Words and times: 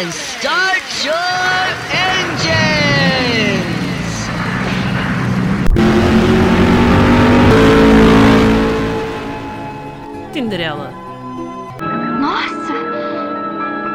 and 0.00 0.12
start 0.14 0.80
your 1.04 1.14
engines! 1.92 2.40
Tinderela. 10.32 10.90
Nossa! 12.18 12.72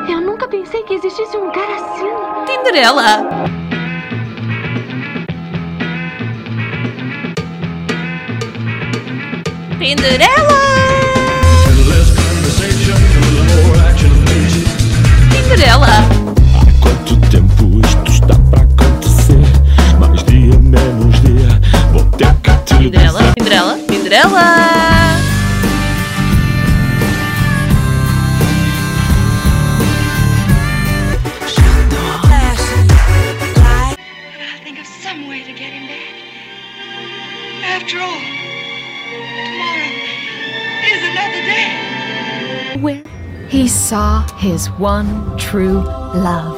Eu 0.08 0.22
nunca 0.22 0.48
pensei 0.48 0.84
que 0.84 0.94
existisse 0.94 1.36
um 1.38 1.50
cara 1.52 1.76
assim. 1.76 2.06
Tinderela! 2.46 3.26
Tinderela! 9.80 11.05
Tinderela! 15.46 15.88
Quanto 16.82 17.18
tempo 17.30 17.80
isto 17.86 18.12
está 18.12 18.34
para 18.50 18.64
acontecer? 18.64 19.46
Mais 20.00 20.24
dia, 20.24 20.58
menos 20.60 21.22
dia. 21.22 21.62
Vou 21.94 22.04
ter 22.18 22.34
que 22.42 22.52
te 22.66 22.78
Tinderela, 22.78 23.20
dizer. 23.20 23.34
Tinderela, 23.38 23.78
he 43.56 43.70
saw 43.70 44.28
his 44.36 44.70
one 44.72 45.08
true 45.38 45.80
love. 46.14 46.58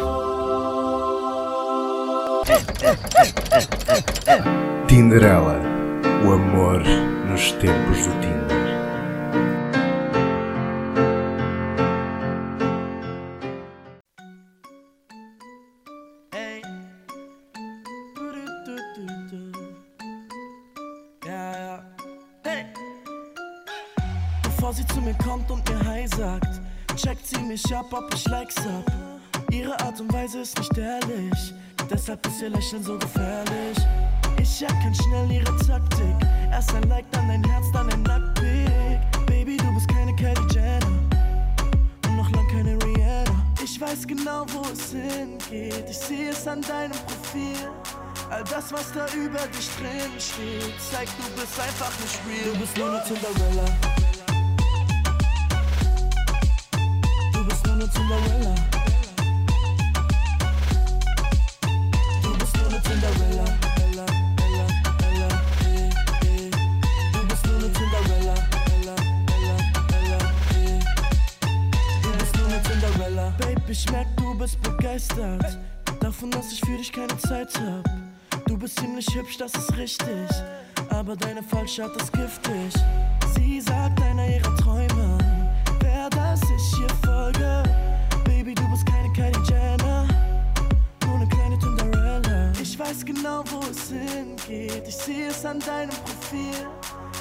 Tinderela, 4.87 5.61
o 6.25 6.31
amor 6.31 6.81
nos 7.29 7.51
tempos 7.51 8.07
do 8.07 8.26
ob 27.97 28.13
ich 28.13 28.27
Likes 28.27 28.55
hab. 28.57 29.51
Ihre 29.51 29.79
Art 29.79 29.99
und 29.99 30.13
Weise 30.13 30.39
ist 30.41 30.57
nicht 30.57 30.77
ehrlich, 30.77 31.53
deshalb 31.89 32.25
ist 32.27 32.41
ihr 32.41 32.49
Lächeln 32.49 32.83
so 32.83 32.97
gefährlich. 32.97 33.77
Ich 34.39 34.61
erkenn 34.61 34.93
schnell 34.93 35.31
ihre 35.31 35.55
Taktik. 35.65 36.15
Erst 36.51 36.73
ein 36.75 36.83
Like, 36.83 37.09
dann 37.11 37.29
ein 37.29 37.43
Herz, 37.43 37.65
dann 37.73 37.91
ein 37.91 38.03
Nacktpick. 38.03 39.25
Baby, 39.25 39.57
du 39.57 39.73
bist 39.73 39.87
keine 39.87 40.15
Kylie 40.15 40.47
Jenner 40.51 40.85
und 42.05 42.17
noch 42.17 42.29
lang 42.31 42.47
keine 42.47 42.77
Rihanna. 42.83 43.45
Ich 43.63 43.79
weiß 43.81 44.07
genau, 44.07 44.45
wo 44.53 44.61
es 44.71 44.91
hingeht. 44.91 45.89
Ich 45.89 45.97
sehe 45.97 46.29
es 46.29 46.47
an 46.47 46.61
deinem 46.61 46.97
Profil. 47.07 47.69
All 48.29 48.43
das, 48.43 48.71
was 48.71 48.91
da 48.93 49.07
über 49.15 49.39
dich 49.47 49.69
drin 49.79 50.11
steht, 50.19 50.73
zeigt, 50.91 51.13
du 51.17 51.41
bist 51.41 51.59
einfach 51.59 51.91
nicht 51.99 52.19
real. 52.27 52.53
Du 52.53 52.59
bist 52.59 52.77
nur 52.77 52.89
eine 52.89 53.03
Cinderella. 53.03 54.06
Du 57.77 57.85
bist 57.85 57.97
nur 62.57 62.67
eine 62.69 62.81
Cinderella. 62.81 63.45
Ella, 63.77 64.05
Ella, 64.41 64.65
Ella, 65.05 65.29
eh, 65.63 65.89
eh. 66.25 66.49
Du 67.13 67.19
bist 67.27 67.45
nur 67.45 67.57
eine 67.57 67.69
Cinderella. 67.71 68.33
Ella, 68.73 68.95
Ella, 69.37 69.57
Ella, 69.93 70.19
eh. 70.55 70.79
Du 72.01 72.09
bist 72.17 72.33
nur 72.35 72.47
eine 72.47 72.59
Cinderella. 72.63 73.25
Babe, 73.37 73.61
ich 73.71 73.91
merk, 73.91 74.07
du 74.17 74.33
bist 74.39 74.59
begeistert. 74.63 75.59
Davon, 75.99 76.31
dass 76.31 76.51
ich 76.51 76.61
für 76.61 76.77
dich 76.77 76.91
keine 76.91 77.15
Zeit 77.19 77.53
hab. 77.59 77.87
Du 78.47 78.57
bist 78.57 78.79
ziemlich 78.79 79.05
hübsch, 79.13 79.37
das 79.37 79.53
ist 79.53 79.77
richtig. 79.77 80.27
Aber 80.89 81.15
deine 81.15 81.43
Falschart 81.43 81.95
ist 82.01 82.11
giftig. 82.11 82.73
Sie 83.35 83.61
sagt 83.61 84.01
einer 84.01 84.27
ihrer 84.27 84.55
Träume. 84.57 85.19
Wer 85.79 86.09
das 86.09 86.41
ich 86.41 86.75
hier 86.75 86.89
folge. 87.05 87.66
Weiß 92.97 93.05
genau, 93.05 93.43
wo 93.51 93.59
es 93.69 93.89
hingeht. 93.89 94.87
Ich 94.87 94.95
sehe 94.95 95.27
es 95.27 95.45
an 95.45 95.59
deinem 95.59 95.89
Profil. 95.89 96.67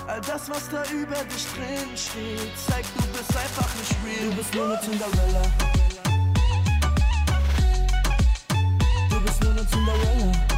All 0.07 0.21
das, 0.21 0.49
was 0.49 0.69
da 0.71 0.83
über 0.93 1.17
dich 1.25 1.47
drin 1.55 1.97
steht, 1.97 2.53
zeigt, 2.67 2.89
du 2.97 3.03
bist 3.09 3.37
einfach 3.37 3.69
nicht 3.77 3.97
real. 4.05 4.31
Du 4.31 4.37
bist 4.37 4.55
nur 4.55 4.65
eine 4.67 4.81
Cinderella. 4.81 5.43
Du 9.11 9.21
bist 9.21 9.43
nur 9.43 9.53
eine 9.53 9.67
Cinderella. 9.69 10.56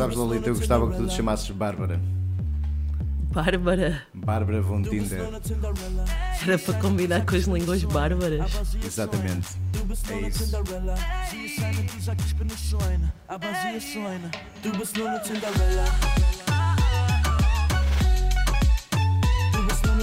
Sabes, 0.00 0.16
Lolita, 0.16 0.48
eu 0.48 0.54
gostava 0.54 0.90
que 0.90 0.96
tu 0.96 1.06
te 1.06 1.12
chamasses 1.12 1.50
Bárbara. 1.50 2.00
Bárbara. 3.30 4.02
Bárbara 4.14 4.62
von 4.62 4.80
Tinder. 4.80 5.20
Era 6.42 6.58
para 6.58 6.74
combinar 6.80 7.26
com 7.26 7.36
as 7.36 7.44
línguas 7.44 7.84
bárbaras. 7.84 8.50
Exatamente. 8.82 9.48
É 10.08 10.26
isso. 10.26 10.50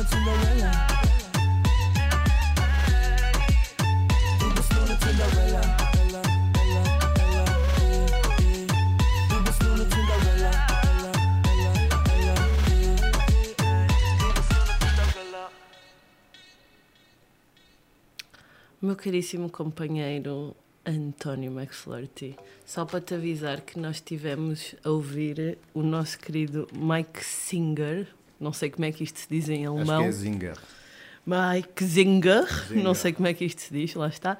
Cinderella. 0.07 0.96
Meu 18.81 18.95
caríssimo 18.95 19.49
companheiro 19.49 20.55
António 20.85 21.51
McFlurty, 21.51 22.35
só 22.65 22.85
para 22.85 23.01
te 23.01 23.15
avisar 23.15 23.61
que 23.61 23.79
nós 23.79 23.97
estivemos 23.97 24.75
a 24.83 24.89
ouvir 24.89 25.57
o 25.73 25.81
nosso 25.81 26.17
querido 26.19 26.67
Mike 26.73 27.23
Singer, 27.25 28.07
não 28.39 28.53
sei 28.53 28.69
como 28.69 28.85
é 28.85 28.91
que 28.91 29.03
isto 29.03 29.19
se 29.19 29.27
diz 29.29 29.49
em 29.49 29.65
Acho 29.65 29.75
alemão. 29.75 30.03
que 30.03 30.07
é 30.07 30.11
Zinger. 30.11 30.57
Mike 31.25 31.83
Zinger, 31.83 32.45
Zinger. 32.67 32.83
não 32.83 32.93
sei 32.93 33.11
como 33.11 33.27
é 33.27 33.33
que 33.33 33.43
isto 33.43 33.61
se 33.61 33.73
diz, 33.73 33.93
lá 33.95 34.07
está, 34.07 34.37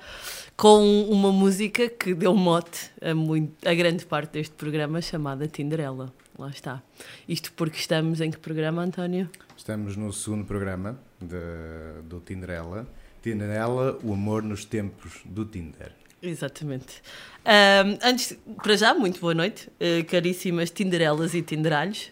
com 0.56 1.02
uma 1.10 1.32
música 1.34 1.90
que 1.90 2.14
deu 2.14 2.34
mote 2.34 2.92
a, 3.02 3.14
muito, 3.14 3.68
a 3.68 3.74
grande 3.74 4.06
parte 4.06 4.34
deste 4.34 4.56
programa 4.56 5.02
chamada 5.02 5.48
Tinderela. 5.48 6.14
Lá 6.40 6.50
está. 6.50 6.82
Isto 7.28 7.52
porque 7.54 7.78
estamos 7.78 8.22
em 8.22 8.30
que 8.32 8.38
programa, 8.38 8.84
António? 8.84 9.28
Estamos 9.58 9.98
no 9.98 10.14
segundo 10.14 10.46
programa 10.46 10.98
de- 11.20 12.04
do 12.04 12.22
Tinderela. 12.22 12.88
Tinderela, 13.32 14.00
o 14.04 14.14
amor 14.14 14.42
nos 14.42 14.64
tempos 14.64 15.14
do 15.26 15.44
Tinder. 15.44 15.92
Exatamente. 16.22 17.02
Ahm, 17.44 17.98
antes, 18.02 18.38
para 18.64 18.76
já, 18.78 18.94
muito 18.94 19.20
boa 19.20 19.34
noite, 19.34 19.70
eh, 19.80 20.04
caríssimas 20.04 20.72
Tinderelas 20.72 21.34
e 21.34 21.42
Tinderalhos. 21.42 22.12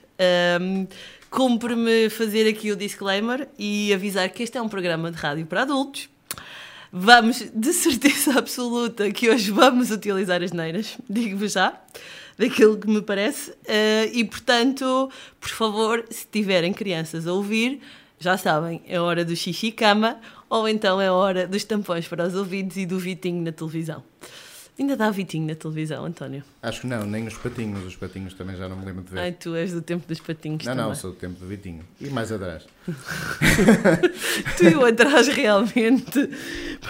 Um, 0.62 0.88
Cumpre-me 1.30 2.10
fazer 2.10 2.48
aqui 2.48 2.72
o 2.72 2.78
disclaimer 2.78 3.50
e 3.60 3.94
avisar 3.94 4.30
que 4.30 4.42
este 4.42 4.58
é 4.58 4.62
um 4.62 4.70
programa 4.70 5.12
de 5.12 5.18
rádio 5.18 5.46
para 5.46 5.64
adultos. 5.64 6.08
Vamos, 6.92 7.46
de 7.54 7.74
certeza 7.74 8.36
absoluta, 8.40 9.12
que 9.12 9.30
hoje 9.30 9.52
vamos 9.52 9.92
utilizar 9.92 10.42
as 10.42 10.54
neiras, 10.54 10.98
digo-vos 11.10 11.52
já, 11.52 11.78
daquilo 12.38 12.78
que 12.78 12.88
me 12.88 13.02
parece. 13.02 13.54
eh, 13.66 14.10
e, 14.14 14.24
portanto, 14.24 15.10
por 15.42 15.50
favor, 15.50 16.06
se 16.10 16.26
tiverem 16.28 16.72
crianças 16.72 17.28
a 17.28 17.34
ouvir, 17.34 17.82
já 18.26 18.38
sabem, 18.38 18.82
é 18.88 19.00
hora 19.00 19.24
do 19.24 19.36
xixi 19.36 19.72
cama 19.72 20.18
ou 20.50 20.68
então 20.68 21.00
é 21.00 21.12
hora 21.12 21.46
dos 21.46 21.64
tampões 21.64 22.08
para 22.08 22.26
os 22.26 22.34
ouvidos 22.34 22.76
e 22.76 22.84
do 22.84 22.98
Vitinho 22.98 23.44
na 23.44 23.52
televisão. 23.52 24.04
Ainda 24.80 24.98
dá 24.98 25.12
Vitinho 25.12 25.48
na 25.48 25.54
televisão, 25.54 26.04
António? 26.04 26.44
Acho 26.62 26.82
que 26.82 26.88
não, 26.88 27.06
nem 27.06 27.28
os 27.28 27.38
patinhos. 27.38 27.86
Os 27.86 27.96
patinhos 27.96 28.34
também 28.34 28.58
já 28.58 28.68
não 28.68 28.78
me 28.78 28.86
lembro 28.86 29.04
de 29.04 29.12
ver. 29.12 29.20
Ai, 29.20 29.32
tu 29.32 29.56
és 29.56 29.72
do 29.72 29.82
tempo 29.82 30.08
dos 30.08 30.20
patinhos 30.20 30.66
não, 30.66 30.74
também. 30.74 30.88
não, 30.88 30.96
sou 30.96 31.12
do 31.12 31.18
tempo 31.18 31.40
do 31.40 31.46
Vitinho. 31.46 31.86
E 32.02 32.10
mais 32.10 32.32
atrás. 32.32 32.66
Tu 34.58 34.66
e 34.66 34.76
o 34.76 34.86
atrás 34.86 35.28
realmente 35.28 36.30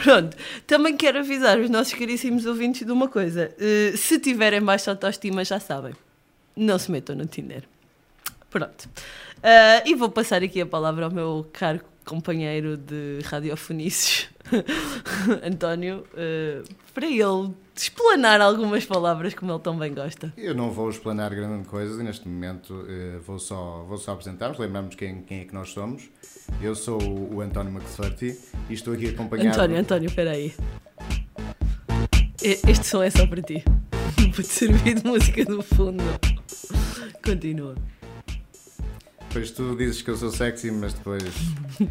Pronto, 0.03 0.35
também 0.65 0.95
quero 0.95 1.19
avisar 1.19 1.59
os 1.59 1.69
nossos 1.69 1.93
caríssimos 1.93 2.45
ouvintes 2.45 2.85
de 2.85 2.91
uma 2.91 3.09
coisa. 3.09 3.53
Eh, 3.59 3.93
se 3.97 4.19
tiverem 4.19 4.61
baixa 4.61 4.91
autoestima, 4.91 5.43
já 5.43 5.59
sabem. 5.59 5.93
Não 6.55 6.79
se 6.79 6.89
metam 6.89 7.15
no 7.15 7.25
Tinder. 7.25 7.63
Pronto. 8.49 8.89
Ah, 9.47 9.83
e 9.85 9.93
vou 9.93 10.09
passar 10.09 10.41
aqui 10.41 10.59
a 10.59 10.65
palavra 10.65 11.05
ao 11.05 11.11
meu 11.11 11.47
caro 11.53 11.79
companheiro 12.03 12.75
de 12.75 13.19
radiofonices, 13.23 14.27
António, 15.45 16.03
eh, 16.17 16.63
para 16.95 17.05
ele 17.05 17.53
explanar 17.75 18.41
algumas 18.41 18.85
palavras 18.85 19.35
como 19.35 19.51
ele 19.51 19.59
tão 19.59 19.77
bem 19.77 19.93
gosta. 19.93 20.33
Eu 20.35 20.55
não 20.55 20.71
vou 20.71 20.89
explanar 20.89 21.29
grande 21.29 21.67
coisa 21.67 22.01
e 22.01 22.03
neste 22.03 22.27
momento 22.27 22.87
eh, 22.89 23.19
vou 23.23 23.37
só, 23.37 23.85
vou 23.87 23.99
só 23.99 24.13
apresentar-nos, 24.13 24.57
lembramos 24.57 24.95
quem, 24.95 25.21
quem 25.21 25.41
é 25.41 25.45
que 25.45 25.53
nós 25.53 25.69
somos. 25.69 26.09
Eu 26.59 26.73
sou 26.73 26.99
o, 26.99 27.35
o 27.35 27.41
António 27.41 27.71
McFlurty 27.71 28.35
e 28.67 28.73
estou 28.73 28.95
aqui 28.95 29.09
acompanhado. 29.09 29.49
António, 29.49 29.77
António, 29.77 30.07
espera 30.07 30.31
aí. 30.31 30.55
Este 32.41 32.87
som 32.87 33.03
é 33.03 33.11
só 33.11 33.27
para 33.27 33.43
ti. 33.43 33.63
Vou-te 34.17 34.43
servir 34.43 34.95
de 34.95 35.07
música 35.07 35.45
do 35.45 35.61
fundo. 35.61 36.03
Continua. 37.23 37.75
Depois 39.35 39.51
tu 39.51 39.75
dizes 39.75 40.01
que 40.01 40.09
eu 40.09 40.15
sou 40.15 40.31
sexy, 40.31 40.71
mas 40.71 40.93
depois. 40.93 41.21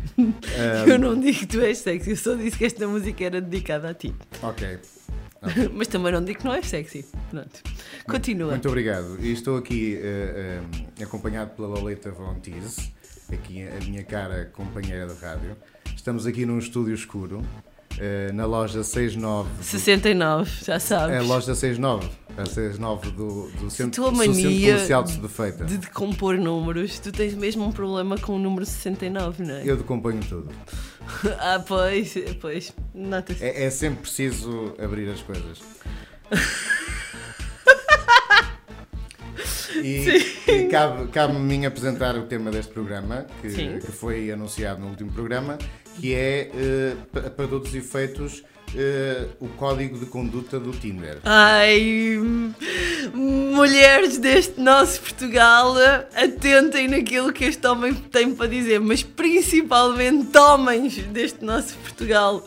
Eu 0.89 0.99
não 0.99 1.21
digo 1.21 1.41
que 1.41 1.47
tu 1.47 1.61
és 1.61 1.77
sexy, 1.77 2.13
eu 2.13 2.17
só 2.17 2.35
disse 2.35 2.57
que 2.57 2.65
esta 2.65 2.89
música 2.89 3.23
era 3.23 3.39
dedicada 3.39 3.91
a 3.91 3.93
ti. 3.93 4.15
Ok. 4.43 4.79
Mas 5.75 5.89
também 5.89 6.11
não 6.11 6.25
digo 6.25 6.39
que 6.39 6.45
não 6.47 6.55
és 6.55 6.67
sexy. 6.67 7.05
Pronto. 7.31 7.63
Continua. 8.09 8.53
Muito 8.53 8.67
obrigado. 8.67 9.19
E 9.21 9.31
estou 9.31 9.59
aqui 9.59 9.99
eh, 10.03 10.63
eh, 10.99 11.03
acompanhado 11.05 11.51
pela 11.51 11.69
Lolita 11.69 12.11
Von 12.13 12.37
Teese, 12.37 12.95
aqui 13.31 13.63
a 13.69 13.79
minha 13.85 14.03
cara 14.05 14.47
companheira 14.47 15.07
de 15.07 15.21
rádio. 15.21 15.55
Estamos 15.95 16.27
aqui 16.27 16.47
num 16.47 16.59
estúdio 16.59 16.95
escuro, 16.95 17.43
na 18.33 18.47
loja 18.47 18.83
69. 18.83 19.49
do- 19.57 19.63
69, 19.65 20.51
já 20.65 20.79
sabes. 20.81 21.15
É 21.15 21.19
a 21.19 21.23
loja 21.23 21.55
69. 21.55 22.09
A 22.37 22.45
69 22.47 23.11
do, 23.13 23.49
do 23.61 23.71
centro, 23.71 24.03
tua 24.03 24.11
do 24.11 24.17
centro 24.17 24.35
mania 24.35 24.73
comercial 24.73 25.05
de 25.05 25.13
Sedefeita. 25.13 25.65
De 25.65 25.79
decompor 25.79 26.37
números, 26.37 26.99
tu 26.99 27.13
tens 27.13 27.33
mesmo 27.35 27.65
um 27.65 27.71
problema 27.71 28.19
com 28.19 28.35
o 28.35 28.39
número 28.41 28.67
69, 28.67 29.45
não 29.45 29.55
é? 29.55 29.63
Eu 29.65 29.77
decomponho 29.77 30.21
tudo. 30.29 30.49
Ah, 31.39 31.63
pois, 31.65 32.15
pois, 32.41 32.73
nota-se. 32.95 33.45
É, 33.45 33.65
é 33.67 33.71
sempre 33.71 34.01
preciso 34.01 34.75
abrir 34.83 35.09
as 35.11 35.21
coisas. 35.21 35.61
E, 39.83 40.07
e 40.49 40.69
cabe- 40.69 41.09
cabe-me 41.09 41.39
a 41.39 41.43
mim 41.43 41.67
apresentar 41.67 42.17
o 42.17 42.23
tema 42.27 42.51
deste 42.51 42.73
programa, 42.73 43.27
que, 43.43 43.49
que 43.81 43.93
foi 43.93 44.31
anunciado 44.31 44.81
no 44.81 44.89
último 44.89 45.11
programa, 45.13 45.59
que 46.01 46.15
é, 46.15 46.51
pa- 47.13 47.31
para 47.31 47.47
todos 47.49 47.69
os 47.71 47.75
efeitos, 47.75 48.43
eh, 48.77 49.27
o 49.41 49.49
código 49.49 49.99
de 49.99 50.07
conduta 50.07 50.59
do 50.59 50.73
Tinder. 50.73 51.19
Ai, 51.25 52.19
mulheres 53.13 54.19
deste 54.19 54.61
nosso 54.61 55.01
Portugal, 55.01 55.75
atentem 56.15 56.89
naquilo 56.89 57.33
que 57.33 57.45
este 57.45 57.67
homem 57.67 57.95
tem 57.95 58.35
para 58.35 58.49
dizer, 58.49 58.81
mas 58.81 59.03
principalmente 59.03 60.37
homens 60.37 60.97
deste 60.99 61.45
nosso 61.45 61.77
Portugal. 61.79 62.45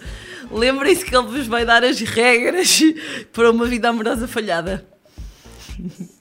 Lembrem-se 0.52 1.04
que 1.04 1.16
ele 1.16 1.28
vos 1.28 1.48
vai 1.48 1.66
dar 1.66 1.84
as 1.84 2.00
regras 2.02 2.82
para 3.34 3.52
uma 3.52 3.66
vida 3.66 3.90
amorosa 3.90 4.28
falhada. 4.28 4.86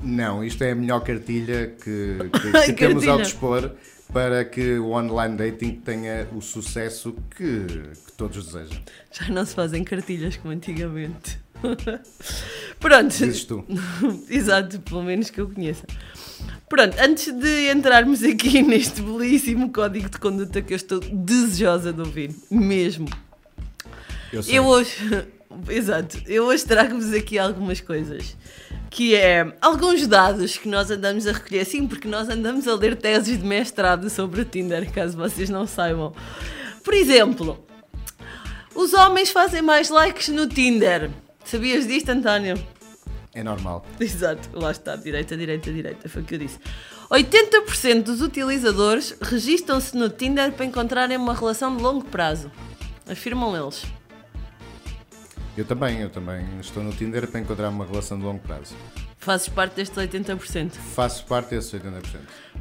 Não, 0.02 0.44
isto 0.44 0.62
é 0.62 0.72
a 0.72 0.74
melhor 0.74 1.00
cartilha 1.00 1.74
que, 1.82 2.16
que- 2.32 2.66
que 2.66 2.72
temos 2.74 3.06
ao 3.08 3.18
dispor 3.22 3.70
para 4.12 4.44
que 4.44 4.78
o 4.78 4.90
online 4.90 5.36
dating 5.36 5.80
tenha 5.80 6.28
o 6.34 6.40
sucesso 6.40 7.14
que, 7.36 7.66
que 8.06 8.12
todos 8.16 8.46
desejam. 8.46 8.80
Já 9.10 9.28
não 9.28 9.44
se 9.44 9.54
fazem 9.54 9.84
cartilhas 9.84 10.36
como 10.36 10.52
antigamente. 10.52 11.38
Pronto. 12.78 13.08
Dizes 13.08 13.44
tu. 13.44 13.64
Exato, 14.28 14.80
pelo 14.80 15.02
menos 15.02 15.30
que 15.30 15.40
eu 15.40 15.48
conheça. 15.48 15.86
Pronto, 16.68 16.96
antes 17.00 17.32
de 17.32 17.70
entrarmos 17.70 18.22
aqui 18.22 18.60
neste 18.64 19.00
belíssimo 19.00 19.72
código 19.72 20.08
de 20.08 20.18
conduta 20.18 20.60
que 20.60 20.72
eu 20.72 20.76
estou 20.76 21.00
desejosa 21.00 21.92
de 21.92 22.00
ouvir, 22.00 22.34
mesmo. 22.50 23.08
Eu. 24.32 24.42
Eu 24.42 24.64
hoje, 24.66 25.26
exato, 25.68 26.22
eu 26.26 26.44
hoje 26.44 26.64
trago-vos 26.64 27.12
aqui 27.12 27.38
algumas 27.38 27.80
coisas. 27.80 28.36
Que 28.90 29.14
é 29.14 29.56
alguns 29.60 30.06
dados 30.06 30.56
que 30.56 30.68
nós 30.68 30.90
andamos 30.90 31.26
a 31.26 31.32
recolher, 31.32 31.64
sim, 31.64 31.86
porque 31.86 32.08
nós 32.08 32.28
andamos 32.28 32.66
a 32.66 32.74
ler 32.74 32.96
teses 32.96 33.38
de 33.38 33.44
mestrado 33.44 34.08
sobre 34.08 34.40
o 34.40 34.44
Tinder, 34.44 34.90
caso 34.92 35.16
vocês 35.16 35.50
não 35.50 35.66
saibam. 35.66 36.14
Por 36.82 36.94
exemplo, 36.94 37.64
os 38.74 38.92
homens 38.94 39.30
fazem 39.30 39.62
mais 39.62 39.90
likes 39.90 40.28
no 40.28 40.46
Tinder. 40.46 41.10
Sabias 41.44 41.86
disto, 41.86 42.10
António? 42.10 42.56
É 43.34 43.42
normal. 43.42 43.84
Exato, 44.00 44.48
lá 44.52 44.70
está, 44.70 44.96
direita, 44.96 45.36
direita, 45.36 45.72
direita, 45.72 46.08
foi 46.08 46.22
o 46.22 46.24
que 46.24 46.34
eu 46.34 46.38
disse. 46.38 46.58
80% 47.10 48.02
dos 48.02 48.20
utilizadores 48.20 49.16
registram-se 49.20 49.96
no 49.96 50.08
Tinder 50.08 50.52
para 50.52 50.64
encontrarem 50.64 51.16
uma 51.16 51.34
relação 51.34 51.76
de 51.76 51.82
longo 51.82 52.04
prazo. 52.04 52.50
Afirmam 53.08 53.56
eles. 53.56 53.84
Eu 55.56 55.64
também, 55.64 56.00
eu 56.00 56.10
também 56.10 56.44
estou 56.60 56.82
no 56.82 56.92
Tinder 56.92 57.26
para 57.26 57.40
encontrar 57.40 57.70
uma 57.70 57.86
relação 57.86 58.18
de 58.18 58.24
longo 58.24 58.40
prazo. 58.40 58.74
Fazes 59.18 59.48
parte 59.48 59.76
destes 59.76 59.96
80%. 59.96 60.72
Faço 60.72 61.24
parte 61.24 61.50
desses 61.50 61.72
80%. 61.72 62.02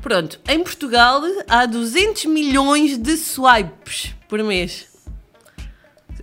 Pronto, 0.01 0.39
em 0.47 0.63
Portugal 0.63 1.21
há 1.47 1.65
200 1.65 2.25
milhões 2.25 2.97
de 2.97 3.17
swipes 3.17 4.15
por 4.29 4.41
mês. 4.41 4.87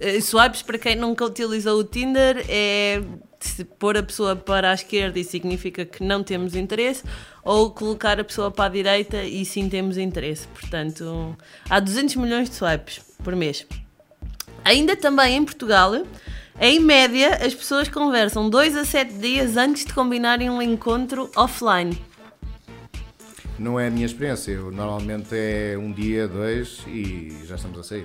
Eh, 0.01 0.21
Swipes, 0.21 0.63
para 0.63 0.79
quem 0.79 0.97
nunca 0.97 1.25
utilizou 1.25 1.79
o 1.79 1.85
Tinder, 1.85 2.45
é 2.49 3.03
se 3.39 3.65
pôr 3.65 3.97
a 3.97 4.03
pessoa 4.03 4.35
para 4.35 4.71
a 4.71 4.75
esquerda 4.75 5.19
e 5.19 5.25
significa 5.25 5.85
que 5.85 6.03
não 6.03 6.23
temos 6.23 6.55
interesse, 6.55 7.03
ou 7.45 7.71
colocar 7.71 8.19
a 8.19 8.25
pessoa 8.25 8.51
para 8.51 8.67
a 8.67 8.69
direita 8.69 9.23
e 9.23 9.45
sim 9.45 9.69
temos 9.69 9.99
interesse. 9.99 10.47
Portanto, 10.49 11.37
há 11.69 11.81
200 11.81 12.17
milhões 12.17 12.49
de 12.49 12.57
swipes 12.57 13.01
por 13.23 13.35
mês. 13.37 13.67
Ainda 14.65 14.97
também 14.97 15.37
em 15.37 15.45
Portugal, 15.45 15.93
em 16.61 16.79
média, 16.81 17.39
as 17.45 17.55
pessoas 17.55 17.89
conversam 17.89 18.49
2 18.49 18.77
a 18.77 18.85
7 18.85 19.15
dias 19.15 19.57
antes 19.57 19.85
de 19.85 19.93
combinarem 19.93 20.51
um 20.51 20.61
encontro 20.61 21.31
offline. 21.35 21.99
Não 23.59 23.79
é 23.79 23.89
a 23.89 23.91
minha 23.91 24.07
experiência. 24.07 24.53
Eu, 24.53 24.71
normalmente 24.71 25.29
é 25.33 25.77
um 25.79 25.93
dia, 25.93 26.27
dois 26.27 26.83
e 26.87 27.45
já 27.47 27.57
estamos 27.57 27.79
a 27.79 27.83
sair. 27.83 28.05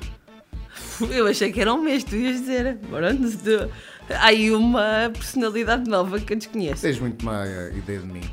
Eu 1.12 1.28
achei 1.28 1.52
que 1.52 1.60
era 1.60 1.74
um 1.74 1.82
mês, 1.82 2.04
tu 2.04 2.16
ias 2.16 2.40
dizer. 2.40 2.78
Pronto, 2.90 3.72
há 4.10 4.26
aí 4.26 4.52
uma 4.52 5.12
personalidade 5.14 5.90
nova 5.90 6.20
que 6.20 6.34
eu 6.34 6.38
desconheço. 6.38 6.82
Tens 6.82 7.00
muito 7.00 7.26
má 7.26 7.46
ideia 7.76 8.00
de 8.00 8.06
mim. 8.06 8.30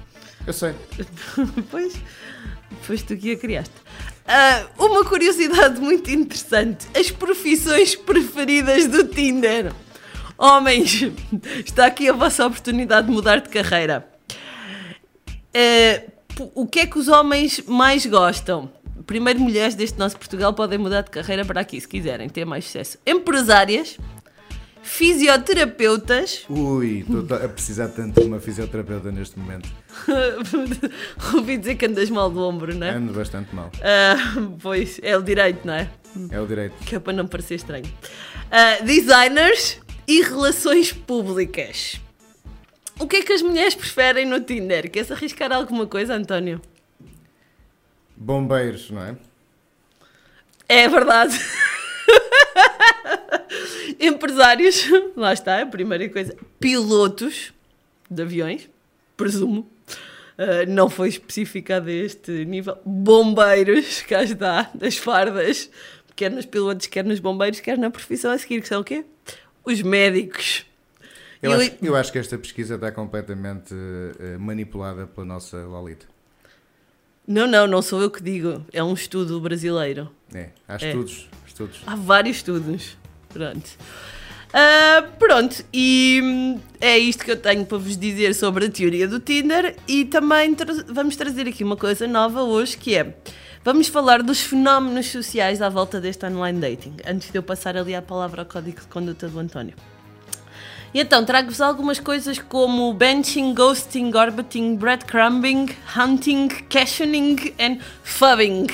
Eu 0.47 0.52
sei. 0.52 0.75
Pois, 1.71 1.94
foste 2.83 3.06
tu 3.06 3.16
que 3.16 3.33
a 3.33 3.37
criaste. 3.37 3.75
Ah, 4.26 4.66
uma 4.78 5.04
curiosidade 5.04 5.80
muito 5.80 6.11
interessante: 6.11 6.87
as 6.94 7.11
profissões 7.11 7.94
preferidas 7.94 8.87
do 8.87 9.04
Tinder. 9.04 9.73
Homens, 10.37 11.03
está 11.64 11.87
aqui 11.87 12.09
a 12.09 12.12
vossa 12.12 12.47
oportunidade 12.47 13.07
de 13.07 13.12
mudar 13.12 13.38
de 13.41 13.49
carreira. 13.49 14.07
P- 15.53 16.50
o 16.55 16.67
que 16.67 16.81
é 16.81 16.87
que 16.87 16.99
os 16.99 17.09
homens 17.09 17.62
mais 17.67 18.05
gostam? 18.07 18.71
Primeiro, 19.07 19.38
mulheres 19.41 19.75
deste 19.75 19.99
nosso 19.99 20.17
Portugal 20.17 20.53
podem 20.55 20.79
mudar 20.79 21.03
de 21.03 21.11
carreira 21.11 21.45
para 21.45 21.61
aqui, 21.61 21.81
se 21.81 21.87
quiserem 21.87 22.29
ter 22.29 22.45
mais 22.45 22.64
sucesso. 22.64 22.99
Empresárias, 23.07 23.99
fisioterapeutas, 24.83 26.45
Ui, 26.49 27.05
estou 27.09 27.37
a 27.37 27.49
precisar 27.49 27.88
tanto 27.88 28.21
de 28.21 28.26
uma 28.26 28.41
fisioterapeuta 28.41 29.12
neste 29.12 29.38
momento. 29.38 29.69
ouvi 31.35 31.57
dizer 31.59 31.76
que 31.76 31.87
andas 31.87 32.11
mal 32.11 32.31
do 32.31 32.41
ombro, 32.43 32.75
não 32.75 32.87
é? 32.87 32.91
Ando 32.91 33.12
bastante 33.12 33.55
mal. 33.55 33.71
Ah, 33.83 34.17
pois, 34.61 34.99
é 35.03 35.17
o 35.17 35.23
direito, 35.23 35.67
não 35.67 35.75
é? 35.75 35.88
É 36.31 36.41
o 36.41 36.47
direito. 36.47 36.75
Que 36.85 36.97
é 36.97 36.99
para 36.99 37.12
não 37.12 37.26
parecer 37.26 37.55
estranho. 37.57 37.85
Ah, 38.50 38.79
designers 38.83 39.81
e 40.06 40.23
relações 40.23 40.92
públicas. 40.92 42.00
O 42.99 43.06
que 43.06 43.16
é 43.16 43.23
que 43.23 43.32
as 43.32 43.42
mulheres 43.42 43.75
preferem 43.75 44.26
no 44.26 44.40
Tinder? 44.40 44.90
Queres 44.90 45.11
arriscar 45.11 45.52
alguma 45.52 45.87
coisa, 45.87 46.14
António? 46.14 46.61
Bombeiros, 48.16 48.90
não 48.90 49.02
é? 49.02 49.16
É 50.68 50.88
verdade. 50.88 51.38
Empresários, 53.99 54.88
lá 55.16 55.32
está, 55.32 55.62
a 55.62 55.66
primeira 55.66 56.08
coisa. 56.08 56.37
Pilotos 56.61 57.52
de 58.08 58.23
aviões, 58.23 58.68
presumo. 59.16 59.68
Ah, 60.37 60.66
não 60.66 60.90
foi 60.90 61.08
especificado 61.08 61.88
a 61.88 61.92
este 61.92 62.44
nível. 62.44 62.76
Bombeiros, 62.84 64.02
cá 64.08 64.23
está, 64.23 64.70
das 64.75 64.96
fardas. 64.96 65.70
Quer 66.16 66.30
nos 66.30 66.46
pilotos, 66.46 66.87
quer 66.87 67.04
nos 67.04 67.18
bombeiros, 67.18 67.61
quer 67.61 67.76
na 67.76 67.90
profissão 67.90 68.30
a 68.30 68.38
seguir, 68.38 68.61
que 68.61 68.68
são 68.68 68.80
o 68.80 68.84
quê? 68.84 69.04
Os 69.64 69.80
médicos. 69.83 70.64
Eu, 71.42 71.52
Eu- 71.52 71.59
acho, 71.61 71.73
eu 71.83 71.97
acho 71.97 72.12
que 72.12 72.18
esta 72.18 72.38
pesquisa 72.38 72.75
está 72.76 72.90
completamente 72.92 73.75
eh, 74.18 74.37
manipulada 74.38 75.06
pela 75.06 75.26
nossa 75.26 75.56
Lolita. 75.59 76.06
Não, 77.26 77.47
não, 77.47 77.66
não 77.66 77.80
sou 77.83 78.02
eu 78.02 78.11
que 78.11 78.23
digo. 78.23 78.64
É 78.73 78.83
um 78.83 78.92
estudo 78.94 79.40
brasileiro. 79.40 80.11
É, 80.35 80.50
há 80.68 80.75
É. 80.75 80.88
estudos, 80.88 81.28
estudos. 81.47 81.83
Há 81.87 81.97
vários 81.97 82.37
estudos. 82.38 82.97
Pronto. 83.33 83.71
Ah, 84.56 85.09
pronto, 85.18 85.64
e 85.73 86.21
hum, 86.23 86.61
é 86.80 86.97
isto 86.97 87.25
que 87.25 87.30
eu 87.33 87.37
tenho 87.37 87.66
para 87.66 87.76
vos 87.76 87.97
dizer 87.97 88.35
sobre 88.35 88.66
a 88.66 88.71
teoria 88.71 89.09
do 89.09 89.18
Tinder 89.18 89.75
e 89.88 90.04
também 90.04 90.54
tra- 90.54 90.73
vamos 90.88 91.16
trazer 91.16 91.49
aqui 91.49 91.64
uma 91.64 91.76
coisa 91.76 92.06
nova 92.06 92.42
hoje 92.42 92.76
que 92.78 92.94
é 92.94 93.14
vamos 93.64 93.88
falar 93.88 94.23
dos 94.23 94.42
fenómenos 94.42 95.06
sociais 95.06 95.62
à 95.62 95.71
volta 95.71 96.00
deste 96.00 96.26
online 96.26 96.61
dating, 96.61 96.97
antes 97.09 97.30
de 97.30 97.38
eu 97.38 97.42
passar 97.42 97.76
ali 97.76 97.94
a 97.94 98.02
palavra 98.02 98.42
ao 98.42 98.47
código 98.47 98.80
de 98.80 98.87
conduta 98.87 99.26
do 99.26 99.38
António. 99.38 99.75
E 100.92 101.00
então, 101.00 101.25
trago-vos 101.25 101.61
algumas 101.61 101.99
coisas 101.99 102.38
como 102.38 102.92
benching, 102.92 103.52
ghosting, 103.52 104.14
orbiting, 104.14 104.76
breadcrumbing, 104.76 105.71
hunting, 105.97 106.47
castioning 106.68 107.37
and 107.59 107.78
fubbing. 108.04 108.68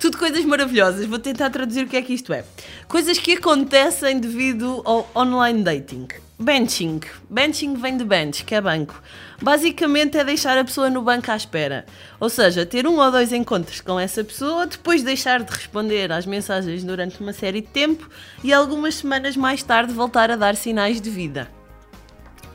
Tudo 0.00 0.18
coisas 0.18 0.44
maravilhosas. 0.44 1.06
Vou 1.06 1.20
tentar 1.20 1.50
traduzir 1.50 1.84
o 1.84 1.88
que 1.88 1.96
é 1.96 2.02
que 2.02 2.12
isto 2.12 2.32
é. 2.32 2.44
Coisas 2.88 3.18
que 3.18 3.34
acontecem 3.34 4.18
devido 4.18 4.82
ao 4.84 5.08
online 5.14 5.62
dating. 5.62 6.08
Benching. 6.38 7.00
Benching 7.30 7.76
vem 7.76 7.96
de 7.96 8.04
bench, 8.04 8.44
que 8.44 8.54
é 8.54 8.60
banco. 8.60 9.02
Basicamente 9.40 10.18
é 10.18 10.24
deixar 10.24 10.58
a 10.58 10.64
pessoa 10.64 10.90
no 10.90 11.00
banco 11.00 11.30
à 11.30 11.36
espera. 11.36 11.86
Ou 12.20 12.28
seja, 12.28 12.66
ter 12.66 12.86
um 12.86 12.98
ou 12.98 13.10
dois 13.10 13.32
encontros 13.32 13.80
com 13.80 13.98
essa 13.98 14.22
pessoa, 14.22 14.66
depois 14.66 15.02
deixar 15.02 15.42
de 15.42 15.50
responder 15.50 16.12
às 16.12 16.26
mensagens 16.26 16.84
durante 16.84 17.20
uma 17.20 17.32
série 17.32 17.62
de 17.62 17.68
tempo 17.68 18.08
e 18.44 18.52
algumas 18.52 18.96
semanas 18.96 19.34
mais 19.34 19.62
tarde 19.62 19.94
voltar 19.94 20.30
a 20.30 20.36
dar 20.36 20.56
sinais 20.56 21.00
de 21.00 21.08
vida. 21.08 21.50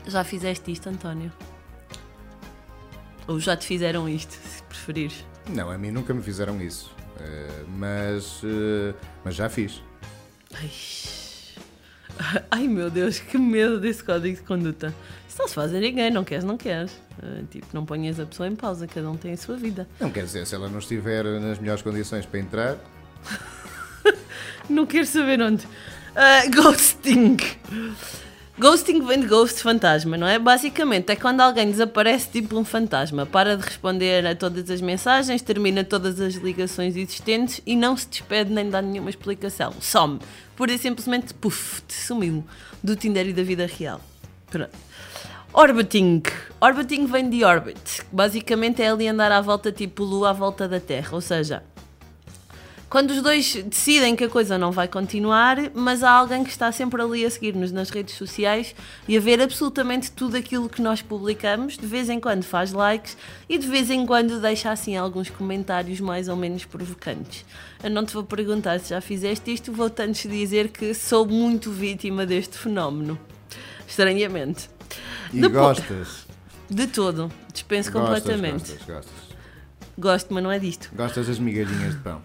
Já 0.06 0.22
fizeste 0.22 0.70
isto, 0.70 0.88
António? 0.88 1.32
Ou 3.26 3.40
já 3.40 3.56
te 3.56 3.66
fizeram 3.66 4.08
isto, 4.08 4.32
se 4.32 4.62
preferires? 4.64 5.24
Não, 5.48 5.70
a 5.70 5.76
mim 5.76 5.90
nunca 5.90 6.14
me 6.14 6.22
fizeram 6.22 6.60
isso. 6.60 6.94
Eh, 7.20 7.64
mas, 7.68 8.42
eh, 8.44 8.94
mas 9.24 9.34
já 9.34 9.48
fiz. 9.48 9.82
Ai. 10.54 10.70
Ai 12.50 12.68
meu 12.68 12.90
Deus, 12.90 13.18
que 13.18 13.38
medo 13.38 13.80
desse 13.80 14.02
código 14.02 14.36
de 14.36 14.42
conduta. 14.42 14.94
Isso 15.28 15.38
não 15.38 15.48
se 15.48 15.54
faz 15.54 15.74
a 15.74 15.78
ninguém, 15.78 16.10
não 16.10 16.24
queres, 16.24 16.44
não 16.44 16.56
queres. 16.56 16.92
Ah, 17.22 17.42
tipo, 17.50 17.66
não 17.72 17.84
ponhas 17.86 18.20
a 18.20 18.26
pessoa 18.26 18.48
em 18.48 18.54
pausa, 18.54 18.86
cada 18.86 19.10
um 19.10 19.16
tem 19.16 19.32
a 19.32 19.36
sua 19.36 19.56
vida. 19.56 19.88
Não 19.98 20.10
quer 20.10 20.24
dizer, 20.24 20.46
se 20.46 20.54
ela 20.54 20.68
não 20.68 20.78
estiver 20.78 21.24
nas 21.40 21.58
melhores 21.58 21.82
condições 21.82 22.26
para 22.26 22.38
entrar, 22.40 22.76
Não 24.68 24.86
quero 24.86 25.06
saber 25.06 25.40
onde. 25.40 25.66
Ah, 26.14 26.42
ghosting. 26.54 27.36
Ghosting 28.62 29.04
vem 29.04 29.18
de 29.18 29.26
ghost 29.26 29.60
fantasma, 29.60 30.16
não 30.16 30.24
é? 30.24 30.38
Basicamente 30.38 31.10
é 31.10 31.16
quando 31.16 31.40
alguém 31.40 31.68
desaparece 31.68 32.28
tipo 32.30 32.56
um 32.56 32.64
fantasma, 32.64 33.26
para 33.26 33.56
de 33.56 33.64
responder 33.64 34.24
a 34.24 34.36
todas 34.36 34.70
as 34.70 34.80
mensagens, 34.80 35.42
termina 35.42 35.82
todas 35.82 36.20
as 36.20 36.34
ligações 36.34 36.94
existentes 36.94 37.60
e 37.66 37.74
não 37.74 37.96
se 37.96 38.06
despede 38.06 38.52
nem 38.52 38.70
dá 38.70 38.80
nenhuma 38.80 39.10
explicação. 39.10 39.74
Some. 39.80 40.20
Pura 40.54 40.72
e 40.72 40.78
simplesmente, 40.78 41.34
puf, 41.34 41.82
sumiu 41.88 42.44
do 42.80 42.94
Tinder 42.94 43.26
e 43.26 43.32
da 43.32 43.42
vida 43.42 43.66
real. 43.66 44.00
Pronto. 44.48 44.70
Orbiting. 45.52 46.22
Orbiting 46.60 47.06
vem 47.06 47.28
de 47.28 47.44
orbit. 47.44 48.02
Basicamente 48.12 48.80
é 48.80 48.90
ali 48.90 49.08
andar 49.08 49.32
à 49.32 49.40
volta 49.40 49.72
tipo 49.72 50.04
lua 50.04 50.30
à 50.30 50.32
volta 50.32 50.68
da 50.68 50.78
Terra, 50.78 51.08
ou 51.10 51.20
seja, 51.20 51.64
quando 52.92 53.12
os 53.12 53.22
dois 53.22 53.54
decidem 53.54 54.14
que 54.14 54.24
a 54.24 54.28
coisa 54.28 54.58
não 54.58 54.70
vai 54.70 54.86
continuar, 54.86 55.56
mas 55.74 56.02
há 56.02 56.10
alguém 56.10 56.44
que 56.44 56.50
está 56.50 56.70
sempre 56.70 57.00
ali 57.00 57.24
a 57.24 57.30
seguir-nos 57.30 57.72
nas 57.72 57.88
redes 57.88 58.14
sociais 58.16 58.74
e 59.08 59.16
a 59.16 59.20
ver 59.20 59.40
absolutamente 59.40 60.12
tudo 60.12 60.36
aquilo 60.36 60.68
que 60.68 60.82
nós 60.82 61.00
publicamos, 61.00 61.78
de 61.78 61.86
vez 61.86 62.10
em 62.10 62.20
quando 62.20 62.42
faz 62.42 62.70
likes 62.70 63.16
e 63.48 63.56
de 63.56 63.66
vez 63.66 63.88
em 63.88 64.04
quando 64.04 64.38
deixa 64.42 64.70
assim 64.70 64.94
alguns 64.94 65.30
comentários 65.30 66.00
mais 66.00 66.28
ou 66.28 66.36
menos 66.36 66.66
provocantes. 66.66 67.46
Eu 67.82 67.88
não 67.88 68.04
te 68.04 68.12
vou 68.12 68.24
perguntar 68.24 68.78
se 68.78 68.90
já 68.90 69.00
fizeste 69.00 69.54
isto, 69.54 69.72
vou-te 69.72 70.02
antes 70.02 70.30
dizer 70.30 70.68
que 70.68 70.92
sou 70.92 71.24
muito 71.26 71.70
vítima 71.70 72.26
deste 72.26 72.58
fenómeno. 72.58 73.18
Estranhamente. 73.88 74.68
e 75.32 75.40
Depois- 75.40 75.78
gostas. 75.78 76.26
De 76.68 76.86
todo. 76.86 77.32
Dispenso 77.54 77.90
Gostas, 77.90 78.20
completamente. 78.20 78.72
Gostas, 78.72 78.86
gostas. 78.86 79.36
Gosto, 79.96 80.34
mas 80.34 80.42
não 80.44 80.50
é 80.50 80.58
disto. 80.58 80.90
Gostas 80.94 81.26
das 81.28 81.38
migalhinhas 81.38 81.94
de 81.94 82.00
pão. 82.00 82.20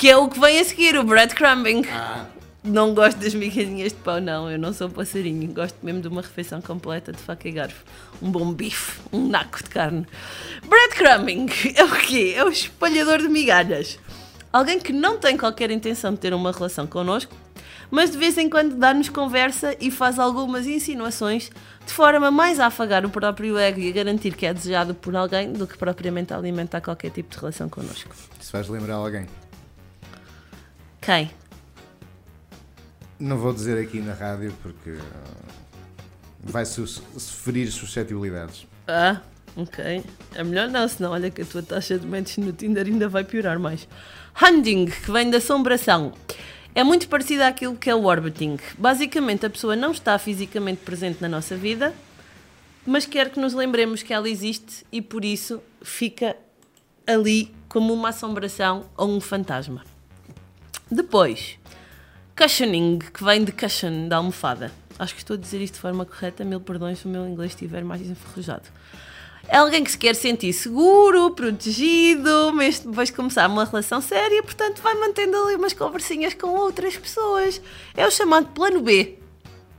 Que 0.00 0.08
é 0.08 0.16
o 0.16 0.30
que 0.30 0.40
vem 0.40 0.58
a 0.58 0.64
seguir, 0.64 0.96
o 0.96 1.04
breadcrumbing. 1.04 1.84
Ah. 1.92 2.24
Não 2.64 2.94
gosto 2.94 3.18
das 3.18 3.34
migalhinhas 3.34 3.92
de 3.92 3.98
pão, 3.98 4.18
não. 4.18 4.50
Eu 4.50 4.58
não 4.58 4.72
sou 4.72 4.88
passarinho. 4.88 5.52
Gosto 5.52 5.76
mesmo 5.82 6.00
de 6.00 6.08
uma 6.08 6.22
refeição 6.22 6.62
completa 6.62 7.12
de 7.12 7.18
faca 7.18 7.46
e 7.46 7.52
garfo. 7.52 7.84
Um 8.22 8.30
bom 8.30 8.50
bife, 8.50 8.98
um 9.12 9.28
naco 9.28 9.62
de 9.62 9.68
carne. 9.68 10.06
Breadcrumbing 10.66 11.48
é 11.76 11.84
o 11.84 11.90
quê? 11.90 12.32
É 12.34 12.42
o 12.42 12.48
espalhador 12.48 13.18
de 13.18 13.28
migalhas. 13.28 13.98
Alguém 14.50 14.80
que 14.80 14.90
não 14.90 15.18
tem 15.18 15.36
qualquer 15.36 15.70
intenção 15.70 16.14
de 16.14 16.20
ter 16.20 16.32
uma 16.32 16.50
relação 16.50 16.86
connosco, 16.86 17.34
mas 17.90 18.10
de 18.10 18.16
vez 18.16 18.38
em 18.38 18.48
quando 18.48 18.76
dá-nos 18.76 19.10
conversa 19.10 19.76
e 19.78 19.90
faz 19.90 20.18
algumas 20.18 20.66
insinuações 20.66 21.50
de 21.84 21.92
forma 21.92 22.30
mais 22.30 22.58
a 22.58 22.68
afagar 22.68 23.04
o 23.04 23.10
próprio 23.10 23.58
ego 23.58 23.78
e 23.80 23.90
a 23.90 23.92
garantir 23.92 24.34
que 24.34 24.46
é 24.46 24.54
desejado 24.54 24.94
por 24.94 25.14
alguém 25.14 25.52
do 25.52 25.66
que 25.66 25.76
propriamente 25.76 26.32
a 26.32 26.38
alimentar 26.38 26.80
qualquer 26.80 27.10
tipo 27.10 27.28
de 27.28 27.38
relação 27.38 27.68
connosco. 27.68 28.14
Se 28.40 28.50
vais 28.50 28.66
lembrar 28.66 28.94
alguém. 28.94 29.26
Quem? 31.00 31.30
Não 33.18 33.38
vou 33.38 33.52
dizer 33.52 33.78
aqui 33.78 34.00
na 34.00 34.14
rádio 34.14 34.52
porque 34.62 34.96
vai 36.42 36.64
ferir 36.64 37.70
suscetibilidades. 37.70 38.66
Ah, 38.86 39.20
ok. 39.56 40.02
É 40.34 40.44
melhor 40.44 40.68
não, 40.68 40.86
senão 40.88 41.12
olha 41.12 41.30
que 41.30 41.42
a 41.42 41.44
tua 41.44 41.62
taxa 41.62 41.98
de 41.98 42.06
matches 42.06 42.38
no 42.38 42.52
Tinder 42.52 42.86
ainda 42.86 43.08
vai 43.08 43.24
piorar 43.24 43.58
mais. 43.58 43.86
Hunting, 44.42 44.86
que 44.86 45.10
vem 45.10 45.30
da 45.30 45.38
assombração. 45.38 46.12
É 46.74 46.84
muito 46.84 47.08
parecido 47.08 47.42
àquilo 47.42 47.76
que 47.76 47.90
é 47.90 47.94
o 47.94 48.04
orbiting. 48.04 48.58
Basicamente, 48.78 49.44
a 49.44 49.50
pessoa 49.50 49.74
não 49.74 49.90
está 49.90 50.18
fisicamente 50.18 50.82
presente 50.84 51.20
na 51.20 51.28
nossa 51.28 51.56
vida, 51.56 51.92
mas 52.86 53.06
quer 53.06 53.30
que 53.30 53.40
nos 53.40 53.54
lembremos 53.54 54.02
que 54.02 54.14
ela 54.14 54.28
existe 54.28 54.86
e 54.92 55.02
por 55.02 55.24
isso 55.24 55.60
fica 55.82 56.36
ali 57.06 57.52
como 57.68 57.92
uma 57.92 58.10
assombração 58.10 58.88
ou 58.96 59.10
um 59.10 59.20
fantasma. 59.20 59.84
Depois, 60.90 61.56
cushioning, 62.36 62.98
que 62.98 63.22
vem 63.22 63.44
de 63.44 63.52
cushion, 63.52 64.08
da 64.08 64.16
almofada. 64.16 64.72
Acho 64.98 65.14
que 65.14 65.20
estou 65.20 65.34
a 65.34 65.38
dizer 65.38 65.62
isto 65.62 65.74
de 65.74 65.80
forma 65.80 66.04
correta, 66.04 66.44
mil 66.44 66.60
perdões 66.60 66.98
se 66.98 67.06
o 67.06 67.08
meu 67.08 67.26
inglês 67.28 67.52
estiver 67.52 67.84
mais 67.84 68.02
enferrujado. 68.02 68.64
É 69.46 69.56
alguém 69.56 69.84
que 69.84 69.90
se 69.90 69.98
quer 69.98 70.14
sentir 70.14 70.52
seguro, 70.52 71.30
protegido, 71.30 72.52
mesmo 72.52 72.90
depois 72.90 73.08
de 73.08 73.14
começar 73.14 73.48
uma 73.48 73.64
relação 73.64 74.00
séria, 74.00 74.42
portanto 74.42 74.82
vai 74.82 74.94
mantendo 74.94 75.36
ali 75.36 75.56
umas 75.56 75.72
conversinhas 75.72 76.34
com 76.34 76.48
outras 76.48 76.96
pessoas. 76.96 77.60
É 77.96 78.06
o 78.06 78.10
chamado 78.10 78.48
plano 78.48 78.80
B. 78.80 79.16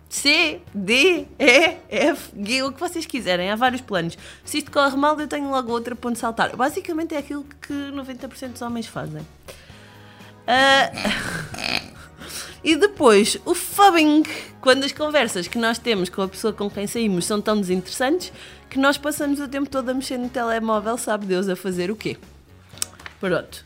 C, 0.10 0.62
D, 0.74 1.26
E, 1.40 1.78
F, 1.90 2.32
G, 2.38 2.64
o 2.64 2.72
que 2.72 2.80
vocês 2.80 3.06
quiserem. 3.06 3.50
Há 3.50 3.56
vários 3.56 3.82
planos. 3.82 4.18
Se 4.44 4.58
isto 4.58 4.70
corre 4.70 4.98
mal, 4.98 5.18
eu 5.20 5.28
tenho 5.28 5.50
logo 5.50 5.72
outro 5.72 5.96
ponto 5.96 6.14
de 6.14 6.20
saltar. 6.20 6.54
Basicamente 6.56 7.16
é 7.16 7.18
aquilo 7.18 7.46
que 7.62 7.74
90% 7.74 8.50
dos 8.50 8.62
homens 8.62 8.88
fazem. 8.88 9.26
Ah, 10.54 10.92
e 12.62 12.76
depois, 12.76 13.38
o 13.46 13.56
fubbing, 13.56 14.24
quando 14.60 14.84
as 14.84 14.92
conversas 14.92 15.48
que 15.48 15.58
nós 15.58 15.78
temos 15.78 16.10
com 16.10 16.22
a 16.22 16.28
pessoa 16.28 16.52
com 16.52 16.70
quem 16.70 16.86
saímos 16.86 17.24
são 17.24 17.40
tão 17.40 17.58
desinteressantes 17.58 18.34
que 18.70 18.78
nós 18.78 18.98
passamos 18.98 19.40
o 19.40 19.48
tempo 19.48 19.70
todo 19.70 19.88
a 19.88 19.94
mexer 19.94 20.18
no 20.18 20.28
telemóvel, 20.28 20.98
sabe 20.98 21.26
Deus 21.26 21.48
a 21.48 21.56
fazer 21.56 21.90
o 21.90 21.96
quê? 21.96 22.18
Pronto. 23.22 23.64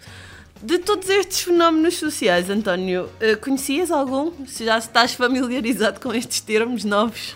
De 0.62 0.77
todos 0.77 1.10
estes 1.10 1.42
fenómenos 1.42 1.98
sociais, 1.98 2.51
António, 2.51 3.10
eh, 3.20 3.36
conhecias 3.36 3.89
algum? 3.89 4.32
Já 4.46 4.77
estás 4.77 5.15
familiarizado 5.15 6.00
com 6.00 6.13
estes 6.13 6.39
termos 6.39 6.84
novos? 6.84 7.36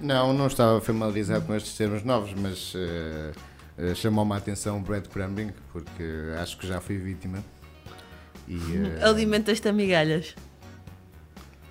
Não, 0.00 0.32
não 0.32 0.46
estava 0.46 0.80
familiarizado 0.80 1.44
com 1.44 1.54
estes 1.54 1.74
termos 1.74 2.02
novos, 2.02 2.32
mas 2.32 2.72
eh, 2.74 3.94
chamou-me 3.94 4.32
a 4.32 4.36
atenção 4.36 4.78
o 4.78 4.80
breadcrumbing, 4.80 5.52
porque 5.70 6.02
acho 6.40 6.56
que 6.56 6.66
já 6.66 6.80
fui 6.80 6.96
vítima. 6.96 7.44
E 8.48 8.54
eh, 9.00 9.04
Alimentas-te 9.04 9.68
a 9.68 9.72
migalhas. 9.72 10.34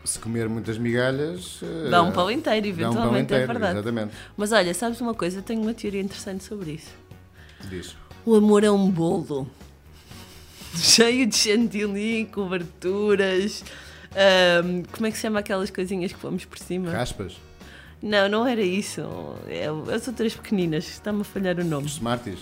se 0.05 0.19
comer 0.19 0.49
muitas 0.49 0.77
migalhas. 0.77 1.59
eh, 1.63 1.89
Dá 1.89 2.01
um 2.01 2.11
pão 2.11 2.29
inteiro, 2.29 2.61
dá 2.61 2.67
um 2.67 2.69
eventualmente, 2.71 3.07
pão 3.09 3.15
é 3.15 3.19
inteiro, 3.21 3.47
verdade. 3.47 3.73
Exatamente. 3.79 4.13
Mas 4.35 4.51
olha, 4.51 4.73
sabes 4.73 4.99
uma 5.01 5.13
coisa? 5.13 5.39
Eu 5.39 5.43
tenho 5.43 5.61
uma 5.61 5.73
teoria 5.73 6.01
interessante 6.01 6.43
sobre 6.43 6.71
isso. 6.73 6.91
Diz. 7.69 7.95
O 8.25 8.35
amor 8.35 8.63
é 8.63 8.71
um 8.71 8.89
bolo 8.89 9.49
cheio 10.75 11.25
de 11.27 11.35
chantilly, 11.35 12.25
coberturas. 12.33 13.63
ahm, 14.15 14.83
como 14.91 15.07
é 15.07 15.11
que 15.11 15.17
se 15.17 15.21
chama 15.23 15.39
aquelas 15.39 15.69
coisinhas 15.69 16.11
que 16.11 16.19
pomos 16.19 16.43
por 16.45 16.57
cima? 16.57 16.91
Raspas? 16.91 17.37
Não, 18.01 18.27
não 18.27 18.45
era 18.45 18.61
isso. 18.61 19.01
É, 19.47 19.67
as 19.95 20.07
outras 20.09 20.35
pequeninas. 20.35 20.85
Está-me 20.87 21.21
a 21.21 21.23
falhar 21.23 21.57
o 21.59 21.63
nome. 21.63 21.85
Os 21.85 21.93
Smarties? 21.93 22.39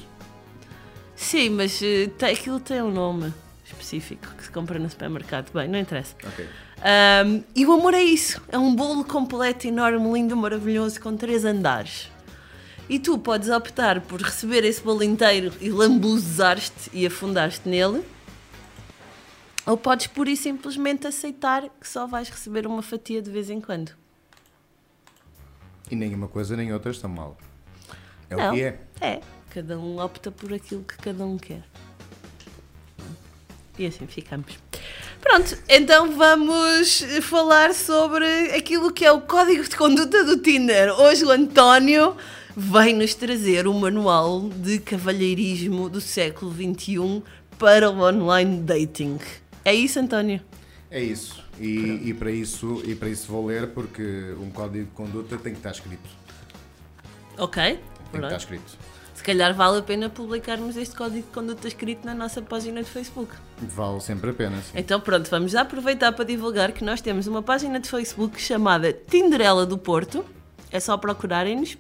Sim, 1.15 1.51
mas 1.51 1.79
tem- 2.17 2.31
aquilo 2.33 2.59
tem 2.59 2.81
um 2.81 2.91
nome 2.91 3.31
específico 3.71 4.27
que 4.35 4.43
se 4.43 4.51
compra 4.51 4.77
no 4.79 4.89
supermercado. 4.89 5.51
Bem, 5.53 5.67
não 5.67 5.79
interessa. 5.79 6.15
Ok. 6.23 6.47
Ahm, 6.81 7.43
e 7.55 7.65
o 7.65 7.71
amor 7.71 7.93
é 7.93 8.01
isso. 8.01 8.41
É 8.49 8.57
um 8.57 8.75
bolo 8.75 9.03
completo, 9.03 9.67
enorme, 9.67 10.11
lindo, 10.13 10.35
maravilhoso, 10.35 10.99
com 10.99 11.15
três 11.15 11.45
andares. 11.45 12.09
E 12.89 12.99
tu 12.99 13.17
podes 13.17 13.49
optar 13.49 14.01
por 14.01 14.21
receber 14.21 14.65
esse 14.65 14.81
bolo 14.81 15.03
inteiro 15.03 15.53
e 15.61 15.69
lambuzar-te 15.69 16.89
e 16.91 17.05
afundar-te 17.05 17.67
nele. 17.67 18.03
Ou 19.65 19.77
podes 19.77 20.07
pura 20.07 20.31
e 20.31 20.35
simplesmente 20.35 21.07
aceitar 21.07 21.69
que 21.79 21.87
só 21.87 22.07
vais 22.07 22.29
receber 22.29 22.65
uma 22.65 22.81
fatia 22.81 23.21
de 23.21 23.29
vez 23.29 23.49
em 23.49 23.61
quando. 23.61 23.91
E 25.89 25.95
nem 25.95 26.13
uma 26.15 26.27
coisa 26.27 26.55
nem 26.57 26.73
outra 26.73 26.91
está 26.91 27.07
mal. 27.07 27.37
É 28.29 28.35
Não. 28.35 28.51
o 28.51 28.55
que 28.55 28.63
é. 28.63 28.79
É, 28.99 29.21
cada 29.49 29.77
um 29.77 29.99
opta 29.99 30.31
por 30.31 30.53
aquilo 30.53 30.83
que 30.83 30.97
cada 30.97 31.25
um 31.25 31.37
quer. 31.37 31.63
E 33.77 33.85
assim 33.85 34.05
ficamos. 34.07 34.57
Pronto, 35.21 35.57
então 35.69 36.15
vamos 36.15 37.03
falar 37.21 37.73
sobre 37.73 38.25
aquilo 38.55 38.91
que 38.91 39.05
é 39.05 39.11
o 39.11 39.21
código 39.21 39.63
de 39.63 39.75
conduta 39.75 40.23
do 40.23 40.37
Tinder. 40.37 40.91
Hoje 40.99 41.23
o 41.23 41.31
António 41.31 42.15
vai 42.55 42.91
nos 42.91 43.13
trazer 43.13 43.67
o 43.67 43.73
manual 43.73 44.49
de 44.49 44.79
cavalheirismo 44.79 45.89
do 45.89 46.01
século 46.01 46.51
XXI 46.51 47.23
para 47.57 47.89
o 47.89 48.01
online 48.01 48.61
dating. 48.61 49.19
É 49.63 49.73
isso, 49.73 49.99
António? 49.99 50.41
É 50.89 51.01
isso. 51.01 51.43
E, 51.59 52.09
e 52.09 52.13
para 52.13 52.31
isso. 52.31 52.81
e 52.85 52.95
para 52.95 53.07
isso 53.07 53.31
vou 53.31 53.45
ler 53.45 53.67
porque 53.67 54.35
um 54.39 54.49
código 54.49 54.85
de 54.85 54.91
conduta 54.91 55.37
tem 55.37 55.53
que 55.53 55.59
estar 55.59 55.71
escrito. 55.71 56.09
Ok. 57.37 57.63
Tem 57.63 57.79
que 58.11 58.17
estar 58.17 58.37
escrito. 58.37 58.90
Se 59.21 59.25
calhar 59.25 59.53
vale 59.53 59.77
a 59.77 59.81
pena 59.83 60.09
publicarmos 60.09 60.75
este 60.75 60.95
código 60.95 61.27
de 61.27 61.31
conduta 61.31 61.67
escrito 61.67 62.03
na 62.03 62.15
nossa 62.15 62.41
página 62.41 62.81
de 62.81 62.89
Facebook. 62.89 63.31
Vale 63.55 64.01
sempre 64.01 64.31
a 64.31 64.33
pena. 64.33 64.57
Sim. 64.57 64.71
Então 64.73 64.99
pronto, 64.99 65.29
vamos 65.29 65.51
já 65.51 65.61
aproveitar 65.61 66.11
para 66.11 66.25
divulgar 66.25 66.71
que 66.71 66.83
nós 66.83 67.01
temos 67.01 67.27
uma 67.27 67.43
página 67.43 67.79
de 67.79 67.87
Facebook 67.87 68.41
chamada 68.41 68.91
Tinderela 68.91 69.63
do 69.63 69.77
Porto. 69.77 70.25
É 70.71 70.79
só 70.79 70.97
procurarem-nos, 70.97 71.77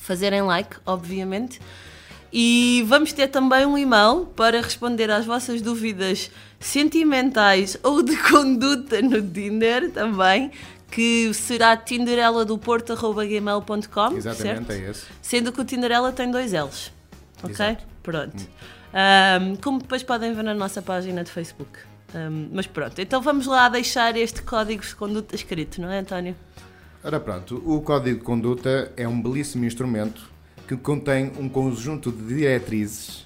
fazerem 0.00 0.42
like, 0.42 0.76
obviamente. 0.84 1.60
E 2.32 2.84
vamos 2.88 3.12
ter 3.12 3.28
também 3.28 3.64
um 3.64 3.78
e-mail 3.78 4.26
para 4.34 4.60
responder 4.60 5.08
às 5.12 5.24
vossas 5.24 5.62
dúvidas 5.62 6.28
sentimentais 6.58 7.78
ou 7.84 8.02
de 8.02 8.16
conduta 8.28 9.00
no 9.00 9.22
Tinder 9.22 9.92
também, 9.92 10.50
que 10.94 11.34
será 11.34 11.76
tindereladoporto.gmail.com, 11.76 14.16
Exatamente, 14.16 14.42
certo? 14.42 14.70
é 14.70 14.90
esse. 14.90 15.06
Sendo 15.20 15.50
que 15.50 15.60
o 15.60 15.64
Tinderela 15.64 16.12
tem 16.12 16.30
dois 16.30 16.52
L's. 16.52 16.92
Ok? 17.42 17.52
Exato. 17.52 17.84
Pronto. 18.00 18.48
Ahm, 18.92 19.56
como 19.56 19.80
depois 19.80 20.04
podem 20.04 20.32
ver 20.32 20.44
na 20.44 20.54
nossa 20.54 20.80
página 20.80 21.24
de 21.24 21.32
Facebook. 21.32 21.80
Ahm, 22.14 22.46
mas 22.52 22.68
pronto, 22.68 23.00
então 23.00 23.20
vamos 23.20 23.48
lá 23.48 23.68
deixar 23.68 24.16
este 24.16 24.40
código 24.42 24.84
de 24.84 24.94
conduta 24.94 25.34
escrito, 25.34 25.80
não 25.80 25.90
é, 25.90 25.98
António? 25.98 26.36
Ora 27.02 27.18
pronto, 27.18 27.60
o 27.66 27.82
Código 27.82 28.20
de 28.20 28.24
Conduta 28.24 28.92
é 28.96 29.08
um 29.08 29.20
belíssimo 29.20 29.64
instrumento 29.64 30.30
que 30.68 30.76
contém 30.76 31.32
um 31.40 31.48
conjunto 31.48 32.12
de 32.12 32.36
diretrizes 32.36 33.23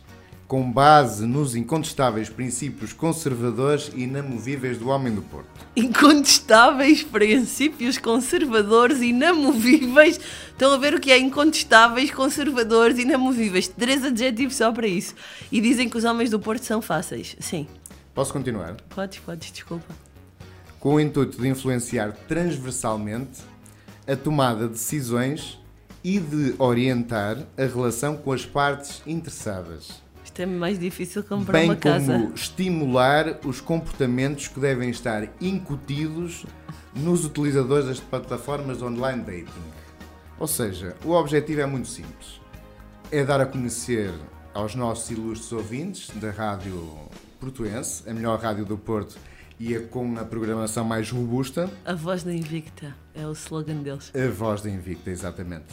com 0.49 0.73
base 0.73 1.27
nos 1.27 1.55
incontestáveis 1.55 2.31
princípios 2.31 2.95
conservadores 2.95 3.93
e 3.95 4.05
inamovíveis 4.05 4.79
do 4.79 4.89
homem 4.89 5.15
do 5.15 5.21
Porto. 5.21 5.47
Incontestáveis 5.77 7.03
princípios 7.03 7.99
conservadores 7.99 9.01
e 9.03 9.09
inamovíveis. 9.09 10.19
Estão 10.49 10.73
a 10.73 10.79
ver 10.79 10.95
o 10.95 11.01
que 11.01 11.13
é 11.13 11.19
incontestáveis, 11.19 12.11
conservadores 12.11 12.97
e 12.97 13.03
inamovíveis. 13.03 13.69
Três 13.69 14.03
adjetivos 14.03 14.57
só 14.57 14.73
para 14.73 14.87
isso. 14.87 15.15
E 15.53 15.61
dizem 15.61 15.87
que 15.87 15.99
os 15.99 16.05
homens 16.05 16.31
do 16.31 16.41
Porto 16.41 16.65
são 16.65 16.81
fáceis. 16.81 17.37
Sim. 17.39 17.69
Posso 18.15 18.33
continuar? 18.33 18.75
Podes, 18.89 19.19
podes, 19.19 19.53
desculpa. 19.53 19.95
Com 20.81 20.95
o 20.95 21.01
intuito 21.01 21.41
de 21.41 21.47
influenciar 21.47 22.13
transversalmente 22.27 23.43
a 24.07 24.17
tomada 24.17 24.67
de 24.67 24.73
decisões 24.73 25.59
e 26.03 26.19
de 26.19 26.55
orientar 26.59 27.37
a 27.59 27.65
relação 27.65 28.17
com 28.17 28.33
as 28.33 28.47
partes 28.47 29.03
interessadas. 29.07 30.08
É 30.39 30.47
mais 30.47 30.79
difícil 30.79 31.23
comprar 31.25 31.59
bem 31.59 31.69
uma 31.69 31.77
casa. 31.77 32.13
como 32.13 32.35
estimular 32.35 33.39
os 33.45 33.61
comportamentos 33.61 34.49
que 34.49 34.61
devem 34.61 34.91
estar 34.91 35.29
incutidos 35.41 36.47
nos 36.95 37.25
utilizadores 37.25 37.87
das 37.87 38.01
plataformas 38.01 38.79
de 38.79 38.85
online 38.85 39.23
dating. 39.23 39.63
Ou 40.39 40.47
seja, 40.47 40.95
o 41.05 41.13
objetivo 41.13 41.61
é 41.61 41.67
muito 41.67 41.89
simples. 41.89 42.41
É 43.11 43.25
dar 43.25 43.41
a 43.41 43.47
conhecer 43.47 44.13
aos 44.55 44.75
nossos 44.75 45.11
ilustres 45.11 45.53
ouvintes 45.53 46.11
da 46.17 46.31
Rádio 46.31 46.89
Portuense, 47.41 48.09
a 48.09 48.13
melhor 48.15 48.39
rádio 48.39 48.65
do 48.65 48.77
Porto 48.77 49.17
e 49.59 49.75
a 49.75 49.81
com 49.81 50.17
a 50.19 50.25
programação 50.25 50.85
mais 50.85 51.11
robusta, 51.11 51.69
A 51.85 51.95
voz 51.95 52.23
da 52.23 52.33
Invicta 52.33 52.95
é 53.15 53.27
o 53.27 53.33
slogan 53.33 53.77
deles. 53.83 54.13
a 54.15 54.31
voz 54.31 54.63
da 54.63 54.71
Invicta, 54.71 55.11
exatamente. 55.11 55.65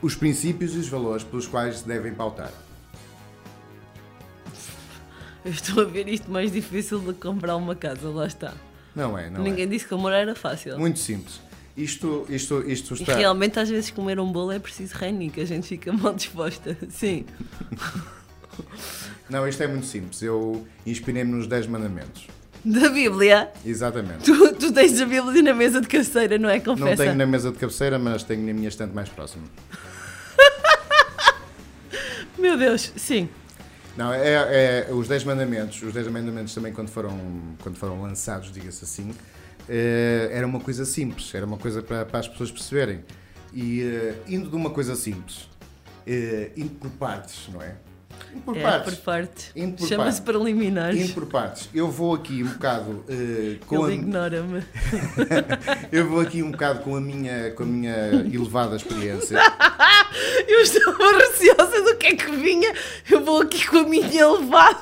Os 0.00 0.16
princípios 0.16 0.74
e 0.74 0.78
os 0.78 0.88
valores 0.88 1.22
pelos 1.22 1.46
quais 1.46 1.78
se 1.78 1.86
devem 1.86 2.12
pautar. 2.12 2.50
Eu 5.44 5.50
estou 5.50 5.82
a 5.82 5.86
ver 5.86 6.08
isto 6.08 6.30
mais 6.30 6.52
difícil 6.52 6.98
do 7.00 7.12
que 7.12 7.20
comprar 7.20 7.56
uma 7.56 7.74
casa, 7.74 8.08
lá 8.08 8.26
está. 8.26 8.52
Não 8.94 9.18
é, 9.18 9.28
não 9.30 9.42
Ninguém 9.42 9.64
é. 9.64 9.66
disse 9.66 9.86
que 9.86 9.94
amor 9.94 10.12
era 10.12 10.34
fácil. 10.34 10.78
Muito 10.78 10.98
simples. 10.98 11.40
Isto, 11.76 12.26
isto, 12.28 12.62
isto 12.68 12.94
E 12.94 13.00
está... 13.00 13.16
realmente 13.16 13.58
às 13.58 13.68
vezes 13.68 13.90
comer 13.90 14.20
um 14.20 14.30
bolo 14.30 14.52
é 14.52 14.58
preciso 14.58 14.94
reininho, 14.94 15.32
que 15.32 15.40
a 15.40 15.46
gente 15.46 15.66
fica 15.66 15.90
mal 15.92 16.12
disposta. 16.14 16.76
Sim. 16.90 17.24
Não, 19.30 19.48
isto 19.48 19.62
é 19.62 19.66
muito 19.66 19.86
simples. 19.86 20.20
Eu 20.22 20.66
inspirei-me 20.84 21.32
nos 21.32 21.46
10 21.46 21.66
mandamentos. 21.68 22.26
Da 22.64 22.90
Bíblia. 22.90 23.50
Exatamente. 23.64 24.24
Tu, 24.24 24.54
tu 24.54 24.72
tens 24.72 25.00
a 25.00 25.06
Bíblia 25.06 25.42
na 25.42 25.54
mesa 25.54 25.80
de 25.80 25.88
cabeceira, 25.88 26.38
não 26.38 26.48
é? 26.50 26.58
Não 26.58 26.64
Confessa. 26.76 27.02
tenho 27.02 27.16
na 27.16 27.26
mesa 27.26 27.50
de 27.50 27.58
cabeceira, 27.58 27.98
mas 27.98 28.22
tenho 28.22 28.46
na 28.46 28.52
minha 28.52 28.68
estante 28.68 28.94
mais 28.94 29.08
próxima. 29.08 29.44
Meu 32.38 32.56
Deus, 32.56 32.92
sim. 32.96 33.28
Não, 33.96 34.12
é, 34.12 34.86
é 34.88 34.92
os 34.92 35.08
10 35.08 35.24
mandamentos. 35.24 35.82
Os 35.82 35.92
10 35.92 36.08
mandamentos 36.08 36.54
também, 36.54 36.72
quando 36.72 36.88
foram, 36.88 37.18
quando 37.62 37.76
foram 37.76 38.00
lançados, 38.00 38.52
diga-se 38.52 38.84
assim, 38.84 39.14
eh, 39.68 40.30
era 40.32 40.46
uma 40.46 40.60
coisa 40.60 40.84
simples. 40.84 41.34
Era 41.34 41.44
uma 41.44 41.58
coisa 41.58 41.82
para, 41.82 42.04
para 42.04 42.20
as 42.20 42.28
pessoas 42.28 42.50
perceberem. 42.50 43.04
E 43.52 43.82
eh, 43.82 44.14
indo 44.28 44.48
de 44.48 44.56
uma 44.56 44.70
coisa 44.70 44.96
simples, 44.96 45.48
eh, 46.06 46.50
indo 46.56 46.70
por 46.70 46.90
partes, 46.92 47.48
não 47.52 47.60
é? 47.60 47.76
Por 48.44 48.56
é 48.56 48.62
partes. 48.62 48.94
por 48.94 49.04
parte. 49.04 49.52
Por 49.76 49.88
Chama-se 49.88 50.22
preliminares. 50.22 51.00
Indo 51.00 51.14
por 51.14 51.26
partes. 51.26 51.68
Eu 51.74 51.90
vou 51.90 52.14
aqui 52.14 52.42
um 52.42 52.48
bocado 52.48 53.04
eh, 53.08 53.56
com 53.66 53.84
Ele 53.84 53.92
a, 53.92 53.96
ignora-me. 53.96 54.62
Eu 55.92 56.08
vou 56.08 56.20
aqui 56.20 56.42
um 56.42 56.50
bocado 56.50 56.80
com 56.80 56.96
a 56.96 57.00
minha, 57.00 57.50
com 57.52 57.62
a 57.62 57.66
minha 57.66 57.94
elevada 58.32 58.76
experiência. 58.76 59.38
Eu 60.48 60.60
estava 60.60 61.18
receosa 61.18 61.82
do 61.82 61.96
que 61.96 62.06
é 62.06 62.16
que 62.16 62.30
vinha. 62.30 62.72
Eu 63.10 63.24
vou 63.24 63.42
aqui 63.42 63.66
com 63.66 63.78
a 63.78 63.84
minha 63.84 64.20
elevada. 64.22 64.80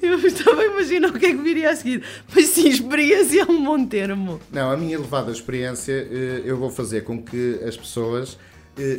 Eu 0.00 0.18
estava 0.26 0.62
a 0.62 0.64
imaginar 0.64 1.08
o 1.08 1.18
que 1.18 1.26
é 1.26 1.30
que 1.30 1.42
viria 1.42 1.70
a 1.70 1.76
seguir. 1.76 2.02
Mas 2.34 2.46
sim, 2.46 2.68
experiência 2.68 3.42
é 3.42 3.44
um 3.44 3.64
bom 3.64 3.84
termo. 3.84 4.40
Não, 4.50 4.70
a 4.70 4.76
minha 4.76 4.94
elevada 4.94 5.30
experiência 5.32 5.92
eh, 5.92 6.42
eu 6.44 6.56
vou 6.56 6.70
fazer 6.70 7.02
com 7.02 7.20
que 7.22 7.60
as 7.66 7.76
pessoas 7.76 8.38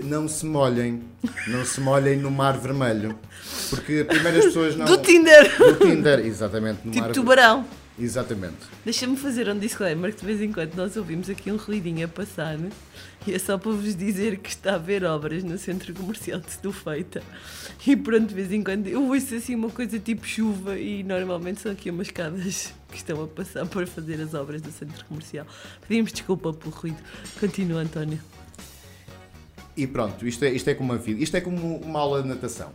não 0.03 0.27
se 0.27 0.45
molhem, 0.45 1.03
não 1.47 1.65
se 1.65 1.81
molhem 1.81 2.17
no 2.17 2.31
mar 2.31 2.57
vermelho. 2.57 3.17
Porque 3.69 4.03
primeiro 4.03 4.39
as 4.39 4.45
pessoas 4.45 4.75
não. 4.75 4.85
Do 4.85 4.97
Tinder. 4.97 5.57
Do 5.57 5.75
Tinder, 5.75 6.19
exatamente. 6.19 6.79
No 6.85 6.91
Tipo 6.91 7.05
mar... 7.05 7.13
tubarão. 7.13 7.65
Exatamente. 7.97 8.57
Deixa-me 8.83 9.15
fazer 9.15 9.47
um 9.47 9.57
disclaimer 9.57 10.13
que 10.13 10.19
de 10.19 10.25
vez 10.25 10.41
em 10.41 10.51
quando 10.51 10.75
nós 10.75 10.97
ouvimos 10.97 11.29
aqui 11.29 11.49
um 11.49 11.55
ruidinho 11.55 12.05
a 12.05 12.09
passar 12.09 12.57
e 13.25 13.33
é 13.33 13.39
só 13.39 13.57
para 13.57 13.71
vos 13.71 13.95
dizer 13.95 14.37
que 14.37 14.49
está 14.49 14.73
a 14.73 14.75
haver 14.75 15.05
obras 15.05 15.45
no 15.45 15.57
centro 15.57 15.93
comercial 15.93 16.41
de 16.41 16.49
Estufeita 16.49 17.23
e 17.87 17.95
pronto, 17.95 18.27
de 18.27 18.35
vez 18.35 18.51
em 18.51 18.61
quando 18.61 18.87
eu 18.87 19.01
ouço 19.07 19.35
assim 19.35 19.55
uma 19.55 19.69
coisa 19.69 19.97
tipo 19.97 20.27
chuva 20.27 20.77
e 20.77 21.03
normalmente 21.03 21.61
são 21.61 21.71
aqui 21.71 21.89
umas 21.89 22.07
escadas 22.07 22.73
que 22.91 22.97
estão 22.97 23.23
a 23.23 23.27
passar 23.27 23.65
para 23.65 23.87
fazer 23.87 24.21
as 24.21 24.33
obras 24.33 24.61
do 24.61 24.71
centro 24.71 25.05
comercial. 25.05 25.47
Pedimos 25.87 26.11
desculpa 26.11 26.51
pelo 26.51 26.75
ruído. 26.75 27.01
Continua, 27.39 27.81
António. 27.81 28.19
E 29.77 29.85
pronto, 29.87 30.25
isto 30.27 30.43
é, 30.45 30.49
isto 30.51 30.69
é 30.69 30.73
como 30.73 30.93
uma 30.93 30.99
vida. 30.99 31.21
Isto 31.21 31.35
é 31.37 31.41
como 31.41 31.77
uma 31.77 31.99
aula 31.99 32.21
de 32.21 32.29
natação. 32.29 32.71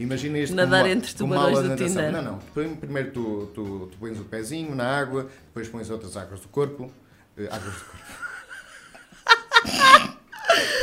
Imagina 0.00 0.38
isto 0.40 0.50
Uhum. 0.50 0.56
Nadar 0.56 0.84
uma, 0.84 0.90
entre 0.90 1.14
tubarões 1.14 1.46
aula 1.56 1.62
de 1.62 1.68
do 1.68 1.70
natação. 1.70 2.04
Tinder. 2.06 2.12
Não, 2.12 2.32
não. 2.32 2.38
Prim- 2.52 2.74
Primeiro 2.74 3.10
tu, 3.12 3.50
tu, 3.54 3.88
tu 3.92 3.98
pões 3.98 4.18
o 4.18 4.24
pezinho 4.24 4.74
na 4.74 4.98
água, 4.98 5.28
depois 5.46 5.68
pões 5.68 5.88
outras 5.88 6.16
águas 6.16 6.40
do 6.40 6.48
corpo. 6.48 6.90
eh, 7.38 7.46
águas 7.50 7.74
do 7.74 7.80
corpo. 7.84 8.06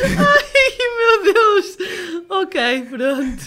Ai 0.03 0.77
meu 1.25 1.33
Deus! 1.33 1.77
Ok, 2.29 2.85
pronto. 2.89 3.43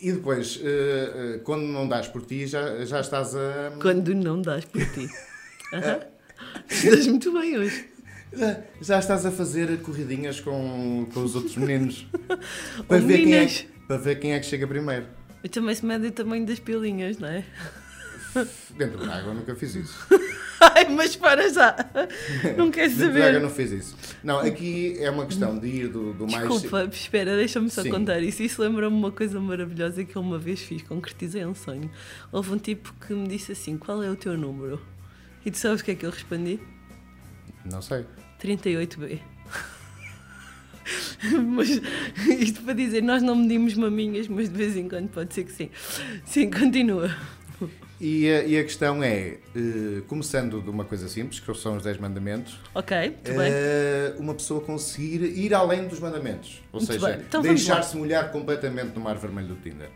E 0.00 0.12
depois, 0.12 0.60
eh, 0.62 1.12
eh, 1.36 1.40
quando 1.44 1.62
não 1.62 1.88
dás 1.88 2.06
por 2.08 2.22
ti, 2.26 2.46
já, 2.46 2.84
já 2.84 3.00
estás 3.00 3.34
a. 3.34 3.72
Quando 3.80 4.14
não 4.14 4.42
dás 4.42 4.64
por 4.66 4.84
ti. 4.92 5.08
Aham. 5.72 6.00
Estás 6.68 7.06
muito 7.06 7.32
bem 7.32 7.56
hoje. 7.58 7.88
Já, 8.36 8.60
já 8.80 8.98
estás 8.98 9.26
a 9.26 9.30
fazer 9.30 9.80
corridinhas 9.80 10.40
com, 10.40 11.06
com 11.12 11.20
os 11.22 11.34
outros 11.34 11.56
meninos. 11.56 12.06
Para, 12.88 12.98
ver 13.00 13.18
quem 13.22 13.34
é, 13.34 13.46
que- 13.46 13.64
para 13.86 13.96
ver 13.96 14.18
quem 14.20 14.32
é 14.32 14.40
que 14.40 14.46
chega 14.46 14.66
primeiro. 14.66 15.06
E 15.42 15.48
também 15.48 15.74
se 15.74 15.84
mede 15.84 16.06
o 16.06 16.12
tamanho 16.12 16.46
das 16.46 16.58
pilinhas, 16.58 17.18
não 17.18 17.28
é? 17.28 17.44
Dentro 18.76 18.98
da 19.06 19.16
água, 19.18 19.30
eu 19.30 19.34
nunca 19.34 19.54
fiz 19.54 19.74
isso. 19.76 20.06
Ai, 20.60 20.88
mas 20.88 21.14
para 21.14 21.48
já. 21.52 21.76
Não 22.56 22.70
queres 22.70 22.96
De 22.96 23.06
Braga 23.08 23.26
saber. 23.26 23.40
não 23.40 23.50
fez 23.50 23.70
isso. 23.72 23.96
Não, 24.22 24.38
aqui 24.38 24.96
é 24.98 25.10
uma 25.10 25.26
questão 25.26 25.58
de 25.58 25.66
ir 25.68 25.88
do, 25.88 26.14
do 26.14 26.26
mais. 26.26 26.48
Desculpa, 26.48 26.88
espera, 26.90 27.36
deixa-me 27.36 27.68
só 27.70 27.82
Sim. 27.82 27.90
contar 27.90 28.20
isso. 28.20 28.42
Isso 28.42 28.62
lembra-me 28.62 28.96
uma 28.96 29.12
coisa 29.12 29.38
maravilhosa 29.38 30.04
que 30.04 30.16
eu 30.16 30.22
uma 30.22 30.38
vez 30.38 30.60
fiz, 30.60 30.82
concretizei 30.82 31.44
um 31.44 31.54
sonho. 31.54 31.90
Houve 32.32 32.52
um 32.52 32.58
tipo 32.58 32.92
que 33.06 33.12
me 33.12 33.28
disse 33.28 33.52
assim: 33.52 33.76
Qual 33.76 34.02
é 34.02 34.10
o 34.10 34.16
teu 34.16 34.38
número? 34.38 34.80
E 35.44 35.50
tu 35.50 35.58
sabes 35.58 35.82
o 35.82 35.84
que 35.84 35.90
é 35.90 35.94
que 35.94 36.06
eu 36.06 36.10
respondi? 36.10 36.58
Não 37.70 37.82
sei. 37.82 38.06
38B. 38.44 39.20
mas 41.46 41.80
isto 42.40 42.62
para 42.62 42.74
dizer, 42.74 43.02
nós 43.02 43.22
não 43.22 43.34
medimos 43.34 43.74
maminhas, 43.74 44.28
mas 44.28 44.48
de 44.48 44.56
vez 44.56 44.76
em 44.76 44.88
quando 44.88 45.08
pode 45.08 45.32
ser 45.32 45.44
que 45.44 45.52
sim. 45.52 45.70
Sim, 46.24 46.50
continua. 46.50 47.10
E 48.00 48.28
a, 48.28 48.44
e 48.44 48.58
a 48.58 48.62
questão 48.64 49.02
é, 49.02 49.38
eh, 49.56 50.02
começando 50.08 50.60
de 50.60 50.68
uma 50.68 50.84
coisa 50.84 51.08
simples, 51.08 51.40
que 51.40 51.54
são 51.54 51.76
os 51.76 51.82
10 51.84 51.98
mandamentos, 51.98 52.58
Ok, 52.74 52.96
muito 53.08 53.24
bem. 53.24 53.50
eh, 53.50 54.14
uma 54.18 54.34
pessoa 54.34 54.60
conseguir 54.60 55.22
ir 55.22 55.54
além 55.54 55.86
dos 55.86 56.00
mandamentos. 56.00 56.60
Ou 56.72 56.80
Muito 56.80 56.92
seja. 56.92 57.22
Então 57.26 57.40
deixar-se 57.40 57.96
molhar 57.96 58.30
completamente 58.30 58.94
no 58.94 59.00
mar 59.00 59.16
vermelho 59.16 59.48
do 59.48 59.56
Tinder. 59.56 59.88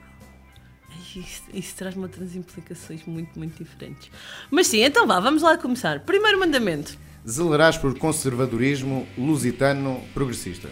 Isso, 1.14 1.42
isso 1.52 1.74
traz-me 1.74 2.02
outras 2.02 2.36
implicações 2.36 3.04
muito, 3.04 3.36
muito 3.38 3.62
diferentes. 3.62 4.10
Mas 4.50 4.68
sim, 4.68 4.80
então 4.82 5.06
vá, 5.06 5.18
vamos 5.20 5.42
lá 5.42 5.58
começar. 5.58 6.00
Primeiro 6.00 6.38
mandamento. 6.38 6.96
Zelarás 7.28 7.76
por 7.76 7.98
conservadorismo 7.98 9.06
lusitano 9.16 10.00
progressista. 10.14 10.68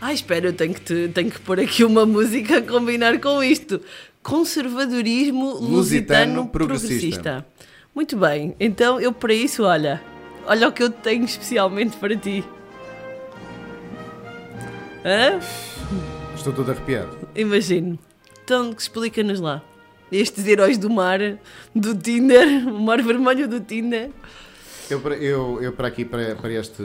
Ai, 0.00 0.14
espera, 0.14 0.46
eu 0.48 0.52
tenho 0.52 0.74
que, 0.74 0.80
te- 0.80 1.08
tenho 1.14 1.30
que 1.30 1.38
pôr 1.40 1.60
aqui 1.60 1.84
uma 1.84 2.04
música 2.04 2.58
a 2.58 2.62
combinar 2.62 3.20
com 3.20 3.42
isto. 3.42 3.80
Conservadorismo 4.22 5.46
lusitano, 5.54 5.68
Lusitano 5.76 6.46
progressista. 6.48 6.90
progressista. 6.90 7.46
Muito 7.94 8.16
bem, 8.16 8.54
então 8.58 9.00
eu 9.00 9.12
para 9.12 9.32
isso, 9.34 9.62
olha, 9.64 10.02
olha 10.46 10.68
o 10.68 10.72
que 10.72 10.82
eu 10.82 10.90
tenho 10.90 11.24
especialmente 11.24 11.96
para 11.98 12.16
ti. 12.16 12.42
Hã? 15.04 15.38
Estou 16.34 16.52
todo 16.52 16.70
arrepiado. 16.70 17.16
Imagino. 17.34 17.98
Então, 18.44 18.74
explica-nos 18.76 19.40
lá. 19.40 19.62
Estes 20.10 20.46
heróis 20.46 20.76
do 20.78 20.90
mar, 20.90 21.18
do 21.74 21.94
Tinder, 21.94 22.68
o 22.68 22.78
mar 22.80 23.00
vermelho 23.02 23.48
do 23.48 23.60
Tinder. 23.60 24.10
Eu, 24.90 25.00
para- 25.00 25.16
eu, 25.16 25.62
eu 25.62 25.72
para 25.72 25.88
aqui, 25.88 26.04
para, 26.04 26.34
para, 26.36 26.52
este, 26.52 26.82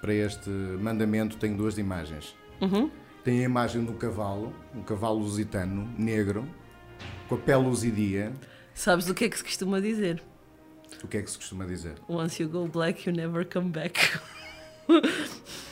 para 0.00 0.14
este 0.14 0.48
mandamento, 0.50 1.36
tenho 1.36 1.56
duas 1.56 1.78
imagens. 1.78 2.34
Uhum. 2.60 2.90
Tem 3.24 3.40
a 3.40 3.42
imagem 3.44 3.84
do 3.84 3.92
cavalo, 3.94 4.52
um 4.74 4.82
cavalo 4.82 5.18
lusitano, 5.18 5.92
negro, 5.98 6.44
com 7.28 7.34
a 7.34 7.38
pele 7.38 7.64
luzidia. 7.64 8.32
Sabes 8.74 9.08
o 9.10 9.14
que 9.14 9.24
é 9.24 9.28
que 9.28 9.36
se 9.36 9.44
costuma 9.44 9.80
dizer? 9.80 10.22
O 11.04 11.08
que 11.08 11.18
é 11.18 11.22
que 11.22 11.30
se 11.30 11.36
costuma 11.36 11.66
dizer? 11.66 11.94
Once 12.08 12.42
you 12.42 12.48
go 12.48 12.66
black, 12.66 13.08
you 13.08 13.14
never 13.14 13.44
come 13.46 13.70
back. 13.70 13.98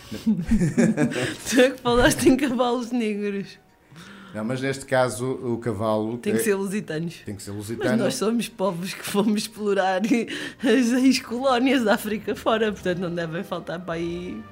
tu 1.51 1.61
é 1.61 1.71
que 1.71 1.79
falaste 1.83 2.29
em 2.29 2.37
cavalos 2.37 2.91
negros. 2.93 3.59
Não, 4.35 4.45
mas 4.45 4.61
neste 4.61 4.85
caso, 4.85 5.25
o 5.27 5.59
cavalo 5.59 6.19
Tem 6.19 6.35
que 6.35 6.41
é- 6.41 6.43
ser 6.43 6.55
lusitanos. 6.55 7.15
tem 7.25 7.35
que 7.35 7.43
ser 7.43 7.51
Mas 7.51 7.59
lusitano. 7.59 7.97
nós 8.05 8.15
somos 8.15 8.49
povos 8.49 8.93
que 8.95 9.03
fomos 9.05 9.43
explorar 9.43 10.03
as 10.03 10.93
ex-colónias 10.93 11.83
da 11.85 11.95
África 11.95 12.35
fora, 12.37 12.71
portanto 12.73 12.99
não 12.99 13.15
devem 13.15 13.43
faltar 13.43 13.81
para 13.81 13.95
aí 13.95 14.43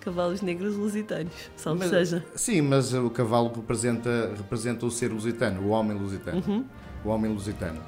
cavalos 0.00 0.42
negros 0.42 0.76
lusitanos. 0.76 1.32
Salve 1.56 1.80
Mas- 1.80 1.88
seja. 1.90 2.24
Sim, 2.34 2.60
mas 2.62 2.92
o 2.92 3.08
cavalo 3.08 3.50
representa, 3.54 4.32
representa 4.36 4.84
o 4.84 4.90
ser 4.90 5.10
lusitano, 5.10 5.62
o 5.62 5.68
homem 5.70 5.96
lusitano. 5.96 6.42
Uhum. 6.46 6.64
O 7.04 7.08
homem 7.08 7.32
lusitano. 7.32 7.80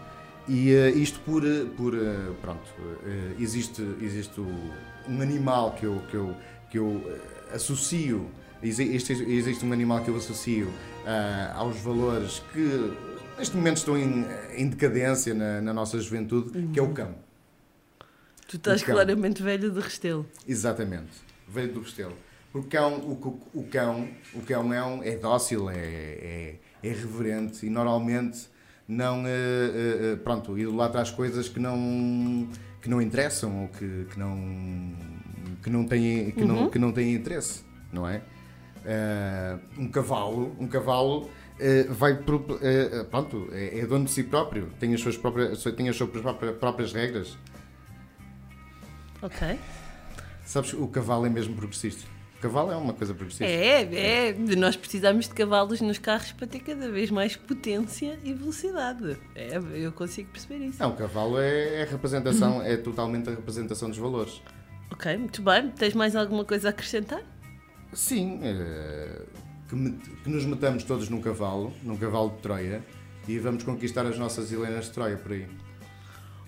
E 0.49 0.71
eh, 0.73 0.91
isto 0.93 1.19
por, 1.21 1.45
eh, 1.45 1.67
por 1.77 1.95
eh, 1.95 2.31
pronto, 2.41 2.61
eh, 3.05 3.33
existe, 3.39 3.83
existe 4.01 4.41
um 4.41 5.21
animal 5.21 5.73
que 5.73 5.85
eu, 5.85 6.01
que 6.11 6.17
eu, 6.17 6.35
que 6.71 6.79
eu 6.79 7.03
associo, 7.53 8.31
exi- 8.63 8.95
este- 8.95 9.13
existe 9.13 9.65
um 9.65 9.73
animal 9.73 10.03
que 10.03 10.11
eu 10.11 10.17
associo 10.17 10.69
ah, 11.07 11.53
aos 11.57 11.77
valores 11.81 12.43
que 12.53 12.93
neste 13.39 13.57
momento 13.57 13.77
estão 13.79 13.97
em, 13.99 14.25
em 14.57 14.69
decadência 14.69 15.35
na, 15.35 15.61
na 15.61 15.73
nossa 15.75 15.99
juventude, 16.01 16.51
que 16.73 16.79
é 16.79 16.83
Uhum. 16.83 16.91
o 16.91 16.95
cão. 16.95 17.15
Tu 18.49 18.57
estás 18.57 18.83
cão. 18.83 18.95
claramente 18.95 19.43
velho 19.43 19.71
de 19.71 19.81
Restelo. 19.81 20.27
Exatamente, 20.47 21.11
veio 21.49 21.73
do 21.73 21.81
Restelo. 21.81 22.15
O 22.55 22.63
cão, 22.63 22.95
o, 23.01 23.13
o 23.55 23.65
cão, 23.65 24.09
o 24.35 24.41
cão 24.41 24.73
é, 24.73 24.83
um- 24.85 25.03
é 25.03 25.17
dócil, 25.17 25.69
é, 25.69 25.77
é, 25.77 26.55
é 26.83 26.89
reverente 26.89 27.67
e 27.67 27.71
normalmente 27.71 28.49
não, 28.89 29.25
eh, 29.27 29.33
eh, 30.13 30.17
pronto, 30.23 30.57
idolatra 30.57 31.03
as 31.03 31.11
coisas 31.11 31.49
que 31.49 31.59
não, 31.59 32.49
que 32.81 32.89
não 32.89 33.03
interessam 33.03 33.63
ou 33.63 33.69
que, 33.69 34.07
que 34.11 34.19
não, 34.19 34.95
que 35.63 35.69
não 35.69 35.85
têm, 35.85 36.31
que 36.31 36.45
não, 36.45 36.71
que 36.71 36.79
não 36.79 36.93
têm 36.93 37.15
interesse, 37.15 37.63
não 37.93 38.09
é? 38.09 38.23
Eh, 38.89 39.59
um 39.79 39.89
cavalo, 39.89 40.55
um 40.61 40.69
cavalo 40.69 41.29
eh, 41.59 41.85
vai, 41.91 42.15
pro- 42.23 42.59
eh, 42.63 43.05
pronto, 43.11 43.49
é, 43.53 43.81
é 43.81 43.87
dono 43.87 44.05
de 44.05 44.13
si 44.13 44.23
próprio, 44.23 44.71
tem 44.79 44.95
as 44.95 45.01
suas 45.01 45.17
próprias, 45.17 45.61
tem 45.75 45.89
as 45.89 45.97
suas 45.97 46.09
próprias, 46.11 46.57
próprias 46.57 46.93
regras. 46.93 47.37
Ok. 49.23 49.59
Sabes, 50.45 50.73
o 50.75 50.87
cavalo 50.87 51.27
é 51.27 51.29
mesmo 51.29 51.55
progressista. 51.57 52.07
O 52.39 52.41
cavalo 52.41 52.71
é 52.71 52.77
uma 52.77 52.93
coisa 52.93 53.15
progressista. 53.15 53.45
É, 53.47 54.29
é. 54.29 54.33
Nós 54.57 54.77
precisamos 54.77 55.27
de 55.27 55.35
cavalos 55.35 55.81
nos 55.81 55.99
carros 55.99 56.31
para 56.33 56.47
ter 56.47 56.61
cada 56.61 56.89
vez 56.91 57.11
mais 57.11 57.35
potência 57.35 58.21
e 58.23 58.33
velocidade. 58.35 59.17
É, 59.35 59.57
eu 59.75 59.91
consigo 59.91 60.31
perceber 60.31 60.65
isso. 60.67 60.79
Não, 60.81 60.91
o 60.91 60.97
cavalo 60.97 61.39
é, 61.41 61.81
é 61.81 61.83
a 61.83 61.87
representação, 61.87 62.63
é 62.63 62.77
totalmente 62.77 63.29
a 63.29 63.33
representação 63.33 63.89
dos 63.89 63.99
valores. 63.99 64.41
Ok, 64.93 65.17
muito 65.17 65.43
bem. 65.43 65.71
Tens 65.71 65.95
mais 65.95 66.15
alguma 66.15 66.45
coisa 66.45 66.69
a 66.69 66.71
acrescentar? 66.71 67.23
Sim, 67.93 68.41
eh, 68.43 69.23
que, 69.69 69.75
me- 69.75 69.93
que 70.23 70.29
nos 70.29 70.45
metamos 70.45 70.85
todos 70.85 71.09
num 71.09 71.21
cavalo, 71.21 71.73
num 71.83 71.97
cavalo 71.97 72.31
de 72.31 72.39
Troia, 72.43 72.85
e 73.27 73.39
vamos 73.39 73.65
conquistar 73.65 74.07
as 74.07 74.19
nossas 74.19 74.53
Helenas 74.53 74.87
de 74.87 74.91
Troia 74.93 75.17
por 75.17 75.33
aí. 75.33 75.47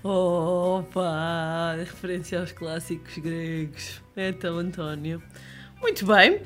Opa! 0.04 1.74
Referência 1.78 2.40
aos 2.40 2.52
clássicos 2.52 3.18
gregos. 3.18 4.00
Então, 4.16 4.58
António. 4.58 5.22
Muito 5.80 6.06
bem. 6.06 6.40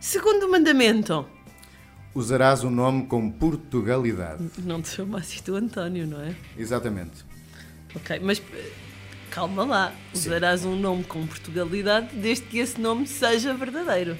Segundo 0.00 0.48
mandamento. 0.50 1.26
Usarás 2.14 2.64
o 2.64 2.70
nome 2.70 3.06
com 3.06 3.30
Portugalidade. 3.30 4.42
Não 4.58 4.82
te 4.82 4.88
chamasses 4.88 5.40
tu 5.40 5.54
António, 5.54 6.06
não 6.06 6.20
é? 6.22 6.34
Exatamente. 6.56 7.24
Ok, 7.94 8.18
mas 8.22 8.42
calma 9.30 9.64
lá. 9.64 9.94
Usarás 10.14 10.64
um 10.64 10.76
nome 10.76 11.04
com 11.04 11.26
Portugalidade 11.26 12.14
desde 12.16 12.44
que 12.46 12.58
esse 12.58 12.80
nome 12.80 13.06
seja 13.06 13.54
verdadeiro. 13.54 14.16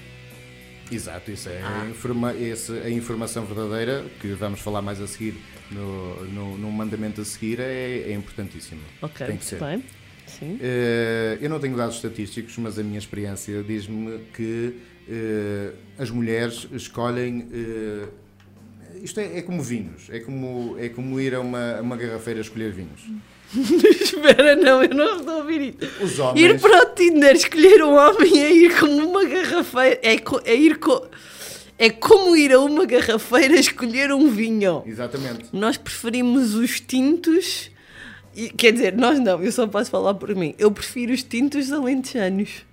Exato, 0.90 1.30
isso 1.30 1.48
é 1.50 1.60
Ah. 1.62 1.82
a, 1.82 1.90
informa- 1.90 2.34
esse- 2.34 2.72
a 2.78 2.88
informação 2.88 3.44
verdadeira, 3.44 4.04
que 4.20 4.28
vamos 4.28 4.60
falar 4.60 4.80
mais 4.80 5.00
a 5.00 5.06
seguir, 5.06 5.34
no, 5.70 6.24
no, 6.24 6.56
no 6.58 6.72
mandamento 6.72 7.20
a 7.20 7.24
seguir, 7.24 7.60
é, 7.60 8.04
é 8.10 8.12
importantíssimo. 8.14 8.80
Ok, 9.02 9.26
Tem 9.26 9.36
que 9.36 9.44
ser. 9.44 9.60
bem. 9.60 9.84
Sim. 10.26 10.58
Eh, 10.62 11.38
eu 11.40 11.48
não 11.50 11.58
tenho 11.58 11.76
dados 11.76 11.96
estatísticos, 11.96 12.56
mas 12.58 12.78
a 12.78 12.82
minha 12.82 12.98
experiência 12.98 13.62
diz-me 13.62 14.18
que 14.34 14.74
eh, 15.08 15.72
as 15.98 16.10
mulheres 16.10 16.66
escolhem. 16.72 17.48
eh, 17.52 18.08
isto 19.02 19.20
é, 19.20 19.38
é 19.38 19.42
como 19.42 19.62
vinhos, 19.62 20.08
é 20.10 20.20
como, 20.20 20.76
é 20.78 20.88
como 20.88 21.20
ir 21.20 21.34
a 21.34 21.40
uma, 21.40 21.76
a 21.78 21.80
uma 21.82 21.96
garrafeira 21.96 22.40
escolher 22.40 22.72
vinhos. 22.72 23.02
Espera, 23.54 24.54
não, 24.56 24.82
eu 24.82 24.94
não 24.94 25.16
estou 25.16 25.34
a 25.34 25.36
ouvir 25.38 25.74
isso. 25.80 26.04
Os 26.04 26.18
homens. 26.18 26.40
Ir 26.44 26.60
para 26.60 26.82
o 26.82 26.94
Tinder 26.94 27.34
escolher 27.36 27.82
um 27.82 27.94
homem 27.96 28.38
é 28.42 28.52
ir 28.52 28.78
como 28.78 29.08
uma 29.08 29.24
garrafeira. 29.24 29.98
É, 30.02 30.18
co- 30.18 30.42
é 30.44 30.54
ir 30.54 30.78
co- 30.78 31.06
É 31.78 31.88
como 31.90 32.36
ir 32.36 32.52
a 32.52 32.60
uma 32.60 32.84
garrafeira 32.84 33.54
escolher 33.58 34.12
um 34.12 34.28
vinho. 34.28 34.82
Exatamente. 34.86 35.46
Nós 35.52 35.76
preferimos 35.76 36.54
os 36.54 36.80
tintos. 36.80 37.70
e- 38.36 38.50
quer 38.50 38.72
dizer, 38.72 38.96
nós 38.96 39.18
não, 39.18 39.42
eu 39.42 39.50
só 39.50 39.66
posso 39.66 39.90
falar 39.90 40.14
por 40.14 40.34
mim. 40.34 40.54
Eu 40.58 40.70
prefiro 40.70 41.12
os 41.12 41.22
tintos 41.22 41.72
alentejanos. 41.72 42.66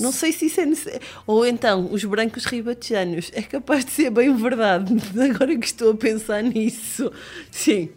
Não 0.00 0.10
sei 0.10 0.32
se 0.32 0.46
isso 0.46 0.60
é 0.60 0.66
necessário. 0.66 1.00
Ou 1.26 1.44
então, 1.46 1.88
os 1.92 2.02
brancos 2.04 2.46
ribatejanos. 2.46 3.30
É 3.34 3.42
capaz 3.42 3.84
de 3.84 3.90
ser 3.90 4.10
bem 4.10 4.34
verdade. 4.34 4.94
Agora 5.30 5.56
que 5.56 5.66
estou 5.66 5.90
a 5.92 5.94
pensar 5.94 6.42
nisso. 6.42 7.12
Sim. 7.50 7.90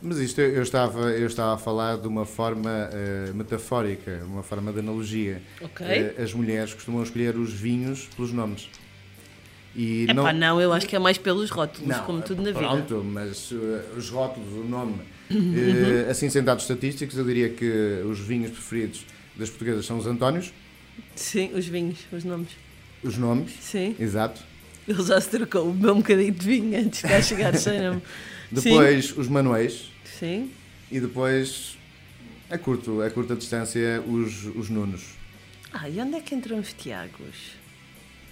Mas 0.00 0.18
isto 0.18 0.40
eu 0.40 0.62
estava, 0.62 1.10
eu 1.10 1.26
estava 1.26 1.54
a 1.54 1.58
falar 1.58 1.96
de 1.96 2.06
uma 2.06 2.26
forma 2.26 2.90
eh, 2.92 3.30
metafórica, 3.34 4.22
uma 4.26 4.42
forma 4.42 4.72
de 4.72 4.80
analogia. 4.80 5.42
Ok. 5.60 5.86
Eh, 5.86 6.14
as 6.22 6.34
mulheres 6.34 6.74
costumam 6.74 7.02
escolher 7.02 7.34
os 7.36 7.52
vinhos 7.52 8.08
pelos 8.14 8.30
nomes. 8.30 8.68
E 9.74 10.04
Epá, 10.08 10.32
não... 10.32 10.60
eu 10.60 10.72
acho 10.72 10.86
que 10.86 10.96
é 10.96 10.98
mais 10.98 11.18
pelos 11.18 11.50
rótulos, 11.50 11.88
Não, 11.88 12.04
como 12.04 12.22
tudo 12.22 12.42
na 12.42 12.50
vida. 12.50 12.60
Pronto, 12.60 13.02
mas 13.04 13.50
eh, 13.52 13.96
os 13.96 14.10
rótulos, 14.10 14.52
o 14.52 14.64
nome. 14.68 14.98
Uhum. 15.28 16.08
assim, 16.08 16.30
sem 16.30 16.40
dados 16.40 16.62
estatísticos, 16.62 17.18
eu 17.18 17.24
diria 17.24 17.48
que 17.50 18.00
os 18.08 18.20
vinhos 18.20 18.52
preferidos 18.52 19.04
das 19.34 19.50
portuguesas 19.50 19.84
são 19.84 19.98
os 19.98 20.06
Antónios, 20.06 20.52
Sim, 21.16 21.50
os 21.52 21.66
vinhos, 21.66 21.98
os 22.12 22.22
nomes. 22.22 22.50
os 23.02 23.18
nomes, 23.18 23.52
Sim. 23.60 23.96
exato. 23.98 24.40
Ele 24.86 25.02
já 25.02 25.20
se 25.20 25.28
trocou 25.30 25.68
o 25.68 25.74
meu 25.74 25.94
um 25.94 25.96
bocadinho 25.96 26.30
de 26.30 26.46
vinho 26.46 26.78
antes 26.78 27.02
de 27.02 27.08
cá 27.08 27.20
chegar, 27.20 27.58
cheira-me. 27.58 28.00
Depois 28.50 29.16
os 29.16 29.28
Manuéis 29.28 29.90
Sim. 30.04 30.50
e 30.90 31.00
depois 31.00 31.76
A 32.48 32.56
curto, 32.56 33.02
a 33.02 33.10
curta 33.10 33.34
distância, 33.34 34.00
os, 34.06 34.44
os 34.54 34.68
Nunos. 34.70 35.16
Ah, 35.72 35.88
e 35.88 36.00
onde 36.00 36.14
é 36.16 36.20
que 36.20 36.34
entram 36.34 36.58
os 36.60 36.72
Tiagos? 36.72 37.56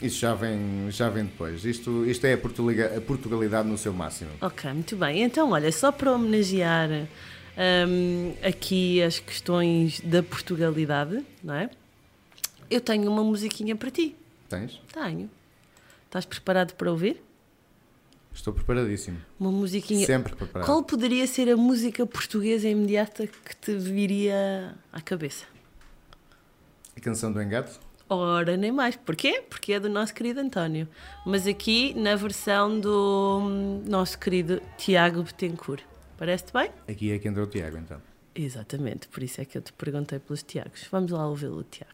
Isso 0.00 0.18
já 0.20 0.34
vem, 0.34 0.88
já 0.90 1.08
vem 1.08 1.24
depois. 1.24 1.64
Isto, 1.64 2.04
isto 2.06 2.24
é 2.26 2.34
a, 2.34 2.38
Portuliga, 2.38 2.96
a 2.96 3.00
Portugalidade 3.00 3.68
no 3.68 3.76
seu 3.76 3.92
máximo. 3.92 4.30
Ok, 4.40 4.70
muito 4.72 4.96
bem. 4.96 5.22
Então, 5.22 5.50
olha, 5.50 5.70
só 5.72 5.90
para 5.90 6.12
homenagear 6.12 6.88
hum, 7.88 8.34
aqui 8.42 9.02
as 9.02 9.18
questões 9.18 10.00
da 10.00 10.22
Portugalidade, 10.22 11.24
não 11.42 11.54
é? 11.54 11.70
Eu 12.70 12.80
tenho 12.80 13.10
uma 13.10 13.22
musiquinha 13.24 13.74
para 13.76 13.90
ti. 13.90 14.14
Tens? 14.48 14.80
Tenho. 14.92 15.28
Estás 16.06 16.24
preparado 16.24 16.74
para 16.74 16.90
ouvir? 16.90 17.20
Estou 18.34 18.52
preparadíssimo. 18.52 19.18
Uma 19.38 19.52
musiquinha. 19.52 20.04
Sempre 20.04 20.34
preparado. 20.34 20.66
Qual 20.66 20.82
poderia 20.82 21.26
ser 21.26 21.48
a 21.48 21.56
música 21.56 22.04
portuguesa 22.04 22.68
imediata 22.68 23.26
que 23.26 23.56
te 23.56 23.76
viria 23.76 24.74
à 24.92 25.00
cabeça? 25.00 25.46
A 26.96 27.00
canção 27.00 27.32
do 27.32 27.40
Engato? 27.40 27.78
Ora, 28.08 28.56
nem 28.56 28.70
mais. 28.70 28.96
Porquê? 28.96 29.42
Porque 29.48 29.72
é 29.72 29.80
do 29.80 29.88
nosso 29.88 30.12
querido 30.12 30.40
António. 30.40 30.88
Mas 31.24 31.46
aqui 31.46 31.94
na 31.94 32.16
versão 32.16 32.78
do 32.78 33.40
hum, 33.40 33.82
nosso 33.86 34.18
querido 34.18 34.60
Tiago 34.76 35.22
Betancourt. 35.22 35.82
Parece-te 36.18 36.52
bem? 36.52 36.70
Aqui 36.88 37.12
é 37.12 37.18
que 37.18 37.28
entra 37.28 37.42
o 37.42 37.46
Tiago, 37.46 37.78
então. 37.78 38.00
Exatamente, 38.34 39.06
por 39.08 39.22
isso 39.22 39.40
é 39.40 39.44
que 39.44 39.56
eu 39.56 39.62
te 39.62 39.72
perguntei 39.72 40.18
pelos 40.18 40.42
Tiagos. 40.42 40.86
Vamos 40.90 41.12
lá 41.12 41.26
ouvi-lo, 41.28 41.64
Tiago. 41.64 41.92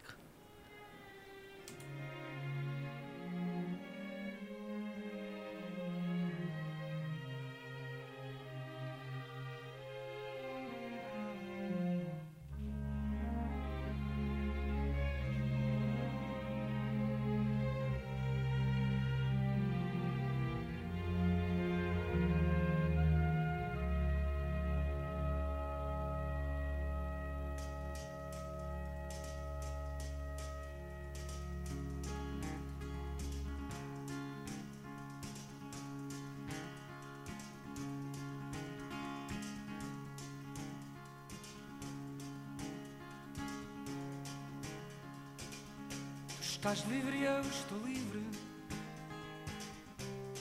Estás 46.60 46.84
livre 46.90 47.22
eu 47.22 47.40
estou 47.40 47.78
livre. 47.86 48.22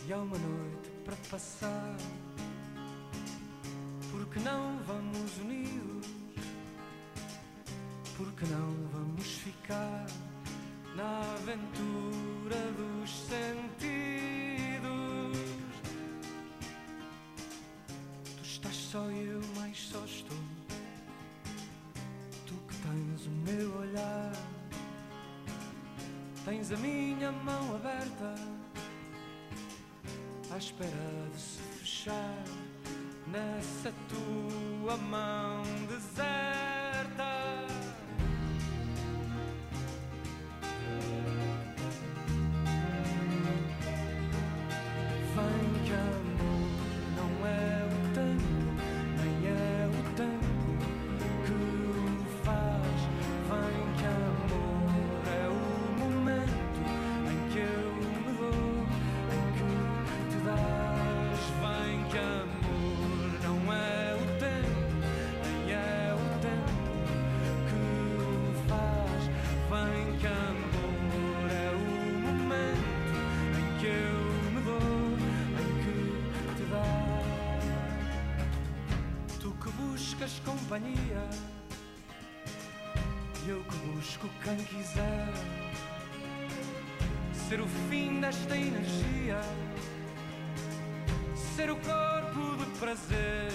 E 0.05 0.11
há 0.11 0.17
uma 0.17 0.37
noite 0.37 0.89
para 1.05 1.15
passar. 1.31 1.95
Porque 4.11 4.37
não 4.41 4.79
vamos 4.79 5.37
unidos? 5.37 6.07
Porque 8.17 8.45
não 8.47 8.69
vamos 8.91 9.27
ficar 9.27 10.05
na 10.97 11.21
aventura 11.35 12.57
dos 12.77 13.09
sentidos? 13.09 13.79
Tu 18.35 18.43
estás 18.43 18.75
só 18.75 19.09
e 19.09 19.25
eu 19.25 19.41
mais 19.55 19.79
só 19.79 20.03
estou. 20.03 20.38
Tens 26.59 26.73
a 26.73 26.77
minha 26.77 27.31
mão 27.31 27.75
aberta 27.77 28.35
à 30.51 30.57
espera 30.57 30.91
de 31.33 31.39
se 31.39 31.61
fechar 31.61 32.43
nessa 33.27 33.93
tua 34.09 34.97
mão 34.97 35.63
busco 84.19 84.29
quem 84.43 84.57
quiser 84.57 85.33
ser 87.33 87.61
o 87.61 87.67
fim 87.89 88.19
desta 88.19 88.55
energia, 88.55 89.39
ser 91.35 91.71
o 91.71 91.75
corpo 91.77 92.57
de 92.57 92.79
prazer, 92.79 93.51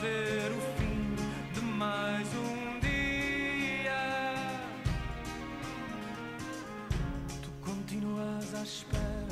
ser 0.00 0.50
o 0.50 0.60
fim 0.78 1.14
de 1.52 1.60
mais 1.60 2.28
um 2.34 2.80
dia. 2.80 4.34
Tu 7.42 7.50
continuas 7.60 8.54
à 8.54 8.62
espera 8.62 9.26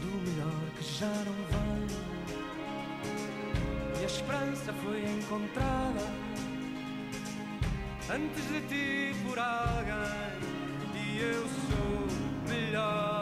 do 0.00 0.30
melhor 0.30 0.70
que 0.76 0.84
já 0.84 1.06
não 1.06 1.34
vem. 1.50 1.86
E 4.00 4.02
a 4.02 4.06
esperança 4.06 4.72
foi 4.84 5.04
encontrada 5.04 6.25
antes 8.10 8.48
de 8.48 8.60
ti 8.68 9.14
por 9.24 9.38
alguém. 9.38 10.36
E 10.94 11.18
eu 11.20 11.42
sou 11.48 12.06
melhor 12.48 13.15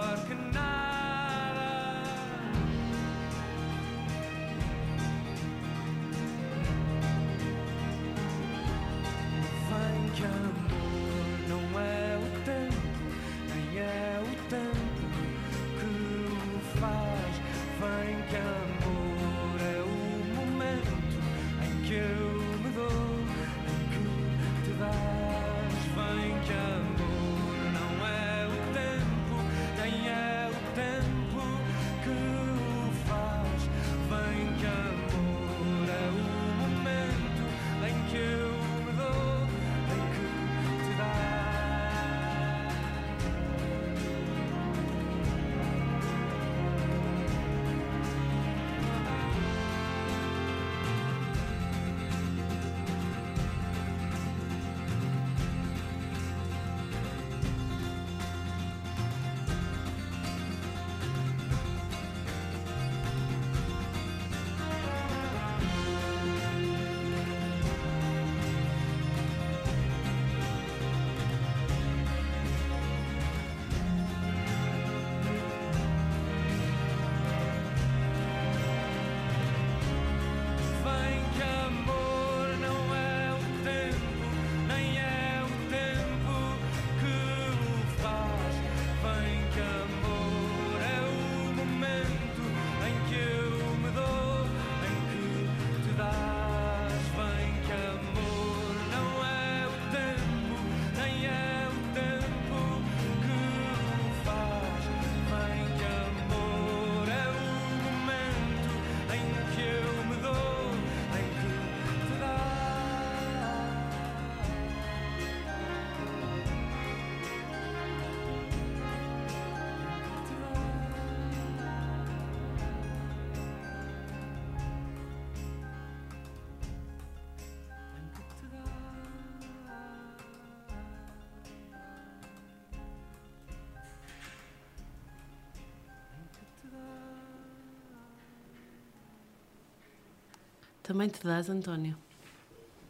Também 140.85 141.09
te 141.09 141.19
dás, 141.25 141.49
António. 141.49 141.97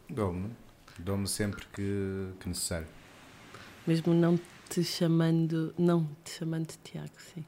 Dou-me. 0.09 0.49
Dou-me 0.99 1.25
sempre 1.29 1.65
que, 1.73 2.27
que 2.41 2.49
necessário. 2.49 2.87
Mesmo 3.87 4.13
não 4.13 4.37
te 4.69 4.83
chamando. 4.83 5.73
Não 5.77 6.05
te 6.21 6.31
chamando 6.31 6.67
de 6.67 6.77
Tiago, 6.79 7.13
sim. 7.33 7.45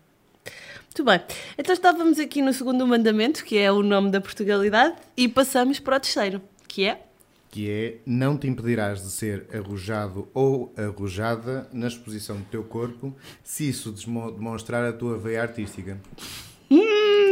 Muito 0.86 1.03
bem. 1.03 1.19
Então 1.57 1.73
estávamos 1.73 2.17
aqui 2.17 2.41
no 2.41 2.53
segundo 2.53 2.88
mandamento, 2.88 3.43
que 3.43 3.57
é 3.57 3.69
o 3.69 3.83
nome 3.83 4.10
da 4.10 4.21
Portugalidade, 4.21 4.95
e 5.17 5.27
passamos 5.27 5.81
para 5.81 5.97
o 5.97 5.99
terceiro, 5.99 6.41
que 6.65 6.86
é. 6.86 7.05
Que 7.51 7.69
é 7.69 7.97
não 8.05 8.38
te 8.38 8.47
impedirás 8.47 9.03
de 9.03 9.12
ser 9.12 9.47
arrojado 9.53 10.29
ou 10.33 10.73
arrojada 10.77 11.67
na 11.73 11.88
exposição 11.88 12.38
do 12.38 12.45
teu 12.45 12.63
corpo 12.63 13.13
se 13.43 13.67
isso 13.67 13.91
demonstrar 13.91 14.86
a 14.86 14.93
tua 14.93 15.17
veia 15.17 15.41
artística. 15.41 15.99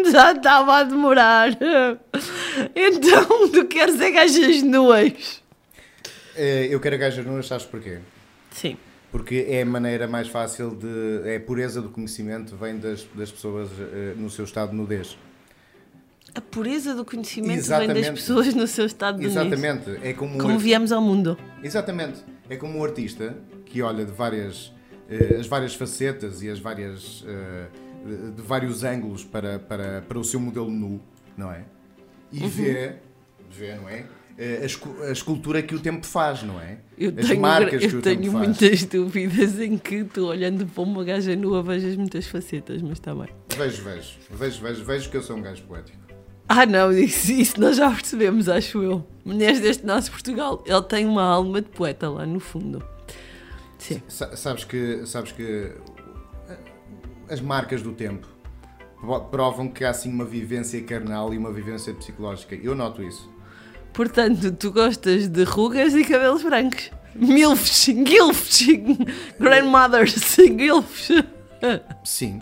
Já 0.12 0.32
estava 0.34 0.78
a 0.78 0.84
demorar. 0.84 1.50
Então, 2.76 3.50
tu 3.52 3.65
queres 3.65 4.00
é 4.00 4.12
gajas 4.12 4.62
nuas? 4.63 5.41
Eh, 6.36 6.68
Eu 6.70 6.80
quero 6.80 6.98
gajas 6.98 7.26
nuas, 7.26 7.48
sabes 7.48 7.65
porquê? 7.65 8.00
Sim. 8.52 8.78
Porque 9.12 9.46
é 9.50 9.62
a 9.62 9.65
maneira 9.65 10.08
mais 10.08 10.28
fácil 10.28 10.76
de. 10.76 11.22
É 11.30 11.38
a 11.38 11.39
pureza 11.39 11.82
do 11.82 11.89
conhecimento 11.89 12.56
vem 12.56 12.78
das, 12.78 13.06
das 13.15 13.32
pessoas 13.32 13.70
eh, 13.80 14.13
no 14.18 14.30
seu 14.30 14.44
estado 14.46 14.72
de 14.72 14.76
nudez. 14.76 15.18
A 16.34 16.41
pureza 16.41 16.94
do 16.94 17.06
conhecimento 17.06 17.48
vem 17.52 17.58
Exatamente. 17.60 18.02
das 18.02 18.10
pessoas 18.10 18.54
no 18.54 18.68
seu 18.68 18.86
estado 18.86 19.20
de 19.20 19.28
nudez. 19.28 19.38
Exatamente. 19.48 20.00
É 20.04 20.12
como, 20.12 20.36
um 20.36 20.38
Como 20.38 20.54
ar- 20.56 20.60
viemos 20.60 20.91
ao 20.91 21.02
mundo. 21.02 21.38
Exatamente. 21.63 22.20
É 22.50 22.58
como 22.58 22.78
um 22.80 22.84
artista 22.84 23.38
que 23.65 23.82
olha 23.82 24.04
de 24.04 24.12
várias, 24.12 24.74
eh, 25.10 25.38
as 25.39 25.48
várias 25.48 25.74
facetas 25.76 26.44
e 26.44 26.50
as 26.50 26.60
várias, 26.60 27.24
de, 28.06 28.41
vários 28.41 28.84
ângulos 28.84 29.24
para, 29.24 29.60
para, 29.60 30.02
para 30.02 30.20
o 30.20 30.24
seu 30.24 30.39
modelo 30.39 30.70
nu, 30.70 31.02
não 31.38 31.52
é? 31.52 31.63
E 32.32 32.41
Uhum. 32.44 32.48
vê, 32.50 32.96
vê, 33.52 33.76
não 33.76 33.89
é? 33.89 34.06
Eh, 34.38 34.60
A, 34.63 34.65
escu- 34.65 35.02
a 35.02 35.12
escultura 35.12 35.62
que 35.62 35.74
o 35.74 35.80
tempo 35.80 36.06
faz, 36.06 36.44
não 36.44 36.60
é? 36.60 36.78
Eu 36.98 37.13
As 37.18 37.28
tenho, 37.28 37.41
marcas 37.41 37.80
que 37.86 37.94
eu 37.96 38.00
o 38.00 38.02
tempo 38.02 38.22
tenho 38.22 38.32
faz. 38.34 38.46
muitas 38.48 38.84
dúvidas 38.84 39.60
em 39.60 39.78
que 39.78 40.04
tu 40.04 40.26
olhando 40.28 40.65
para 40.65 40.84
uma 40.84 41.04
gaja 41.06 41.36
nua 41.38 41.63
vejas 41.63 41.96
muitas 41.96 42.28
facetas, 42.28 42.82
mas 42.82 42.94
está 42.94 43.15
bem. 43.15 43.30
Vejo, 43.58 43.82
vejo, 43.84 44.10
vejo, 44.32 44.62
vejo, 44.62 44.84
vejo 44.86 45.10
que 45.10 45.18
eu 45.18 45.24
sou 45.24 45.38
um 45.38 45.41
gajo 45.41 45.63
poético. 45.63 45.98
Ah 46.50 46.65
não, 46.65 46.91
isso, 46.91 47.32
isso 47.32 47.60
nós 47.60 47.78
já 47.78 47.89
percebemos, 47.89 48.50
acho 48.50 48.84
eu. 48.84 49.08
Mulheres 49.24 49.62
deste 49.62 49.86
nosso 49.86 50.12
Portugal, 50.12 50.62
ele 50.68 50.84
tem 50.84 51.06
uma 51.06 51.24
alma 51.24 51.62
de 51.62 51.70
poeta 51.70 52.10
lá 52.10 52.26
no 52.26 52.39
fundo. 52.41 52.84
Sim. 53.80 54.02
Sa- 54.08 54.36
Sabes 54.36 54.63
que, 54.65 55.06
sabes 55.06 55.32
que 55.32 55.72
as 57.30 57.42
marcas 57.42 57.82
do 57.82 57.92
tempo 57.92 58.28
pro- 59.00 59.22
provam 59.22 59.68
que 59.68 59.84
há 59.84 59.90
assim 59.92 60.10
uma 60.12 60.26
vivência 60.26 60.82
carnal 60.84 61.34
e 61.34 61.38
uma 61.38 61.52
vivência 61.52 61.94
psicológica. 61.94 62.56
Eu 62.56 62.76
noto 62.76 63.04
isso. 63.04 63.30
Portanto, 63.94 64.52
tu 64.52 64.72
gostas 64.72 65.28
de 65.28 65.44
rugas 65.44 65.94
e 65.96 66.04
cabelos 66.04 66.44
brancos. 66.44 66.92
Milfs, 67.16 67.86
gilfs, 67.86 68.68
grandmothers, 69.40 70.36
gilfs. 70.36 71.10
Sim. 72.04 72.42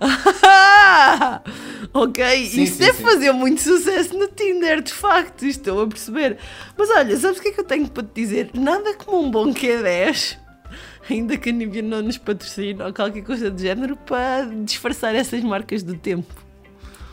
ok, 1.94 2.46
Sim, 2.46 2.62
isso 2.64 2.74
sim, 2.74 2.78
deve 2.84 2.98
sim. 2.98 3.02
fazer 3.04 3.32
muito 3.32 3.60
sucesso 3.60 4.16
no 4.18 4.26
Tinder, 4.28 4.82
de 4.82 4.92
facto, 4.92 5.44
estou 5.46 5.82
a 5.82 5.86
perceber. 5.86 6.38
Mas 6.76 6.90
olha, 6.90 7.16
sabes 7.16 7.38
o 7.38 7.42
que 7.42 7.48
é 7.48 7.52
que 7.52 7.60
eu 7.60 7.64
tenho 7.64 7.88
para 7.88 8.02
te 8.02 8.10
dizer? 8.14 8.50
Nada 8.54 8.94
como 8.94 9.22
um 9.24 9.30
bom 9.30 9.52
Q10, 9.54 10.38
ainda 11.08 11.36
que 11.36 11.50
a 11.50 11.52
Nivea 11.52 11.82
não 11.82 12.02
nos 12.02 12.18
patrocine 12.18 12.82
ou 12.82 12.92
qualquer 12.92 13.22
coisa 13.22 13.50
do 13.50 13.60
género, 13.60 13.96
para 13.96 14.44
disfarçar 14.64 15.14
essas 15.14 15.42
marcas 15.42 15.82
do 15.82 15.94
tempo. 15.96 16.32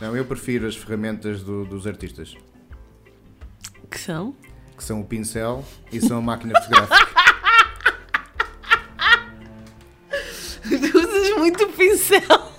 Não, 0.00 0.16
eu 0.16 0.24
prefiro 0.24 0.66
as 0.66 0.74
ferramentas 0.76 1.42
do- 1.42 1.64
dos 1.64 1.86
artistas, 1.86 2.36
Que 3.90 3.98
são? 3.98 4.34
que 4.76 4.82
são 4.82 5.00
o 5.00 5.04
pincel 5.04 5.64
e 5.92 6.00
são 6.00 6.18
a 6.18 6.20
máquina 6.22 6.60
fotográfica. 6.60 7.22
Tu 10.62 10.98
usas 10.98 11.36
muito 11.38 11.66
pincel. 11.68 12.52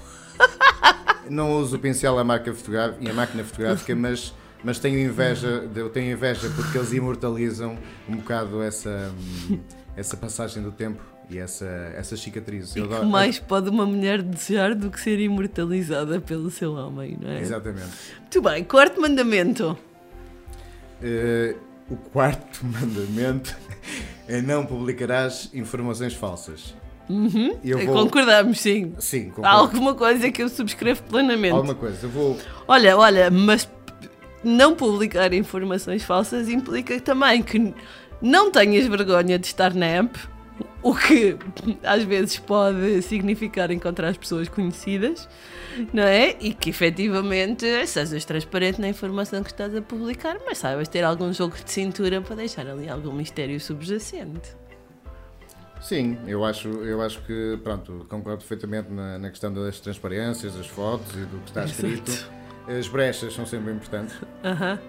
Não 1.29 1.53
uso 1.57 1.75
o 1.77 1.79
pincel 1.79 2.17
a, 2.19 2.23
marca 2.23 2.53
fotogra- 2.53 2.97
e 2.99 3.09
a 3.09 3.13
máquina 3.13 3.43
fotográfica, 3.43 3.95
mas, 3.95 4.33
mas 4.63 4.77
tenho 4.79 4.99
inveja, 4.99 5.69
eu 5.75 5.89
tenho 5.89 6.11
inveja 6.13 6.49
porque 6.55 6.77
eles 6.77 6.93
imortalizam 6.93 7.77
um 8.07 8.17
bocado 8.17 8.61
essa, 8.61 9.11
hum, 9.49 9.59
essa 9.95 10.17
passagem 10.17 10.61
do 10.63 10.71
tempo 10.71 11.01
e 11.29 11.37
essa, 11.37 11.65
essas 11.95 12.19
cicatrizes. 12.19 12.75
E 12.75 12.79
Eu 12.79 12.87
que 12.87 12.93
adoro- 12.93 13.09
mais 13.09 13.39
pode 13.39 13.69
uma 13.69 13.85
mulher 13.85 14.21
desejar 14.21 14.73
do 14.75 14.89
que 14.89 14.99
ser 14.99 15.19
imortalizada 15.19 16.19
pelo 16.19 16.49
seu 16.51 16.73
homem, 16.73 17.17
não 17.21 17.29
é? 17.29 17.39
Exatamente. 17.41 17.87
Muito 18.19 18.41
bem, 18.41 18.63
quarto 18.63 18.99
mandamento. 19.01 19.77
Eh, 21.01 21.55
o 21.89 21.95
quarto 21.95 22.63
mandamento 22.65 23.55
é 24.27 24.41
não 24.41 24.65
publicarás 24.65 25.49
informações 25.53 26.13
falsas. 26.13 26.73
Uhum. 27.09 27.57
Eu 27.63 27.85
vou- 27.85 28.03
Concordamos, 28.03 28.59
sim. 28.61 28.93
Sim, 28.99 29.27
Há 29.29 29.33
concordo. 29.33 29.57
alguma 29.57 29.93
coisa 29.93 30.31
que 30.31 30.41
eu 30.41 30.47
subscrevo 30.49 31.03
plenamente. 31.03 31.53
Alguma 31.53 31.75
coisa. 31.75 31.97
Eu 32.05 32.09
vou. 32.09 32.37
Olha, 32.67 32.97
olha, 32.97 33.29
mas 33.29 33.69
não 34.43 34.73
publicar 34.75 35.33
informações 35.33 36.03
falsas 36.03 36.47
implica 36.49 36.99
também 37.01 37.41
que 37.43 37.73
não 38.23 38.49
tenhas 38.49 38.87
vergonha 38.87 39.37
de 39.37 39.45
estar 39.45 39.73
na 39.73 39.99
AMP, 39.99 40.15
o 40.81 40.95
que 40.95 41.37
às 41.83 42.03
vezes 42.03 42.39
pode 42.39 43.01
significar 43.01 43.69
encontrar 43.69 44.07
as 44.07 44.17
pessoas 44.17 44.47
conhecidas, 44.47 45.27
não 45.91 46.03
é? 46.03 46.37
E 46.39 46.53
que 46.53 46.69
efetivamente 46.69 47.65
sejas 47.85 48.23
transparente 48.23 48.79
na 48.79 48.87
informação 48.87 49.43
que 49.43 49.51
estás 49.51 49.75
a 49.75 49.81
publicar, 49.81 50.37
mas 50.45 50.57
saibas 50.57 50.87
ter 50.87 51.03
algum 51.03 51.33
jogo 51.33 51.55
de 51.55 51.69
cintura 51.69 52.21
para 52.21 52.37
deixar 52.37 52.65
ali 52.65 52.87
algum 52.87 53.11
mistério 53.11 53.59
subjacente. 53.59 54.55
Sim, 55.81 56.17
eu 56.25 56.45
acho, 56.45 56.69
eu 56.69 57.01
acho 57.01 57.21
que, 57.23 57.59
pronto, 57.61 58.05
concordo 58.07 58.37
perfeitamente 58.37 58.89
na, 58.89 59.19
na 59.19 59.29
questão 59.29 59.53
das 59.53 59.81
transparências, 59.81 60.55
das 60.55 60.67
fotos 60.67 61.13
e 61.13 61.25
do 61.25 61.39
que 61.39 61.49
está 61.49 61.65
escrito. 61.65 62.31
As 62.67 62.87
brechas 62.87 63.33
são 63.33 63.45
sempre 63.45 63.73
importantes. 63.73 64.15
Aham. 64.45 64.79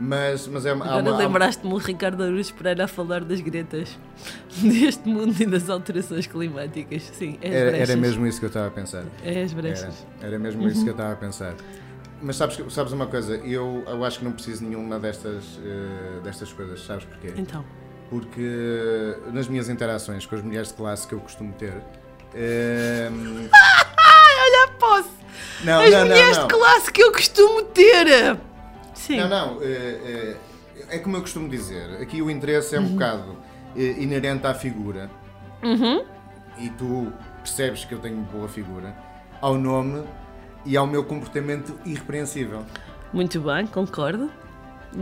Mas, 0.00 0.46
mas 0.48 0.64
é 0.64 0.72
uma. 0.72 0.86
Agora 0.86 1.16
lembraste-me 1.16 1.72
o 1.74 1.76
Ricardo 1.76 2.22
Aruz 2.22 2.50
Pereira 2.50 2.84
a 2.84 2.88
falar 2.88 3.22
das 3.22 3.40
gretas 3.40 3.98
deste 4.62 5.06
mundo 5.06 5.34
e 5.38 5.44
das 5.44 5.68
alterações 5.68 6.26
climáticas. 6.26 7.02
Sim, 7.12 7.38
é 7.42 7.48
era, 7.54 7.70
brechas. 7.70 7.90
era 7.90 8.00
mesmo 8.00 8.26
isso 8.26 8.38
que 8.38 8.46
eu 8.46 8.48
estava 8.48 8.68
a 8.68 8.70
pensar. 8.70 9.04
É 9.22 9.42
as 9.42 9.52
Era, 9.52 9.60
brechas. 9.62 10.06
era 10.22 10.38
mesmo 10.38 10.66
isso 10.68 10.82
que 10.82 10.88
eu 10.88 10.92
estava 10.94 11.12
a 11.12 11.16
pensar. 11.16 11.54
Mas 12.22 12.36
sabes, 12.36 12.58
sabes 12.72 12.92
uma 12.92 13.06
coisa? 13.06 13.36
Eu, 13.36 13.84
eu 13.86 14.04
acho 14.04 14.18
que 14.18 14.24
não 14.24 14.32
preciso 14.32 14.60
de 14.60 14.70
nenhuma 14.70 14.98
destas, 14.98 15.58
eh, 15.64 16.20
destas 16.22 16.50
coisas. 16.52 16.80
Sabes 16.84 17.04
porquê? 17.04 17.32
Então, 17.36 17.62
Porque 18.08 19.16
nas 19.32 19.48
minhas 19.48 19.68
interações 19.68 20.24
com 20.26 20.34
as 20.34 20.42
mulheres 20.42 20.68
de 20.68 20.74
classe 20.74 21.06
que 21.06 21.14
eu 21.14 21.20
costumo 21.20 21.52
ter. 21.54 21.74
ehm, 22.34 23.48
olha, 23.52 24.68
posso! 24.78 25.10
não, 25.64 25.82
As 25.82 25.90
não, 25.90 26.00
mulheres 26.06 26.36
não. 26.38 26.46
de 26.46 26.54
classe 26.54 26.92
que 26.92 27.02
eu 27.02 27.12
costumo 27.12 27.62
ter! 27.64 28.36
Sim. 29.00 29.16
Não, 29.16 29.28
não. 29.28 29.62
eh, 29.62 30.36
eh, 30.76 30.96
é 30.96 30.98
como 30.98 31.16
eu 31.16 31.22
costumo 31.22 31.48
dizer. 31.48 32.02
Aqui 32.02 32.20
o 32.20 32.30
interesse 32.30 32.76
é 32.76 32.80
um 32.80 32.88
bocado 32.88 33.34
eh, 33.74 33.94
inerente 33.98 34.46
à 34.46 34.52
figura. 34.52 35.10
Uhum. 35.62 36.04
E 36.58 36.68
tu 36.70 37.10
percebes 37.38 37.84
que 37.86 37.94
eu 37.94 37.98
tenho 37.98 38.18
boa 38.30 38.46
figura. 38.46 38.94
Ao 39.40 39.54
nome 39.56 40.04
e 40.66 40.76
ao 40.76 40.86
meu 40.86 41.02
comportamento 41.02 41.78
irrepreensível. 41.86 42.62
Muito 43.10 43.40
bem, 43.40 43.66
concordo. 43.66 44.30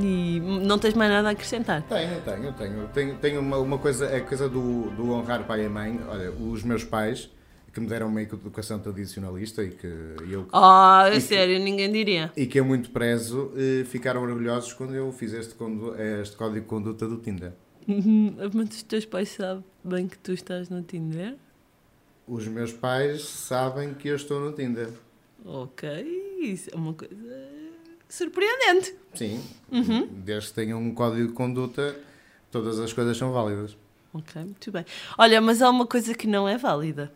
E 0.01 0.38
não 0.64 0.78
tens 0.78 0.94
mais 0.94 1.11
nada 1.11 1.28
a 1.28 1.32
acrescentar. 1.32 1.82
Tenho, 1.82 2.20
tenho, 2.20 2.53
tenho. 2.53 2.88
Tenho, 2.88 3.14
tenho 3.16 3.40
uma, 3.40 3.57
uma 3.59 3.78
coisa, 3.78 4.16
a 4.16 4.20
coisa 4.20 4.49
do, 4.49 4.90
do 4.90 5.11
honrar 5.12 5.42
pai 5.42 5.64
e 5.64 5.68
mãe. 5.68 5.99
Olha, 6.09 6.30
os 6.30 6.62
meus 6.62 6.84
pais, 6.84 7.30
que 7.73 7.81
me 7.81 7.87
deram 7.87 8.09
uma 8.09 8.21
educação 8.23 8.79
tradicionalista 8.79 9.62
e 9.62 9.71
que 9.71 9.87
eu, 10.31 10.49
Ah, 10.53 11.05
é 11.07 11.11
E 11.11 11.12
que- 11.14 11.21
sério, 11.21 11.59
ninguém 11.61 11.91
diria. 11.93 12.33
e 12.37 12.47
que 12.47 12.59
eu 12.59 12.64
muito 12.64 12.91
prezo, 12.91 13.53
eh, 13.57 13.85
ficaram 13.85 14.23
orgulhosos 14.23 14.73
quando 14.73 14.95
eu 14.95 15.12
fiz 15.12 15.33
este, 15.33 15.55
condu- 15.55 15.95
este 16.23 16.37
código 16.37 16.61
de 16.61 16.66
conduta 16.66 17.07
do 17.07 17.19
Tinder. 17.19 17.53
Uhum. 17.87 18.35
Mas 18.53 18.69
os 18.71 18.83
teus 18.83 19.05
pais 19.07 19.29
sabem 19.31 20.07
que 20.09 20.19
tu 20.19 20.33
estás 20.33 20.69
no 20.69 20.83
Tinder? 20.83 21.37
Os 22.27 22.47
meus 22.47 22.73
pais 22.73 23.23
sabem 23.25 23.95
que 23.95 24.09
eu 24.09 24.16
estou 24.16 24.41
no 24.41 24.53
Tinder. 24.53 24.91
Ok, 25.45 25.89
isso 26.43 26.69
é 26.73 26.77
uma 26.77 26.93
coisa 26.93 27.14
surpreendente. 28.09 28.95
Sim, 29.14 29.43
Uhum. 29.71 30.07
desde 30.25 30.49
que 30.51 30.55
tenham 30.55 30.81
um 30.81 30.95
código 30.95 31.29
de 31.29 31.33
conduta, 31.35 31.97
todas 32.51 32.79
as 32.79 32.93
coisas 32.93 33.16
são 33.16 33.33
válidas. 33.33 33.77
Ok, 34.12 34.43
muito 34.43 34.73
bem. 34.73 34.85
Olha, 35.19 35.41
mas 35.41 35.61
há 35.62 35.69
uma 35.71 35.87
coisa 35.87 36.14
que 36.14 36.27
não 36.27 36.49
é 36.49 36.57
válida. 36.57 37.12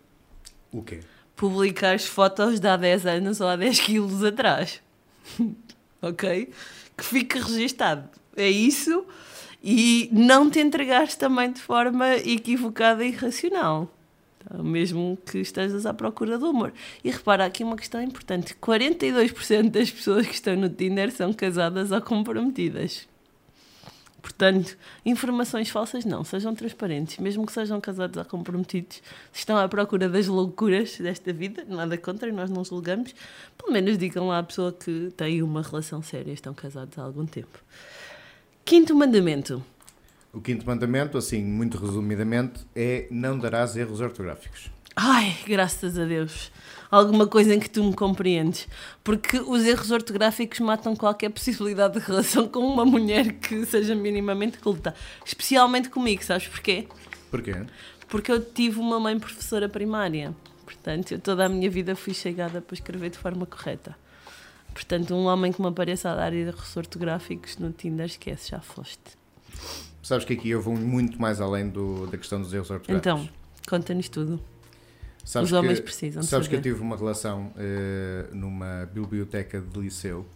O 0.73 0.83
quê? 0.83 1.01
Publicares 1.37 2.07
fotos 2.07 2.59
de 2.59 2.67
há 2.67 2.77
10 2.77 3.07
anos 3.07 3.41
ou 3.41 3.49
há 3.49 3.57
10 3.57 3.81
quilos 3.81 4.25
atrás. 4.25 4.81
ok? 6.01 6.51
Que 6.97 7.05
fique 7.05 7.39
registado. 7.39 8.09
É 8.37 8.49
isso. 8.49 9.05
E 9.63 10.09
não 10.11 10.51
te 10.51 10.59
entregares 10.59 11.15
também 11.15 11.53
de 11.53 11.61
forma 11.61 12.17
equivocada 12.17 13.05
e 13.05 13.09
irracional. 13.09 13.89
Está 14.41 14.63
mesmo 14.63 15.17
que 15.25 15.39
estejas 15.39 15.87
à 15.87 15.95
procura 15.95 16.37
do 16.37 16.47
amor. 16.47 16.73
E 17.05 17.11
repara 17.11 17.45
aqui 17.45 17.63
uma 17.63 17.77
questão 17.77 18.03
importante: 18.03 18.55
42% 18.61 19.71
das 19.71 19.91
pessoas 19.91 20.27
que 20.27 20.35
estão 20.35 20.57
no 20.57 20.69
Tinder 20.69 21.13
são 21.13 21.33
casadas 21.33 21.93
ou 21.93 22.01
comprometidas. 22.01 23.07
Portanto, 24.23 24.79
informações 25.05 25.69
falsas 25.69 26.05
não, 26.05 26.23
sejam 26.23 26.55
transparentes, 26.55 27.19
mesmo 27.19 27.45
que 27.45 27.53
sejam 27.53 27.81
casados 27.81 28.17
ou 28.17 28.25
comprometidos, 28.25 29.03
se 29.33 29.41
estão 29.41 29.59
à 29.59 29.69
procura 29.69 30.09
das 30.09 30.29
loucuras 30.29 30.97
desta 30.99 31.33
vida, 31.33 31.67
nada 31.69 31.99
contra, 31.99 32.31
nós 32.33 32.49
não 32.49 32.65
julgamos, 32.65 33.13
pelo 33.59 33.73
menos 33.73 33.99
digam 33.99 34.29
lá 34.29 34.39
à 34.39 34.43
pessoa 34.43 34.73
que 34.73 35.13
tem 35.17 35.43
uma 35.43 35.61
relação 35.61 36.01
séria 36.03 36.33
estão 36.33 36.55
casados 36.55 36.97
há 36.97 37.03
algum 37.03 37.27
tempo. 37.27 37.59
Quinto 38.65 38.95
mandamento. 38.95 39.63
O 40.33 40.41
quinto 40.41 40.65
mandamento, 40.65 41.19
assim, 41.19 41.43
muito 41.45 41.77
resumidamente, 41.77 42.65
é 42.77 43.09
não 43.11 43.37
darás 43.37 43.77
erros 43.77 44.01
ortográficos. 44.01 44.71
Ai, 44.95 45.37
graças 45.47 45.99
a 45.99 46.05
Deus. 46.05 46.53
Alguma 46.93 47.27
coisa 47.27 47.55
em 47.55 47.59
que 47.59 47.71
tu 47.71 47.83
me 47.83 47.95
compreendes. 47.95 48.69
Porque 49.03 49.39
os 49.41 49.65
erros 49.65 49.91
ortográficos 49.91 50.61
matam 50.61 50.95
qualquer 50.95 51.31
possibilidade 51.31 51.99
de 51.99 52.01
relação 52.01 52.47
com 52.47 52.61
uma 52.61 52.85
mulher 52.85 53.33
que 53.33 53.65
seja 53.65 53.95
minimamente 53.95 54.59
culta. 54.59 54.95
Especialmente 55.25 55.89
comigo, 55.89 56.23
sabes 56.23 56.49
porquê? 56.49 56.87
Porquê? 57.31 57.55
Porque 58.09 58.31
eu 58.31 58.45
tive 58.45 58.79
uma 58.79 59.01
mãe 59.01 59.19
professora 59.19 59.71
primária. 59.71 60.35
Portanto, 60.67 61.13
eu 61.13 61.19
toda 61.19 61.47
a 61.47 61.49
minha 61.49 61.71
vida 61.71 61.97
fui 61.97 62.13
chegada 62.13 62.61
para 62.61 62.75
escrever 62.75 63.09
de 63.09 63.17
forma 63.17 63.47
correta. 63.47 63.97
Portanto, 64.75 65.15
um 65.15 65.25
homem 65.25 65.51
que 65.51 65.63
me 65.63 65.69
apareça 65.69 66.11
a 66.11 66.15
dar 66.15 66.35
erros 66.35 66.77
ortográficos 66.77 67.57
no 67.57 67.73
Tinder, 67.73 68.05
esquece, 68.05 68.51
já 68.51 68.61
foste. 68.61 69.17
Sabes 70.03 70.27
que 70.27 70.35
aqui 70.35 70.51
eu 70.51 70.61
vou 70.61 70.77
muito 70.77 71.19
mais 71.19 71.41
além 71.41 71.71
do, 71.71 72.07
da 72.07 72.19
questão 72.19 72.39
dos 72.39 72.53
erros 72.53 72.69
ortográficos. 72.69 72.99
Então, 72.99 73.29
conta-nos 73.67 74.11
tudo. 74.11 74.52
Sabes 75.25 75.51
os 75.51 75.57
homens 75.59 75.79
que- 75.79 75.85
precisam 75.85 76.23
Sabes 76.23 76.49
que 76.49 76.55
eu 76.55 76.59
saber. 76.59 76.71
tive 76.71 76.83
uma 76.83 76.97
relação 76.97 77.53
eh, 77.57 78.27
numa 78.33 78.89
biblioteca 78.93 79.61
de 79.61 79.79
liceu, 79.81 80.27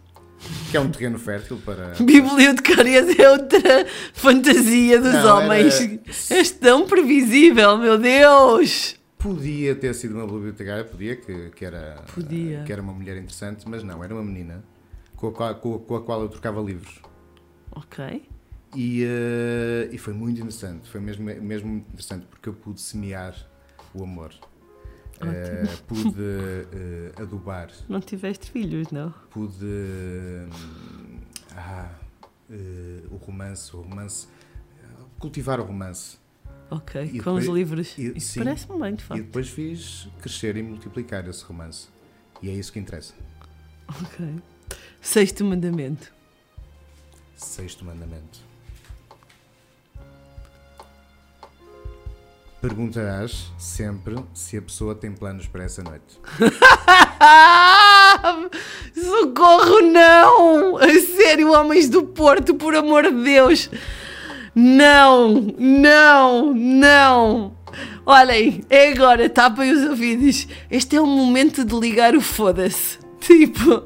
que 0.71 0.77
é 0.77 0.79
um 0.79 0.89
terreno 0.89 1.19
fértil 1.19 1.59
para. 1.65 1.93
Bibliotecárias 2.03 3.19
é 3.19 3.29
outra 3.29 3.85
fantasia 4.13 5.01
dos 5.01 5.13
Não, 5.13 5.37
homens. 5.37 5.79
era- 5.81 5.99
És 6.39 6.51
tão 6.51 6.87
previsível, 6.87 7.77
meu 7.77 7.97
Deus! 7.97 8.95
Podia 9.17 9.75
ter 9.75 9.93
sido 9.95 10.15
uma 10.15 10.25
bibliotecária, 10.27 10.85
podia, 10.85 11.15
que, 11.15 11.49
que, 11.49 11.65
era, 11.65 12.03
Podia. 12.13 12.63
que 12.63 12.71
era 12.71 12.81
uma 12.81 12.93
mulher 12.93 13.17
interessante, 13.17 13.67
mas 13.67 13.83
não, 13.83 14.03
era 14.03 14.13
uma 14.13 14.23
menina 14.23 14.63
com 15.15 15.27
a 15.27 15.31
qual, 15.33 15.55
com 15.55 15.95
a- 15.95 16.01
qual 16.01 16.21
eu 16.21 16.29
trocava 16.29 16.61
livros. 16.61 17.01
Ok. 17.71 18.23
E, 18.75 19.03
eh, 19.03 19.89
e 19.91 19.97
foi 19.97 20.13
muito 20.13 20.37
interessante, 20.39 20.87
foi 20.89 21.01
mesmo, 21.01 21.25
mesmo 21.25 21.67
muito 21.67 21.87
interessante, 21.89 22.25
porque 22.27 22.47
eu 22.47 22.53
pude 22.53 22.79
semear 22.79 23.35
o 23.93 24.03
amor. 24.03 24.31
Eh, 25.21 25.65
pude 25.87 26.21
eh, 26.73 27.21
adubar, 27.21 27.71
Não 27.89 27.99
tiveste 27.99 28.51
filhos, 28.51 28.91
não? 28.91 29.11
pude. 29.31 29.65
hum, 29.65 31.19
ah, 31.55 31.89
eh, 32.51 33.01
o 33.09 33.15
romance, 33.17 33.75
o 33.75 33.81
romance. 33.81 34.27
cultivar 35.19 35.59
o 35.59 35.63
romance. 35.63 36.17
Ok, 36.69 37.01
E 37.01 37.19
com 37.19 37.31
os 37.33 37.43
depois- 37.43 37.45
livros. 37.45 37.97
e- 37.97 38.17
Isso 38.17 38.33
sim. 38.33 38.43
parece-me 38.43 38.79
bem, 38.79 38.93
de 38.95 39.01
E 39.01 39.05
facto. 39.05 39.23
depois 39.23 39.49
fiz 39.49 40.07
crescer 40.21 40.55
e 40.57 40.61
multiplicar 40.61 41.27
esse 41.27 41.43
romance. 41.43 41.87
E 42.41 42.49
é 42.49 42.53
isso 42.53 42.71
que 42.71 42.77
interessa. 42.79 43.13
Ok. 43.87 44.35
Sexto 45.01 45.43
mandamento. 45.45 46.11
Sexto 47.35 47.83
mandamento. 47.85 48.39
Perguntarás 52.59 53.51
sempre 53.57 54.15
se 54.33 54.57
a 54.57 54.61
pessoa 54.61 54.95
tem 54.95 55.11
planos 55.11 55.45
para 55.45 55.63
essa 55.63 55.83
noite. 55.83 56.19
Socorro, 58.99 59.81
não! 59.81 60.77
A 60.77 60.99
sério, 60.99 61.51
homens 61.51 61.87
do 61.87 62.03
Porto, 62.03 62.55
por 62.55 62.75
amor 62.75 63.03
de 63.03 63.23
Deus! 63.23 63.69
Não, 64.55 65.53
não, 65.59 66.51
não! 66.51 67.55
Olhem, 68.03 68.63
é 68.71 68.91
agora, 68.91 69.29
tapem 69.29 69.71
os 69.71 69.87
ouvidos. 69.87 70.47
Este 70.71 70.95
é 70.95 71.01
o 71.01 71.05
momento 71.05 71.63
de 71.63 71.75
ligar 71.75 72.15
o 72.15 72.21
foda-se. 72.21 72.97
Tipo, 73.19 73.83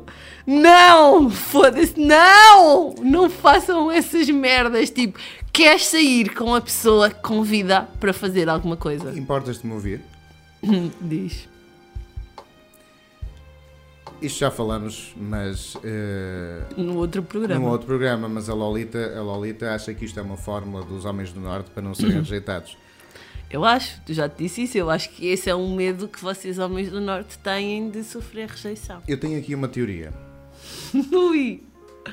não! 0.47 1.29
Foda-se, 1.29 1.99
não! 1.99 2.95
Não 3.01 3.29
façam 3.29 3.91
essas 3.91 4.29
merdas. 4.29 4.89
Tipo, 4.89 5.19
queres 5.51 5.85
sair 5.87 6.33
com 6.33 6.53
a 6.55 6.61
pessoa 6.61 7.09
que 7.09 7.21
convida 7.21 7.83
para 7.99 8.13
fazer 8.13 8.49
alguma 8.49 8.77
coisa? 8.77 9.17
Importas-te-me 9.17 9.73
ouvir? 9.73 10.01
Diz. 11.01 11.49
Isto 14.21 14.39
já 14.39 14.51
falamos, 14.51 15.13
mas 15.17 15.75
eh, 15.83 16.61
No 16.77 16.97
outro 16.97 17.23
programa. 17.23 17.59
num 17.59 17.67
outro 17.71 17.87
programa, 17.87 18.29
mas 18.29 18.49
a 18.49 18.53
Lolita, 18.53 19.17
a 19.17 19.21
Lolita 19.23 19.73
acha 19.73 19.93
que 19.95 20.05
isto 20.05 20.19
é 20.19 20.21
uma 20.23 20.37
fórmula 20.37 20.83
dos 20.85 21.05
homens 21.05 21.33
do 21.33 21.39
Norte 21.39 21.71
para 21.71 21.81
não 21.81 21.95
serem 21.95 22.17
rejeitados. 22.21 22.77
Eu 23.49 23.65
acho, 23.65 23.99
tu 24.05 24.13
já 24.13 24.29
te 24.29 24.43
disse 24.43 24.61
isso, 24.63 24.77
eu 24.77 24.89
acho 24.91 25.09
que 25.09 25.25
esse 25.27 25.49
é 25.49 25.55
um 25.55 25.75
medo 25.75 26.07
que 26.07 26.21
vocês, 26.21 26.59
homens 26.59 26.91
do 26.91 27.01
Norte, 27.01 27.37
têm 27.39 27.89
de 27.89 28.03
sofrer 28.03 28.47
rejeição. 28.47 29.01
Eu 29.07 29.19
tenho 29.19 29.39
aqui 29.39 29.55
uma 29.55 29.67
teoria. 29.67 30.13
Ui, 31.11 31.63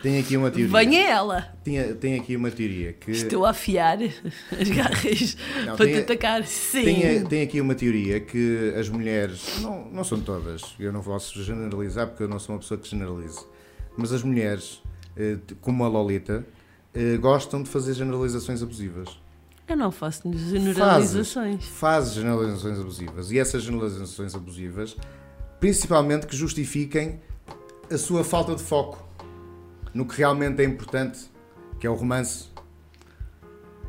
Tenho 0.02 0.20
aqui 0.20 0.36
uma 0.36 0.50
teoria. 0.50 0.68
venha 0.78 1.08
ela! 1.08 1.48
Tenho, 1.64 1.94
tenho 1.96 2.20
aqui 2.20 2.36
uma 2.36 2.50
teoria 2.50 2.92
que 2.92 3.10
Estou 3.10 3.44
a 3.44 3.50
afiar 3.50 3.98
as 4.02 4.68
garras 4.68 5.36
Não, 5.64 5.76
para 5.76 5.86
tem- 5.86 5.94
te 5.94 6.00
atacar. 6.00 6.44
Sim! 6.46 6.84
Tem, 6.84 7.24
tem 7.24 7.42
aqui 7.42 7.60
uma 7.60 7.74
teoria 7.74 8.20
que 8.20 8.74
as 8.78 8.88
mulheres, 8.88 9.60
não, 9.60 9.86
não 9.90 10.04
são 10.04 10.20
todas, 10.20 10.62
eu 10.78 10.92
não 10.92 11.02
posso 11.02 11.42
generalizar 11.42 12.06
porque 12.06 12.22
eu 12.22 12.28
não 12.28 12.38
sou 12.38 12.54
uma 12.54 12.60
pessoa 12.60 12.78
que 12.78 12.88
generalize, 12.88 13.40
mas 13.96 14.12
as 14.12 14.22
mulheres, 14.22 14.82
eh, 15.16 15.38
como 15.60 15.82
a 15.84 15.88
Lolita, 15.88 16.46
eh, 16.94 17.16
gostam 17.16 17.62
de 17.62 17.68
fazer 17.68 17.94
generalizações 17.94 18.62
abusivas. 18.62 19.18
Eu 19.66 19.76
não 19.76 19.90
faço 19.90 20.22
generalizações. 20.32 21.64
Fazes, 21.64 21.78
fazes 21.78 22.14
generalizações 22.14 22.78
abusivas 22.78 23.30
e 23.32 23.38
essas 23.38 23.62
generalizações 23.62 24.34
abusivas, 24.34 24.96
principalmente 25.60 26.26
que 26.26 26.36
justifiquem 26.36 27.20
a 27.90 27.98
sua 27.98 28.22
falta 28.22 28.54
de 28.54 28.62
foco 28.62 29.07
no 29.94 30.06
que 30.06 30.16
realmente 30.18 30.60
é 30.60 30.64
importante, 30.64 31.30
que 31.80 31.86
é 31.86 31.90
o 31.90 31.94
romance. 31.94 32.48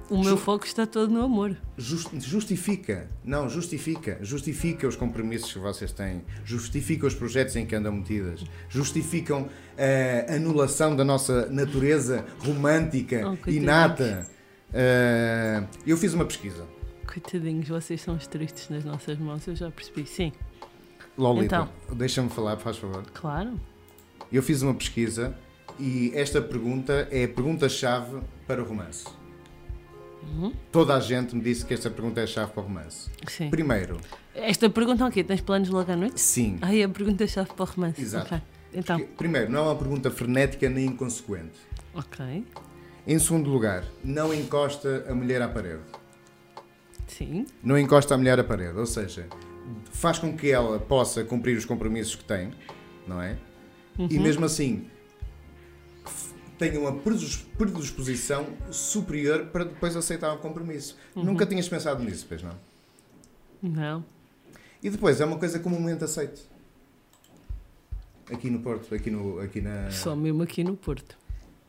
O 0.10 0.24
meu 0.24 0.38
foco 0.38 0.66
está 0.66 0.88
todo 0.88 1.12
no 1.14 1.22
amor. 1.24 1.56
Jus- 1.78 2.10
justifica, 2.18 3.08
não, 3.24 3.48
justifica, 3.48 4.18
justifica 4.22 4.88
os 4.88 4.96
compromissos 4.96 5.54
que 5.54 5.60
vocês 5.60 5.92
têm, 5.92 6.24
justifica 6.44 7.06
os 7.06 7.14
projetos 7.14 7.56
em 7.56 7.64
que 7.64 7.76
andam 7.76 7.92
metidas, 7.94 8.44
justificam 8.70 9.48
a 9.78 10.34
anulação 10.34 10.96
da 10.96 11.04
nossa 11.06 11.46
natureza 11.52 12.26
romântica, 12.40 13.22
Oh, 13.46 13.50
inata. 13.50 14.28
Eh, 14.74 15.64
eu 15.86 15.96
fiz 15.96 16.14
uma 16.14 16.26
pesquisa, 16.26 16.66
Coitadinhos, 17.06 17.68
vocês 17.68 18.02
são 18.02 18.16
os 18.16 18.26
tristes 18.28 18.70
nas 18.70 18.86
nossas 18.86 19.18
mãos, 19.18 19.46
eu 19.48 19.56
já 19.56 19.70
percebi. 19.72 20.06
Sim, 20.08 20.32
Lolita, 21.18 21.68
Então. 21.86 21.96
deixa-me 21.98 22.30
falar, 22.30 22.58
faz 22.58 22.78
favor. 22.78 23.04
claro. 23.14 23.60
Eu 24.32 24.42
fiz 24.44 24.62
uma 24.62 24.74
pesquisa 24.76 25.36
e 25.80 26.12
esta 26.16 26.42
pergunta 26.42 27.08
é 27.12 27.24
a 27.24 27.28
pergunta-chave 27.28 28.20
para 28.48 28.62
o 28.62 28.66
romance. 28.66 29.06
Uhum. 30.22 30.54
Toda 30.72 30.96
a 30.96 31.00
gente 31.00 31.36
me 31.36 31.42
disse 31.42 31.66
que 31.66 31.74
esta 31.74 31.90
pergunta 31.90 32.20
é 32.20 32.24
a 32.24 32.28
chave 32.28 32.52
para 32.52 32.62
o 32.62 32.66
romance. 32.66 33.10
Sim. 33.28 33.50
Primeiro, 33.50 33.98
Esta 34.36 34.70
pergunta 34.70 35.06
aqui, 35.06 35.24
tens 35.24 35.42
planos 35.42 35.70
logo 35.70 35.92
à 35.92 35.96
noite? 35.96 36.20
sim. 36.20 36.58
Ai, 36.62 36.84
a 36.84 36.90
pergunta-chave 36.90 37.50
para 37.54 37.64
o 37.64 37.66
romance. 37.68 38.02
Exato. 38.02 38.36
Ok. 38.36 38.42
Então, 38.74 39.00
Porque, 39.00 39.14
Primeiro, 39.16 39.52
não 39.52 39.60
é 39.60 39.64
uma 39.64 39.76
pergunta 39.76 40.12
frenética 40.12 40.70
nem 40.70 40.86
inconsequente. 40.88 41.60
ok. 41.94 42.46
Em 43.08 43.18
segundo 43.18 43.50
lugar, 43.50 43.84
não 44.04 44.32
encosta 44.34 45.06
a 45.10 45.16
mulher 45.16 45.42
à 45.42 45.48
parede. 45.48 45.82
Sim. 47.08 47.48
Não 47.64 47.78
encosta 47.78 48.14
a 48.14 48.18
mulher 48.18 48.40
à 48.40 48.44
parede, 48.44 48.78
ou 48.78 48.86
seja, 48.86 49.26
faz 49.92 50.20
com 50.20 50.36
que 50.38 50.52
ela 50.52 50.80
possa 50.80 51.24
cumprir 51.24 51.58
os 51.58 51.66
compromissos 51.66 52.16
que 52.16 52.24
tem, 52.24 52.52
não 53.08 53.20
é? 53.22 53.36
E 53.98 54.16
Uhum. 54.18 54.22
mesmo 54.22 54.46
assim 54.46 54.86
f- 56.60 56.70
tenha 56.72 56.80
uma 56.80 56.92
predis- 56.94 57.46
predisposição 57.58 58.46
superior 58.72 59.46
para 59.48 59.64
depois 59.66 59.96
aceitar 59.96 60.34
um 60.34 60.38
compromisso. 60.38 60.96
Uhum. 61.16 61.24
Nunca 61.24 61.46
tinhas 61.46 61.68
pensado 61.68 62.04
nisso, 62.04 62.26
pois 62.28 62.42
não? 62.44 62.54
Não. 63.62 64.06
E 64.82 64.90
depois 64.90 65.20
é 65.20 65.26
uma 65.26 65.38
coisa 65.38 65.60
comumente 65.60 66.04
aceite. 66.04 66.42
Aqui 68.32 68.50
no 68.50 68.60
Porto, 68.60 68.94
aqui, 68.94 69.10
no, 69.10 69.40
aqui 69.40 69.60
na. 69.60 69.90
Só 69.90 70.16
mesmo 70.16 70.44
aqui 70.44 70.64
no 70.64 70.76
Porto. 70.76 71.18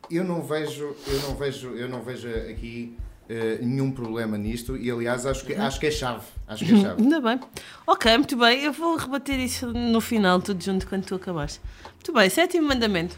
Eu 0.09 0.23
não 0.23 0.41
vejo, 0.43 0.95
eu 1.07 1.19
não 1.21 1.35
vejo, 1.35 1.69
eu 1.69 1.89
não 1.89 2.01
vejo 2.03 2.27
aqui 2.29 2.95
eh, 3.29 3.57
nenhum 3.61 3.91
problema 3.91 4.37
nisto 4.37 4.77
e 4.77 4.91
aliás 4.91 5.25
acho 5.25 5.45
que, 5.45 5.53
acho 5.55 5.79
que 5.79 5.87
é 5.87 5.91
chave. 5.91 6.25
Acho 6.47 6.65
que 6.65 6.73
é 6.73 6.77
chave. 6.81 7.01
Ainda 7.01 7.19
bem. 7.19 7.39
Ok, 7.87 8.15
muito 8.17 8.37
bem. 8.37 8.63
Eu 8.63 8.73
vou 8.73 8.95
rebater 8.97 9.39
isso 9.39 9.67
no 9.73 9.99
final, 10.01 10.41
tudo 10.41 10.61
junto 10.63 10.87
quando 10.87 11.05
tu 11.05 11.15
acabares. 11.15 11.59
Muito 11.93 12.13
bem, 12.13 12.29
sétimo 12.29 12.67
mandamento. 12.67 13.17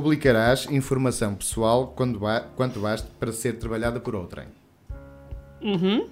Publicarás 0.00 0.66
informação 0.70 1.34
pessoal 1.34 1.86
quando 1.96 2.18
ba 2.18 2.40
quanto 2.54 2.78
baste 2.80 3.08
para 3.18 3.32
ser 3.32 3.54
trabalhada 3.54 3.98
por 3.98 4.14
outrem. 4.14 4.46
Uhum. 5.62 6.06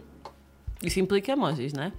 Isso 0.82 1.01
implica 1.01 1.32
emojis, 1.32 1.74
não 1.74 1.82
é? 1.82 1.93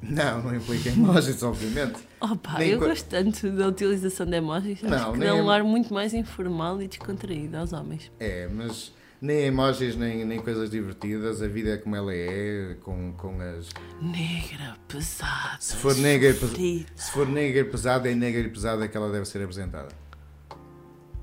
Não, 0.00 0.40
não 0.40 0.54
implica 0.54 0.88
emojis, 0.90 1.42
obviamente. 1.42 1.98
Pá, 2.40 2.58
Nem 2.60 2.68
eu 2.70 2.78
co- 2.78 2.86
gosto 2.86 3.08
tanto 3.08 3.50
da 3.50 3.66
utilização 3.66 4.24
de 4.24 4.36
emojis. 4.36 4.84
Acho 4.84 4.88
Não, 4.88 5.12
que 5.14 5.18
nem 5.18 5.28
dá 5.28 5.34
um 5.34 5.50
ar 5.50 5.64
muito 5.64 5.92
mais 5.92 6.14
informal 6.14 6.80
e 6.80 6.86
descontraído 6.86 7.56
aos 7.56 7.72
homens. 7.72 8.08
É, 8.20 8.46
mas 8.46 8.94
nem 9.20 9.46
emojis, 9.46 9.96
nem, 9.96 10.24
nem 10.24 10.38
coisas 10.38 10.70
divertidas. 10.70 11.42
A 11.42 11.48
vida 11.48 11.70
é 11.70 11.76
como 11.76 11.96
ela 11.96 12.14
é, 12.14 12.76
com, 12.84 13.12
com 13.14 13.36
as. 13.40 13.68
Negra, 14.00 14.76
pesada. 14.86 15.56
Se 15.58 15.74
for 15.74 15.96
negra, 15.96 16.32
sofrida. 16.34 16.86
se 16.94 17.10
for 17.10 17.26
negra 17.28 17.64
pesada, 17.64 18.08
é 18.08 18.14
negra 18.14 18.42
e 18.42 18.48
pesada 18.48 18.86
que 18.86 18.96
ela 18.96 19.10
deve 19.10 19.24
ser 19.26 19.42
apresentada. 19.42 19.88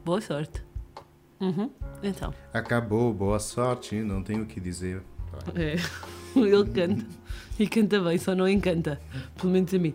Boa 0.07 0.21
sorte. 0.21 0.63
Uhum. 1.41 1.69
Então, 2.01 2.33
Acabou, 2.53 3.13
boa 3.13 3.39
sorte, 3.39 3.93
não 3.95 4.23
tenho 4.23 4.43
o 4.43 4.45
que 4.45 4.57
dizer. 4.57 5.01
é. 5.53 5.75
ele 6.33 6.63
canta. 6.71 7.05
E 7.59 7.67
canta 7.67 7.99
bem, 7.99 8.17
só 8.17 8.33
não 8.33 8.47
encanta. 8.47 9.01
Pelo 9.35 9.51
menos 9.51 9.73
a 9.73 9.77
mim. 9.77 9.93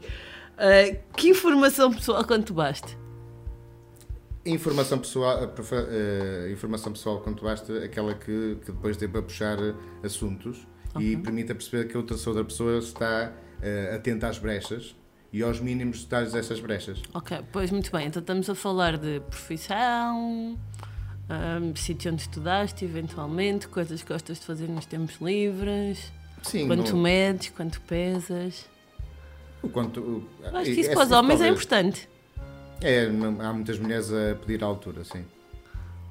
Ah, 0.59 0.95
que 1.17 1.31
informação 1.31 1.91
pessoal 1.95 2.23
quanto 2.27 2.53
baste? 2.53 2.99
Informação 4.45 4.99
pessoal, 4.99 5.39
eh, 5.45 6.51
informação 6.53 6.93
pessoal 6.93 7.21
quanto 7.21 7.43
basta, 7.43 7.83
aquela 7.83 8.13
que, 8.13 8.59
que 8.67 8.71
depois 8.71 8.99
dê 8.99 9.09
para 9.09 9.23
puxar 9.23 9.57
assuntos 10.03 10.59
e 11.01 11.17
permita 11.17 11.55
perceber 11.55 11.89
que 11.89 11.97
outra, 11.97 12.19
outra 12.27 12.45
pessoa 12.45 12.77
está 12.77 13.33
eh, 13.63 13.95
atenta 13.97 14.29
às 14.29 14.37
brechas 14.37 14.95
e 15.33 15.43
aos 15.43 15.61
mínimos 15.61 16.03
detalhes 16.05 16.33
dessas 16.33 16.61
brechas. 16.61 17.01
Ok, 17.15 17.39
pois 17.53 17.71
muito 17.71 17.91
bem. 17.91 18.07
Então 18.07 18.21
estamos 18.21 18.49
a 18.51 18.55
falar 18.55 18.99
de 18.99 19.21
profissão, 19.21 20.59
ahm, 21.29 21.75
sítio 21.75 22.13
onde 22.13 22.23
estudaste, 22.23 22.85
eventualmente, 22.85 23.67
coisas 23.69 24.03
que 24.03 24.13
gostas 24.13 24.39
de 24.41 24.45
fazer 24.47 24.69
nos 24.69 24.85
tempos 24.87 25.17
livres, 25.21 26.13
Sim, 26.43 26.67
quanto 26.67 26.97
medes, 26.97 27.49
quanto 27.51 27.81
pesas. 27.83 28.67
o 29.63 29.69
quanto, 29.69 30.25
Acho 30.45 30.65
que 30.65 30.71
é- 30.71 30.75
isso 30.75 30.91
é- 30.91 30.95
para 30.95 31.05
os 31.05 31.13
homens 31.13 31.41
é 31.41 31.45
talvez- 31.45 31.53
importante. 31.55 32.09
É, 32.83 33.07
há 33.07 33.53
muitas 33.53 33.79
mulheres 33.79 34.13
a 34.13 34.35
pedir 34.35 34.63
a 34.63 34.67
altura, 34.67 35.05
sim. 35.05 35.25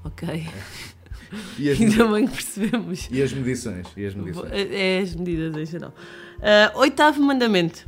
Ok, 0.05 0.27
E 1.59 1.69
as, 1.69 1.79
ainda 1.79 2.07
bem 2.07 2.25
que 2.27 2.33
percebemos. 2.33 3.07
e 3.11 3.21
as 3.21 3.31
medições. 3.33 3.87
E 3.95 4.05
as 4.05 4.15
medições. 4.15 4.51
É 4.51 4.99
as 4.99 5.15
medidas 5.15 5.55
em 5.55 5.65
geral. 5.65 5.93
Ah, 6.41 6.71
oitavo 6.75 7.21
mandamento. 7.21 7.87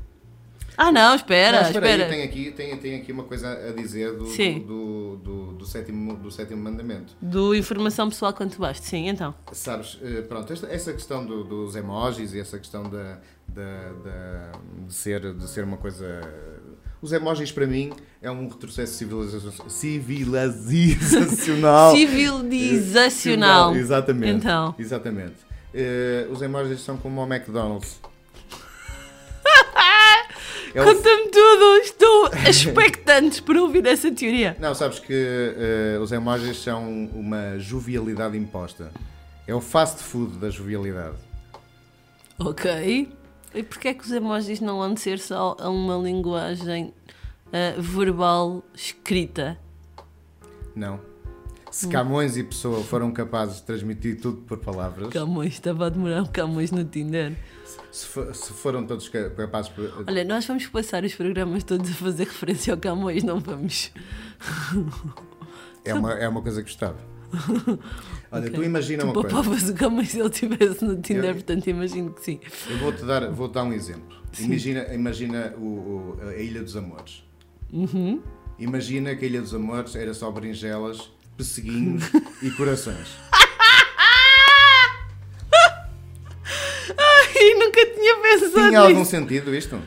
Ah, 0.77 0.91
não, 0.91 1.15
espera, 1.15 1.61
Não, 1.61 1.67
espera 1.67 1.85
aí, 1.85 1.91
espera. 1.93 2.09
tenho 2.11 2.23
aqui, 2.25 2.51
tenho, 2.51 2.77
tenho 2.77 2.97
aqui 3.01 3.11
uma 3.11 3.23
coisa 3.23 3.51
a 3.51 3.71
dizer 3.73 4.13
do, 4.13 4.25
do, 4.59 5.17
do, 5.17 5.45
do 5.53 5.65
sétimo, 5.65 6.15
do 6.17 6.31
sétimo 6.31 6.61
mandamento. 6.63 7.15
Do 7.21 7.53
informação 7.55 8.09
pessoal 8.09 8.33
quanto 8.33 8.59
baste, 8.59 8.85
sim, 8.87 9.07
então. 9.07 9.33
Sabes, 9.51 9.99
eh, 10.01 10.21
pronto, 10.21 10.51
esta- 10.51 10.67
essa 10.67 10.93
questão 10.93 11.25
do- 11.25 11.43
dos 11.43 11.75
emojis 11.75 12.33
e 12.33 12.39
essa 12.39 12.57
questão 12.57 12.83
da, 12.89 13.19
da, 13.47 13.91
da- 14.03 14.51
de, 14.87 14.93
ser, 14.93 15.33
de 15.33 15.47
ser 15.49 15.63
uma 15.63 15.77
coisa. 15.77 16.21
Os 17.01 17.11
emojis 17.11 17.51
para 17.51 17.67
mim 17.67 17.91
é 18.21 18.31
um 18.31 18.47
retrocesso 18.47 18.93
civiliza- 18.93 19.51
civilizacional. 19.69 21.95
Civilizacional. 21.95 23.75
Exatamente. 23.75 24.37
Então. 24.37 24.75
Exatamente. 24.79 25.35
Eh, 25.73 26.27
os 26.31 26.41
emojis 26.41 26.81
são 26.81 26.97
como 26.97 27.21
o 27.21 27.27
McDonald's. 27.27 27.99
É 30.73 30.83
Conta-me 30.83 31.29
tudo, 31.29 31.77
estou 31.83 32.29
expectante 32.49 33.41
por 33.43 33.55
ouvir 33.55 33.85
essa 33.85 34.11
teoria. 34.11 34.57
Não, 34.59 34.73
sabes 34.73 34.99
que 34.99 35.13
eh, 35.13 35.99
os 36.01 36.11
emojis 36.11 36.57
são 36.57 37.09
uma 37.13 37.59
jovialidade 37.59 38.35
imposta. 38.35 38.91
É 39.45 39.53
o 39.53 39.61
fast 39.61 40.01
food 40.01 40.37
da 40.37 40.49
jovialidade. 40.49 41.17
Ok. 42.39 43.07
E 43.53 43.61
porquê 43.61 43.89
é 43.89 43.93
que 43.93 44.03
os 44.03 44.11
emojis 44.11 44.59
não 44.59 44.79
vão 44.79 44.97
ser 44.97 45.19
só 45.19 45.55
uma 45.59 45.95
linguagem 45.97 46.91
ah, 47.51 47.75
verbal 47.77 48.63
escrita? 48.73 49.59
Não. 50.75 50.99
Se 51.73 51.87
Camões 51.87 52.37
e 52.37 52.43
Pessoa 52.43 52.83
foram 52.83 53.11
capazes 53.11 53.55
de 53.57 53.63
transmitir 53.63 54.21
tudo 54.21 54.41
por 54.43 54.59
palavras, 54.59 55.09
Camões, 55.09 55.53
estava 55.53 55.87
a 55.87 55.89
demorar 55.89 56.21
um 56.21 56.25
Camões 56.27 56.69
no 56.71 56.83
Tinder. 56.83 57.35
se, 57.91 58.05
se 58.33 58.53
foram 58.53 58.85
todos 58.85 59.09
ca- 59.09 59.31
capazes 59.31 59.71
por. 59.71 60.03
Olha, 60.07 60.23
nós 60.23 60.45
vamos 60.45 60.67
passar 60.67 61.03
os 61.03 61.15
programas 61.15 61.63
todos 61.63 61.89
a 61.89 61.93
fazer 61.95 62.25
referência 62.25 62.73
ao 62.73 62.79
Camões, 62.79 63.23
não 63.23 63.39
vamos? 63.39 63.91
É 65.83 65.93
uma, 65.93 66.13
é 66.13 66.27
uma 66.27 66.41
coisa 66.41 66.61
que 66.61 66.69
gostava. 66.69 66.97
Olha, 68.31 68.43
Ok. 68.45 68.51
tu 68.51 68.63
imagina 68.63 69.01
Tu 69.01 69.05
uma 69.07 69.13
coisa. 69.13 69.29
papavas 69.29 69.67
o 69.69 69.73
Camões 69.73 70.09
se 70.09 70.19
ele 70.19 70.29
estivesse 70.29 70.85
no 70.85 71.01
Tinder, 71.01 71.31
Eu- 71.31 71.33
portanto 71.35 71.67
imagino 71.67 72.11
que 72.13 72.23
sim. 72.23 72.39
Eu 72.69 72.77
vou-te 72.77 73.03
dar, 73.03 73.31
vou 73.31 73.47
dar 73.47 73.63
um 73.63 73.73
exemplo. 73.73 74.15
Sim. 74.31 74.45
Imagina, 74.45 74.93
imagina 74.93 75.53
o, 75.57 75.65
o- 75.65 76.17
a 76.29 76.35
Ilha 76.35 76.61
dos 76.61 76.75
Amores. 76.77 77.23
Uhum. 77.71 78.21
Imagina 78.59 79.15
que 79.15 79.25
a 79.25 79.27
Ilha 79.27 79.41
dos 79.41 79.53
Amores 79.55 79.95
era 79.95 80.13
só 80.13 80.29
berinjelas, 80.29 81.09
pesseguinhos 81.37 82.03
e 82.41 82.49
corações. 82.51 83.07
Ai, 86.97 87.53
nunca 87.55 87.85
tinha 87.85 88.15
pensado 88.17 88.67
Tinha 88.67 88.79
algum 88.79 88.99
nisso. 88.99 89.11
sentido 89.11 89.55
isto? 89.55 89.79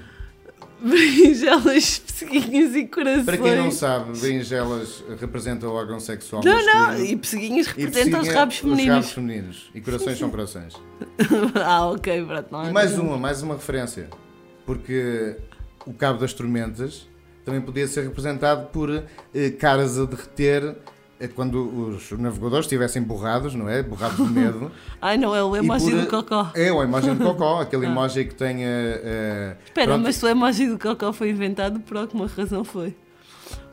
Berinjelas, 0.81 1.99
pesseguinhos 1.99 2.75
e 2.77 2.85
corações. 2.87 3.25
Para 3.25 3.39
quem 3.39 3.57
não 3.57 3.71
sabe, 3.71 4.19
berinjelas 4.19 5.03
representam 5.19 5.71
o 5.71 5.75
órgão 5.75 5.99
sexual 5.99 6.43
Não, 6.45 6.53
masculino. 6.55 6.87
não, 6.99 7.05
e 7.05 7.17
pesseguinhos 7.17 7.67
E 7.69 7.71
representam 7.71 8.21
os 8.21 8.29
perseguem 8.29 8.35
rabos 8.35 8.63
Os 8.63 8.87
rabos 8.87 9.11
femininos. 9.13 9.71
E 9.75 9.81
corações 9.81 10.19
são 10.19 10.31
corações. 10.31 10.75
ah, 11.65 11.87
ok, 11.89 12.25
pronto. 12.25 12.49
Não 12.53 12.69
E 12.69 12.73
mais 12.73 12.99
uma, 12.99 13.17
mais 13.17 13.43
uma 13.43 13.55
referência. 13.55 14.09
Porque 14.67 15.37
o 15.87 15.93
Cabo 15.95 16.19
das 16.19 16.35
Tormentas 16.35 17.09
também 17.45 17.61
podia 17.61 17.87
ser 17.87 18.03
representado 18.03 18.67
por 18.67 18.91
eh, 19.35 19.51
caras 19.51 19.99
a 19.99 20.05
derreter 20.05 20.77
eh, 21.21 21.29
quando 21.29 21.89
os 21.97 22.11
navegadores 22.13 22.67
estivessem 22.67 23.03
borrados, 23.03 23.55
não 23.55 23.69
é? 23.69 23.83
Borrados 23.83 24.17
de 24.27 24.33
medo. 24.33 24.71
Ai, 25.01 25.17
não, 25.19 25.35
é 25.35 25.43
o 25.43 25.57
emoji 25.57 25.91
por- 25.91 26.01
do 26.01 26.07
cocó. 26.09 26.51
É, 26.55 26.69
a 26.71 26.85
imagem 26.85 27.15
do 27.15 27.25
cocó, 27.25 27.61
aquele 27.61 27.87
emoji 27.87 28.25
que 28.25 28.35
tem. 28.35 28.65
eh, 28.65 29.57
Espera, 29.65 29.87
pronto, 29.89 30.03
mas 30.03 30.17
se 30.17 30.25
o 30.25 30.29
emoji 30.29 30.67
do 30.69 30.79
cocó 30.79 31.13
foi 31.13 31.31
inventado, 31.31 31.81
por 31.81 31.97
alguma 31.97 32.27
razão 32.27 32.65
foi. 32.65 32.95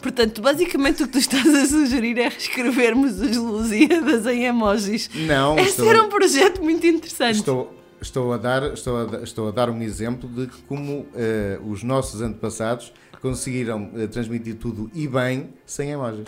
Portanto, 0.02 0.42
basicamente 0.42 1.02
o 1.04 1.08
que 1.08 1.14
tu 1.14 1.18
estás 1.20 1.48
a 1.48 1.66
sugerir 1.66 2.18
é 2.20 2.28
reescrevermos 2.28 3.20
os 3.22 3.38
Lusíadas 3.38 4.26
em 4.28 4.44
emojis. 4.46 5.10
Não, 5.16 5.58
Esse 5.58 5.70
estou- 5.70 5.88
era 5.90 6.04
um 6.04 6.10
projeto 6.10 6.62
muito 6.62 6.86
interessante. 6.86 7.36
Estou, 7.38 7.74
estou, 8.02 8.34
a 8.34 8.38
dar, 8.38 8.74
estou, 8.74 8.98
a, 8.98 9.24
estou 9.24 9.48
a 9.48 9.52
dar 9.52 9.70
um 9.70 9.82
exemplo 9.82 10.28
de 10.28 10.48
como 10.68 11.06
eh, 11.16 11.58
os 11.66 11.84
nossos 11.84 12.22
antepassados 12.22 12.92
conseguiram 13.22 13.90
eh, 13.96 14.06
transmitir 14.08 14.56
tudo 14.56 14.92
e 14.94 15.08
bem 15.08 15.54
sem 15.66 15.92
emojis. 15.92 16.26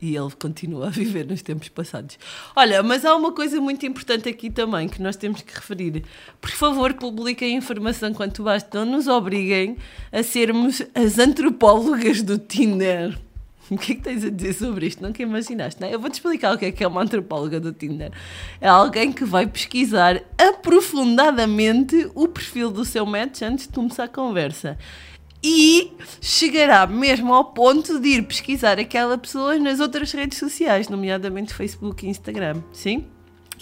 E 0.00 0.14
ele 0.14 0.30
continua 0.38 0.88
a 0.88 0.90
viver 0.90 1.26
nos 1.26 1.42
tempos 1.42 1.68
passados. 1.68 2.18
Olha, 2.54 2.82
mas 2.82 3.04
há 3.04 3.14
uma 3.16 3.32
coisa 3.32 3.60
muito 3.60 3.86
importante 3.86 4.28
aqui 4.28 4.50
também 4.50 4.88
que 4.88 5.00
nós 5.00 5.16
temos 5.16 5.42
que 5.42 5.54
referir. 5.54 6.04
Por 6.40 6.50
favor, 6.50 6.92
publiquem 6.94 7.56
informação 7.56 8.12
quanto 8.12 8.42
basta. 8.42 8.84
Não 8.84 8.96
nos 8.96 9.08
obriguem 9.08 9.76
a 10.12 10.22
sermos 10.22 10.82
as 10.94 11.18
antropólogas 11.18 12.22
do 12.22 12.38
Tinder. 12.38 13.18
O 13.70 13.76
que 13.76 13.92
é 13.92 13.94
que 13.96 14.02
tens 14.02 14.24
a 14.24 14.30
dizer 14.30 14.52
sobre 14.52 14.86
isto? 14.86 15.02
Nunca 15.02 15.22
imaginaste, 15.22 15.80
não 15.80 15.88
é? 15.88 15.94
Eu 15.94 15.98
vou-te 15.98 16.14
explicar 16.14 16.54
o 16.54 16.58
que 16.58 16.66
é 16.66 16.72
que 16.72 16.84
é 16.84 16.86
uma 16.86 17.02
antropóloga 17.02 17.58
do 17.58 17.72
Tinder. 17.72 18.12
É 18.60 18.68
alguém 18.68 19.12
que 19.12 19.24
vai 19.24 19.46
pesquisar 19.46 20.22
aprofundadamente 20.38 22.08
o 22.14 22.28
perfil 22.28 22.70
do 22.70 22.84
seu 22.84 23.04
match 23.04 23.42
antes 23.42 23.66
de 23.66 23.72
começar 23.72 24.04
a 24.04 24.08
conversa. 24.08 24.78
E 25.42 25.92
chegará 26.20 26.86
mesmo 26.86 27.32
ao 27.32 27.44
ponto 27.44 27.98
de 28.00 28.08
ir 28.08 28.22
pesquisar 28.22 28.78
aquela 28.78 29.16
pessoa 29.18 29.56
nas 29.58 29.80
outras 29.80 30.12
redes 30.12 30.38
sociais, 30.38 30.88
nomeadamente 30.88 31.54
Facebook 31.54 32.04
e 32.04 32.08
Instagram. 32.08 32.62
Sim? 32.72 33.06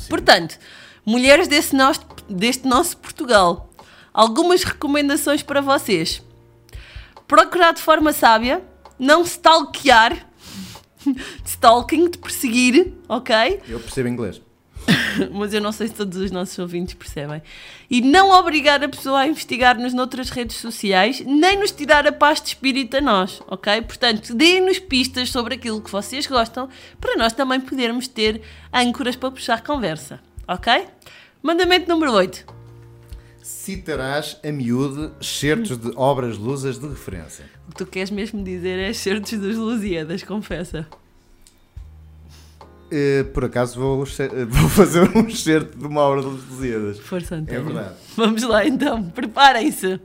Portanto, 0.09 0.59
mulheres 1.05 1.49
desse 1.49 1.75
nosso, 1.75 2.01
deste 2.29 2.67
nosso 2.67 2.97
Portugal, 2.97 3.71
algumas 4.13 4.63
recomendações 4.65 5.43
para 5.43 5.61
vocês. 5.61 6.23
Procurar 7.27 7.73
de 7.73 7.83
forma 7.83 8.13
sábia, 8.13 8.63
não 8.99 9.23
stalkear, 9.23 10.27
stalking, 11.45 12.11
de 12.11 12.19
perseguir, 12.19 12.93
ok? 13.09 13.61
Eu 13.69 13.81
percebo 13.81 14.09
inglês. 14.09 14.41
mas 15.33 15.55
eu 15.55 15.61
não 15.61 15.73
sei 15.73 15.89
se 15.89 15.95
todos 15.95 16.19
os 16.19 16.31
nossos 16.31 16.59
ouvintes 16.59 16.95
percebem. 16.95 17.43
E 17.91 18.01
não 18.01 18.31
obrigar 18.31 18.83
a 18.83 18.89
pessoa 18.89 19.21
a 19.21 19.27
investigar-nos 19.27 19.95
noutras 19.95 20.31
redes 20.31 20.57
sociais, 20.57 21.21
nem 21.21 21.59
nos 21.59 21.71
tirar 21.71 22.07
a 22.07 22.13
paz 22.13 22.41
de 22.41 22.49
espírito 22.49 22.97
a 22.97 23.01
nós, 23.01 23.41
ok? 23.47 23.83
Portanto, 23.83 24.35
deem-nos 24.35 24.79
pistas 24.79 25.31
sobre 25.31 25.55
aquilo 25.55 25.81
que 25.81 25.91
vocês 25.91 26.27
gostam, 26.27 26.69
para 27.01 27.17
nós 27.17 27.33
também 27.33 27.61
podermos 27.61 28.09
ter 28.09 28.43
âncoras 28.73 29.17
para 29.17 29.31
puxar 29.31 29.63
conversa, 29.63 30.21
ok? 30.47 30.87
Mandamento 31.43 31.89
número 31.89 32.13
8. 32.13 32.55
Citarás 33.43 34.41
a 34.43 34.51
miúde 34.51 35.13
certos 35.21 35.77
de 35.77 35.93
obras 35.97 36.39
lusas 36.39 36.79
de 36.79 36.89
referência. 36.89 37.45
O 37.69 37.73
que 37.73 37.77
tu 37.77 37.87
queres 37.87 38.11
mesmo 38.11 38.43
dizer 38.43 38.79
é 38.79 38.93
certos 38.95 39.39
dos 39.39 39.57
Lusíadas, 39.57 40.23
confessa. 40.23 40.87
Eh, 42.91 43.25
por 43.33 43.45
acaso 43.45 43.79
vou, 43.81 44.05
che- 44.07 44.29
vou 44.47 44.69
fazer 44.69 45.01
um 45.17 45.27
excerto 45.27 45.77
de 45.79 45.87
uma 45.87 46.03
obra 46.03 46.23
dos 46.23 46.49
Lusíadas. 46.49 46.99
Força, 47.01 47.35
É 47.35 47.39
António. 47.39 47.65
verdade. 47.65 47.95
Vamos 48.17 48.43
lá 48.43 48.67
então, 48.67 49.03
preparem-se. 49.11 50.01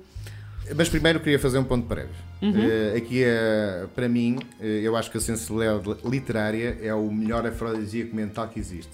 Mas 0.76 0.88
primeiro 0.90 1.20
queria 1.20 1.40
fazer 1.40 1.58
um 1.58 1.64
ponto 1.64 1.88
prévio. 1.88 2.14
Eh, 2.42 2.94
aqui, 2.98 3.22
é, 3.24 3.86
para 3.94 4.08
mim, 4.08 4.40
eh, 4.62 4.80
eu 4.84 4.96
acho 4.96 5.12
que 5.12 5.18
a 5.18 5.22
sensibilidade 5.22 5.84
literária 6.06 6.78
é 6.82 6.94
o 6.94 7.12
melhor 7.12 7.46
afrodisíaco 7.46 8.16
mental 8.16 8.48
que 8.48 8.60
existe. 8.60 8.92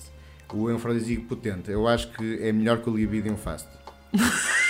O 0.53 0.67
afrodisíaco 0.69 1.25
potente. 1.25 1.69
Eu 1.69 1.87
acho 1.87 2.07
que 2.11 2.39
é 2.41 2.51
melhor 2.51 2.81
que 2.81 2.89
o 2.89 2.95
libidium 2.95 3.35
fast. 3.37 3.67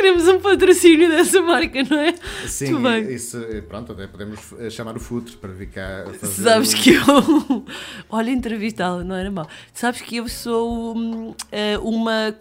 Queremos 0.00 0.26
um 0.28 0.40
patrocínio 0.40 1.10
dessa 1.10 1.42
marca, 1.42 1.82
não 1.82 1.98
é? 1.98 2.14
Sim, 2.46 2.72
Muito 2.72 2.84
bem. 2.88 3.12
isso, 3.14 3.36
eh, 3.36 3.60
pronto, 3.60 3.92
até 3.92 4.06
podemos 4.06 4.40
eh, 4.58 4.70
chamar 4.70 4.96
o 4.96 5.00
Futre 5.00 5.36
para 5.36 5.50
vir 5.52 5.66
cá 5.68 6.06
fazer 6.18 6.42
Sabes 6.42 6.72
que 6.72 6.94
eu. 6.94 7.02
Olha, 8.08 8.30
entrevistá-la, 8.30 9.04
não 9.04 9.14
era 9.14 9.30
mal. 9.30 9.46
Sabes 9.74 10.00
que 10.00 10.16
eu 10.16 10.26
sou 10.26 10.96
hum, 10.96 11.34
eh, 11.52 11.76
uma 11.80 12.34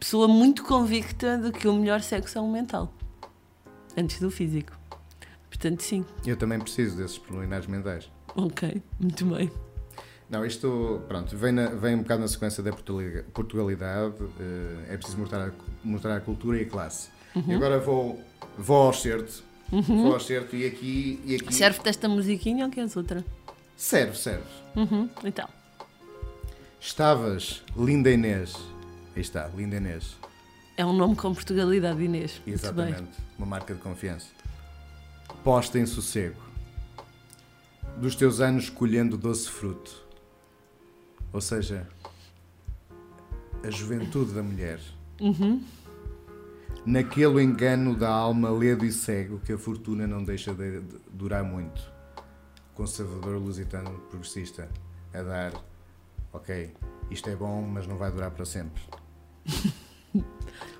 pessoa 0.00 0.26
muito 0.26 0.64
convicta 0.64 1.36
de 1.36 1.52
que 1.52 1.68
o 1.68 1.74
melhor 1.74 2.00
sexo 2.00 2.38
é 2.38 2.40
o 2.40 2.50
mental. 2.50 2.90
Antes 3.94 4.18
do 4.18 4.30
físico. 4.30 4.72
Portanto, 5.50 5.82
sim. 5.82 6.06
Eu 6.24 6.36
também 6.38 6.58
preciso 6.58 6.96
desses 6.96 7.18
preliminares 7.18 7.66
mentais. 7.66 8.10
Ok, 8.34 8.80
muito 8.98 9.26
bem. 9.26 9.52
Não, 10.30 10.44
isto, 10.44 11.02
pronto, 11.06 11.36
vem, 11.36 11.52
na- 11.52 11.66
vem 11.68 11.96
um 11.96 11.98
bocado 11.98 12.22
na 12.22 12.28
sequência 12.28 12.62
da 12.62 12.72
Portugali- 12.72 13.22
Portugalidade, 13.34 14.14
é 14.88 14.96
preciso 14.96 15.18
mostrar 15.18 15.48
a, 15.48 15.50
mostrar 15.84 16.16
a 16.16 16.20
cultura 16.20 16.58
e 16.58 16.62
a 16.62 16.68
classe. 16.68 17.08
Uhum. 17.34 17.44
E 17.48 17.54
agora 17.54 17.78
vou, 17.78 18.22
vou 18.56 18.86
ao 18.86 18.92
certo, 18.92 19.42
vou 19.70 20.12
ao 20.14 20.20
certo 20.20 20.54
e 20.56 20.66
aqui, 20.66 21.20
e 21.24 21.34
aqui 21.36 21.52
Serve-te 21.54 21.88
esta 21.88 22.08
musiquinha 22.08 22.64
ou 22.64 22.70
queres 22.70 22.96
outra? 22.96 23.24
serve, 23.76 24.16
serve. 24.16 24.44
Uhum, 24.76 25.08
então. 25.24 25.48
Estavas, 26.80 27.62
linda 27.76 28.10
Inês, 28.10 28.54
aí 29.16 29.22
está, 29.22 29.48
linda 29.48 29.76
Inês, 29.76 30.16
É 30.76 30.84
um 30.84 30.92
nome 30.92 31.16
com 31.16 31.32
Portugalidade, 31.34 32.02
Inês. 32.02 32.40
Exatamente, 32.46 33.18
uma 33.38 33.46
marca 33.46 33.74
de 33.74 33.80
confiança. 33.80 34.26
Posta 35.42 35.78
em 35.78 35.86
sossego, 35.86 36.40
dos 37.96 38.14
teus 38.14 38.40
anos 38.40 38.68
colhendo 38.70 39.16
doce 39.16 39.48
fruto, 39.50 40.04
ou 41.32 41.40
seja, 41.40 41.86
a 43.64 43.70
juventude 43.70 44.32
da 44.32 44.42
mulher. 44.42 44.78
Uhum. 45.20 45.62
Naquele 46.86 47.42
engano 47.42 47.96
da 47.96 48.10
alma 48.10 48.50
ledo 48.50 48.84
e 48.84 48.92
cego 48.92 49.38
que 49.38 49.52
a 49.52 49.58
fortuna 49.58 50.06
não 50.06 50.22
deixa 50.22 50.52
de 50.52 50.82
durar 51.10 51.42
muito. 51.42 51.80
Conservador 52.74 53.40
lusitano 53.40 53.90
progressista 54.10 54.68
a 55.14 55.22
dar, 55.22 55.52
ok, 56.32 56.72
isto 57.10 57.30
é 57.30 57.36
bom, 57.36 57.62
mas 57.62 57.86
não 57.86 57.96
vai 57.96 58.10
durar 58.10 58.30
para 58.32 58.44
sempre. 58.44 58.82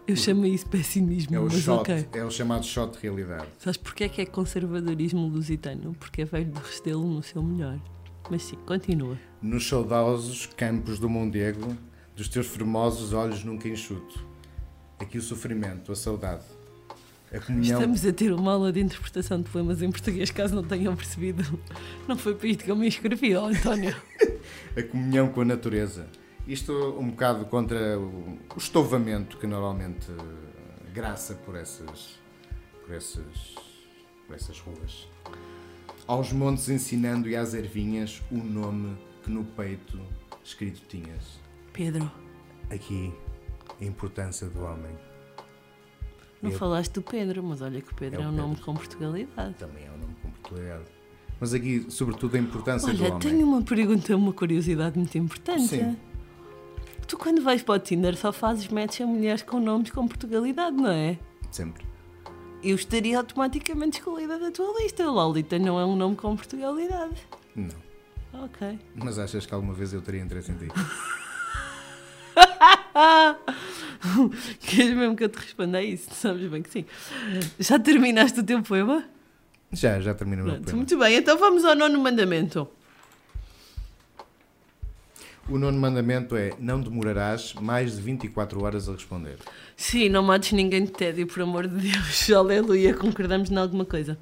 Eu 0.06 0.16
chamo 0.16 0.44
isso 0.44 0.68
pessimismo, 0.68 1.34
É 1.34 1.40
o 1.40 1.44
mas 1.44 1.54
shot, 1.54 1.80
ok. 1.80 2.08
é 2.12 2.22
o 2.24 2.30
chamado 2.30 2.64
shot 2.66 2.92
de 2.92 2.98
realidade. 3.02 3.46
Sabes 3.58 3.78
porquê 3.78 4.04
é 4.04 4.08
que 4.08 4.20
é 4.20 4.26
conservadorismo 4.26 5.26
lusitano? 5.26 5.94
Porque 5.98 6.22
é 6.22 6.24
velho 6.26 6.50
do 6.52 6.60
Restelo 6.60 7.02
no 7.06 7.22
seu 7.22 7.42
melhor. 7.42 7.78
Mas 8.30 8.42
sim, 8.42 8.56
continua. 8.66 9.16
Nos 9.40 9.66
saudosos 9.66 10.44
campos 10.58 10.98
do 10.98 11.08
Mondego, 11.08 11.74
dos 12.14 12.28
teus 12.28 12.46
formosos 12.46 13.12
olhos 13.12 13.44
nunca 13.44 13.68
enxuto. 13.68 14.24
Aqui 14.98 15.18
o 15.18 15.22
sofrimento, 15.22 15.90
a 15.90 15.96
saudade, 15.96 16.44
a 17.32 17.40
comunhão. 17.40 17.80
Estamos 17.80 18.06
a 18.06 18.12
ter 18.12 18.32
uma 18.32 18.52
aula 18.52 18.72
de 18.72 18.80
interpretação 18.80 19.40
de 19.42 19.50
poemas 19.50 19.82
em 19.82 19.90
português, 19.90 20.30
caso 20.30 20.54
não 20.54 20.62
tenham 20.62 20.94
percebido. 20.94 21.58
Não 22.06 22.16
foi 22.16 22.34
para 22.34 22.48
isto 22.48 22.64
que 22.64 22.70
eu 22.70 22.76
me 22.76 22.86
inscrevi, 22.86 23.34
ó 23.34 23.48
António. 23.48 23.94
a 24.76 24.82
comunhão 24.82 25.28
com 25.28 25.40
a 25.40 25.44
natureza. 25.44 26.06
Isto 26.46 26.72
um 26.98 27.10
bocado 27.10 27.46
contra 27.46 27.98
o, 27.98 28.38
o 28.54 28.58
estovamento 28.58 29.38
que 29.38 29.46
normalmente 29.46 30.10
eh, 30.10 30.92
graça 30.92 31.34
por 31.34 31.56
essas, 31.56 32.18
por 32.84 32.94
essas, 32.94 33.54
por 34.26 34.36
essas 34.36 34.60
ruas. 34.60 35.08
Aos 36.06 36.32
montes 36.32 36.68
ensinando 36.68 37.28
e 37.28 37.34
às 37.34 37.54
ervinhas 37.54 38.22
o 38.30 38.36
nome 38.36 38.94
que 39.22 39.30
no 39.30 39.42
peito 39.42 39.98
escrito 40.44 40.82
tinhas. 40.86 41.40
Pedro, 41.74 42.10
Aqui, 42.70 43.12
a 43.80 43.84
importância 43.84 44.48
do 44.48 44.62
homem. 44.64 44.96
não 46.40 46.50
Eu- 46.50 46.58
falaste 46.58 46.92
do 46.92 47.02
Pedro, 47.02 47.42
mas 47.42 47.60
olha 47.60 47.80
que 47.82 47.92
o 47.92 47.94
Pedro 47.94 48.20
É 48.20 48.24
é, 48.24 48.28
um 48.28 48.32
nome 48.32 48.50
Pedro. 48.54 48.64
com 48.64 48.74
Portugalidade. 48.74 49.54
Também 49.54 49.84
é 49.84 49.90
um 49.90 49.98
nome 49.98 50.14
com 50.22 50.30
Portugalidade. 50.30 50.84
Mas 51.40 51.52
aqui, 51.52 51.84
sobretudo, 51.90 52.36
a 52.36 52.38
importância 52.38 52.92
do 52.92 53.02
Olha, 53.02 53.14
homem. 53.14 53.18
tenho 53.28 53.46
uma 53.46 53.60
pergunta, 53.62 54.16
uma 54.16 54.32
curiosidade 54.32 54.96
muito 54.98 55.18
importante. 55.18 55.66
Sim. 55.68 55.96
Tu, 57.06 57.18
quando 57.18 57.42
vais 57.42 57.62
para 57.62 57.74
o 57.74 57.78
Tinder, 57.78 58.16
só 58.16 58.32
fazes 58.32 58.68
match 58.68 59.00
a 59.00 59.06
mulheres 59.06 59.42
com 59.42 59.60
nomes 59.60 59.90
com 59.90 60.06
Portugalidade, 60.08 60.74
não 60.76 60.88
é? 60.90 61.18
Sempre. 61.50 61.84
Eu 62.62 62.76
estaria 62.76 63.18
automaticamente 63.18 63.98
excluída 63.98 64.38
da 64.38 64.50
tua 64.50 64.80
lista. 64.80 65.04
Lolita 65.10 65.58
não 65.58 65.78
é 65.78 65.84
um 65.84 65.96
nome 65.96 66.16
com 66.16 66.34
Portugalidade. 66.34 67.14
Não. 67.54 67.84
Ok. 68.44 68.78
Mas 68.94 69.18
achas 69.18 69.44
que 69.44 69.52
alguma 69.52 69.74
vez 69.74 69.92
eu 69.92 70.00
teria 70.00 70.22
interesse 70.22 70.50
em 70.50 70.56
ti? 70.56 70.68
Queres 74.60 74.94
mesmo 74.96 75.16
que 75.16 75.24
eu 75.24 75.28
te 75.28 75.38
responda 75.38 75.78
a 75.78 75.82
isso? 75.82 76.08
Sabes 76.14 76.48
bem 76.48 76.62
que 76.62 76.70
sim. 76.70 76.84
Já 77.58 77.78
terminaste 77.78 78.40
o 78.40 78.44
teu 78.44 78.62
poema? 78.62 79.04
Já, 79.72 80.00
já 80.00 80.14
terminei 80.14 80.44
o 80.44 80.46
meu 80.46 80.60
poema. 80.60 80.76
muito 80.76 80.98
bem, 80.98 81.16
então 81.16 81.36
vamos 81.36 81.64
ao 81.64 81.74
nono 81.74 81.98
mandamento. 81.98 82.68
O 85.48 85.58
nono 85.58 85.78
mandamento 85.78 86.36
é: 86.36 86.52
não 86.58 86.80
demorarás 86.80 87.52
mais 87.54 87.96
de 87.96 88.02
24 88.02 88.62
horas 88.62 88.88
a 88.88 88.92
responder. 88.92 89.36
Sim, 89.76 90.08
não 90.08 90.22
mates 90.22 90.52
ninguém 90.52 90.84
de 90.84 90.92
tédio, 90.92 91.26
por 91.26 91.42
amor 91.42 91.66
de 91.66 91.90
Deus. 91.90 92.30
Aleluia, 92.32 92.94
concordamos 92.94 93.50
em 93.50 93.56
alguma 93.56 93.84
coisa. 93.84 94.16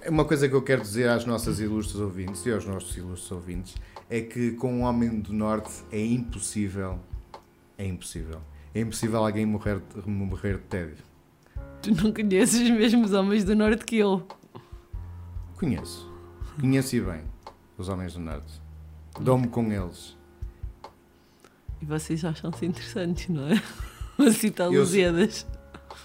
É 0.00 0.10
Uma 0.10 0.24
coisa 0.24 0.48
que 0.48 0.54
eu 0.54 0.62
quero 0.62 0.82
dizer 0.82 1.08
às 1.08 1.24
nossas 1.24 1.60
ilustres 1.60 2.00
ouvintes 2.00 2.44
e 2.46 2.50
aos 2.50 2.64
nossos 2.64 2.96
ilustres 2.96 3.30
ouvintes 3.30 3.74
é 4.10 4.20
que 4.20 4.50
com 4.52 4.72
um 4.74 4.82
homem 4.82 5.20
do 5.20 5.32
Norte 5.32 5.70
é 5.92 6.04
impossível, 6.04 6.98
é 7.78 7.86
impossível, 7.86 8.40
é 8.74 8.80
impossível 8.80 9.24
alguém 9.24 9.44
morrer, 9.46 9.80
morrer 10.06 10.54
de 10.58 10.62
tédio. 10.64 10.96
Tu 11.82 11.90
não 11.94 12.12
conheces 12.12 12.60
os 12.62 12.70
mesmos 12.70 13.12
homens 13.12 13.44
do 13.44 13.54
Norte 13.56 13.84
que 13.84 13.96
eu. 13.98 14.26
Conheço, 15.56 16.10
conheço 16.60 16.96
e 16.96 17.00
bem 17.00 17.22
os 17.78 17.88
homens 17.88 18.14
do 18.14 18.20
Norte. 18.20 18.60
Dou-me 19.20 19.48
com 19.48 19.70
eles. 19.72 20.16
E 21.80 21.84
vocês 21.84 22.24
acham-se 22.24 22.64
interessantes, 22.64 23.28
não 23.28 23.48
é? 23.48 23.62
Assim 24.26 24.48
está 24.48 24.64
Eu- 24.64 24.80
Lusíadas. 24.80 25.46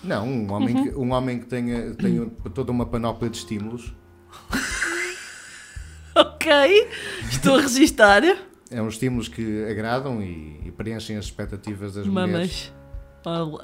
Não, 0.03 0.28
um 0.28 0.51
homem, 0.51 0.84
que, 0.84 0.95
um 0.95 1.11
homem 1.11 1.39
que 1.39 1.45
tenha, 1.47 1.93
tenha 1.95 2.26
toda 2.53 2.72
uma 2.72 2.86
panóplia 2.86 3.30
de 3.32 3.38
estímulos 3.38 3.95
Ok, 6.15 6.51
estou 7.32 7.55
a 7.57 7.61
registar. 7.61 8.22
É 8.72 8.82
uns 8.82 8.93
estímulos 8.93 9.28
que 9.28 9.65
agradam 9.65 10.22
e, 10.22 10.61
e 10.65 10.72
preenchem 10.72 11.18
as 11.18 11.26
expectativas 11.26 11.93
das 11.95 12.05
mulheres. 12.07 12.72
Mamas. 12.72 12.78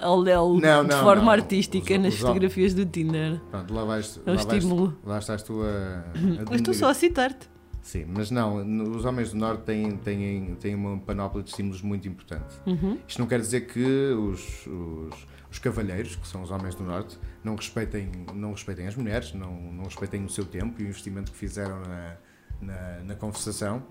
Ao 0.01 0.19
Léo, 0.19 0.59
de 0.59 0.95
forma 0.95 1.23
não. 1.23 1.29
artística 1.31 1.93
Os- 1.95 1.99
nas 2.01 2.13
os- 2.15 2.19
fotografias 2.19 2.73
do 2.73 2.85
Tinder. 2.85 3.39
Pronto, 3.49 3.73
lá 3.73 3.85
vais, 3.85 4.17
É 4.25 4.29
um 4.31 4.33
lá, 4.35 4.41
vais 4.43 4.53
estímulo. 4.53 4.97
lá 5.05 5.19
estás 5.19 5.41
tu 5.41 5.61
a, 5.61 6.03
a 6.51 6.55
estou 6.55 6.73
só 6.73 6.89
a 6.89 6.93
citar-te. 6.93 7.49
Sim, 7.81 8.05
mas 8.07 8.31
não, 8.31 8.57
os 8.95 9.05
homens 9.05 9.31
do 9.31 9.37
Norte 9.37 9.63
têm, 9.63 9.91
têm, 9.97 10.55
têm 10.55 10.75
uma 10.75 10.97
panóplia 10.97 11.43
de 11.43 11.49
estímulos 11.49 11.81
muito 11.81 12.07
importante. 12.07 12.55
Uhum. 12.65 12.97
Isto 13.07 13.19
não 13.19 13.27
quer 13.27 13.39
dizer 13.41 13.61
que 13.67 13.83
os, 14.13 14.65
os, 14.67 15.27
os 15.51 15.59
cavalheiros, 15.59 16.15
que 16.15 16.25
são 16.27 16.41
os 16.41 16.49
homens 16.51 16.75
do 16.75 16.83
Norte, 16.83 17.17
não 17.43 17.55
respeitem, 17.55 18.09
não 18.33 18.51
respeitem 18.51 18.87
as 18.87 18.95
mulheres, 18.95 19.33
não, 19.33 19.53
não 19.53 19.83
respeitem 19.83 20.23
o 20.25 20.29
seu 20.29 20.45
tempo 20.45 20.81
e 20.81 20.85
o 20.85 20.87
investimento 20.89 21.31
que 21.31 21.37
fizeram 21.37 21.79
na, 21.81 22.15
na, 22.61 23.03
na 23.03 23.15
conversação. 23.15 23.83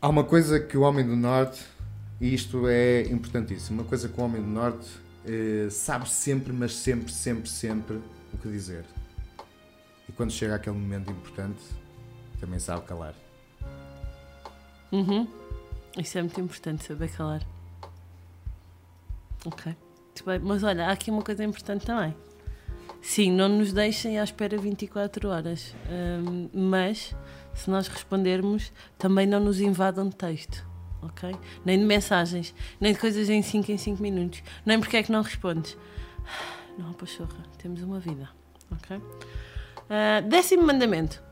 Há 0.00 0.08
uma 0.08 0.24
coisa 0.24 0.60
que 0.60 0.76
o 0.76 0.82
homem 0.82 1.06
do 1.06 1.16
Norte, 1.16 1.64
e 2.20 2.34
isto 2.34 2.68
é 2.68 3.02
importantíssimo, 3.02 3.80
uma 3.80 3.88
coisa 3.88 4.08
que 4.08 4.20
o 4.20 4.24
homem 4.24 4.42
do 4.42 4.48
Norte 4.48 4.86
eh, 5.24 5.68
sabe 5.70 6.08
sempre, 6.08 6.52
mas 6.52 6.74
sempre, 6.74 7.10
sempre, 7.10 7.48
sempre 7.48 7.96
o 8.32 8.38
que 8.38 8.48
dizer. 8.48 8.84
E 10.08 10.12
quando 10.12 10.30
chega 10.30 10.54
aquele 10.54 10.76
momento 10.76 11.10
importante, 11.10 11.62
também 12.38 12.58
sabe 12.58 12.84
calar. 12.86 13.14
Uhum. 14.92 15.26
Isso 15.98 16.18
é 16.18 16.22
muito 16.22 16.40
importante, 16.40 16.84
saber 16.84 17.10
calar. 17.10 17.42
Ok. 19.44 19.74
Muito 20.06 20.24
bem. 20.24 20.38
Mas 20.38 20.62
olha, 20.62 20.86
há 20.86 20.92
aqui 20.92 21.10
uma 21.10 21.22
coisa 21.22 21.42
importante 21.42 21.86
também. 21.86 22.14
Sim, 23.00 23.32
não 23.32 23.48
nos 23.48 23.72
deixem 23.72 24.18
à 24.18 24.24
espera 24.24 24.58
24 24.58 25.28
horas. 25.28 25.74
Hum, 25.88 26.48
mas, 26.52 27.14
se 27.54 27.70
nós 27.70 27.88
respondermos, 27.88 28.72
também 28.98 29.26
não 29.26 29.40
nos 29.40 29.60
invadam 29.60 30.08
de 30.08 30.16
texto. 30.16 30.66
Ok? 31.02 31.36
Nem 31.64 31.78
de 31.78 31.84
mensagens, 31.84 32.54
nem 32.80 32.92
de 32.92 32.98
coisas 32.98 33.28
em 33.28 33.42
5 33.42 33.70
em 33.70 33.78
5 33.78 34.02
minutos. 34.02 34.42
Nem 34.64 34.80
porque 34.80 34.96
é 34.96 35.02
que 35.02 35.12
não 35.12 35.22
respondes. 35.22 35.76
Não, 36.78 36.92
pachorra, 36.92 37.44
temos 37.58 37.82
uma 37.82 38.00
vida. 38.00 38.28
Ok? 38.70 39.00
Ah, 39.88 40.20
décimo 40.20 40.64
mandamento. 40.64 41.22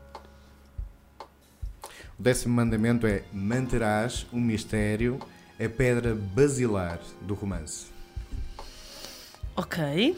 O 2.17 2.23
décimo 2.23 2.55
mandamento 2.55 3.05
é: 3.05 3.23
manterás 3.33 4.25
um 4.31 4.39
mistério, 4.39 5.19
a 5.59 5.67
pedra 5.67 6.15
basilar 6.15 6.99
do 7.21 7.33
romance. 7.33 7.87
Ok. 9.55 10.15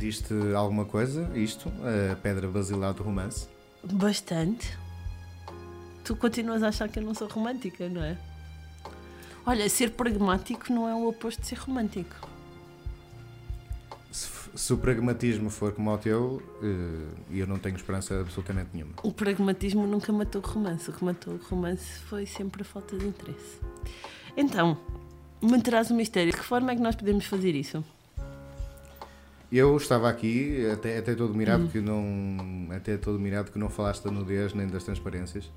Diz-te 0.00 0.32
alguma 0.56 0.86
coisa, 0.86 1.30
isto, 1.34 1.70
a 2.12 2.16
pedra 2.16 2.48
basilar 2.48 2.94
do 2.94 3.02
romance? 3.02 3.46
Bastante. 3.84 4.74
Tu 6.02 6.16
continuas 6.16 6.62
a 6.62 6.68
achar 6.68 6.88
que 6.88 6.98
eu 6.98 7.02
não 7.02 7.14
sou 7.14 7.28
romântica, 7.28 7.86
não 7.86 8.02
é? 8.02 8.16
Olha, 9.44 9.68
ser 9.68 9.90
pragmático 9.90 10.72
não 10.72 10.88
é 10.88 10.94
o 10.94 11.06
oposto 11.06 11.42
de 11.42 11.48
ser 11.48 11.58
romântico. 11.58 12.16
Se, 14.10 14.30
se 14.54 14.72
o 14.72 14.78
pragmatismo 14.78 15.50
for 15.50 15.74
como 15.74 15.92
o 15.92 15.98
teu, 15.98 16.42
eh, 16.62 17.38
eu 17.38 17.46
não 17.46 17.58
tenho 17.58 17.76
esperança 17.76 18.18
absolutamente 18.18 18.70
nenhuma. 18.72 18.94
O 19.02 19.12
pragmatismo 19.12 19.86
nunca 19.86 20.10
matou 20.14 20.42
o 20.42 20.46
romance. 20.46 20.88
O 20.88 20.94
que 20.94 21.04
matou 21.04 21.34
o 21.34 21.36
romance 21.36 22.00
foi 22.08 22.24
sempre 22.24 22.62
a 22.62 22.64
falta 22.64 22.96
de 22.96 23.06
interesse. 23.06 23.60
Então, 24.34 24.78
manterás 25.42 25.90
o 25.90 25.94
mistério. 25.94 26.32
De 26.32 26.38
que 26.38 26.44
forma 26.44 26.72
é 26.72 26.74
que 26.74 26.80
nós 26.80 26.96
podemos 26.96 27.26
fazer 27.26 27.54
isso? 27.54 27.84
Eu 29.52 29.76
estava 29.76 30.08
aqui, 30.08 30.64
até, 30.70 30.98
até 30.98 31.14
todo 31.14 31.34
mirado 31.34 31.68
que 31.68 31.80
não. 31.80 32.68
Até 32.70 32.96
todo 32.96 33.18
mirado 33.18 33.50
que 33.50 33.58
não 33.58 33.68
falaste 33.68 34.04
da 34.04 34.10
nudez 34.10 34.54
nem 34.54 34.66
das 34.68 34.84
transparências. 34.84 35.50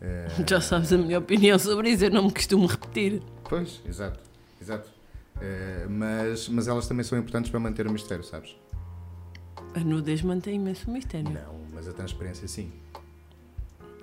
Eh, 0.00 0.28
Já 0.46 0.60
sabes 0.60 0.92
a 0.92 0.98
minha 0.98 1.18
opinião 1.18 1.58
sobre 1.58 1.90
isso, 1.90 2.04
eu 2.04 2.10
não 2.10 2.26
me 2.26 2.32
costumo 2.32 2.66
repetir. 2.66 3.20
Pois, 3.48 3.80
exato, 3.84 4.20
exato. 4.62 4.88
Eh, 5.40 5.86
mas, 5.90 6.48
mas 6.48 6.68
elas 6.68 6.86
também 6.86 7.02
são 7.04 7.18
importantes 7.18 7.50
para 7.50 7.58
manter 7.58 7.86
o 7.88 7.92
mistério, 7.92 8.22
sabes? 8.22 8.54
A 9.74 9.80
nudez 9.80 10.22
mantém 10.22 10.54
imenso 10.54 10.88
mistério. 10.90 11.28
Não, 11.30 11.60
mas 11.74 11.88
a 11.88 11.92
transparência 11.92 12.46
sim. 12.46 12.70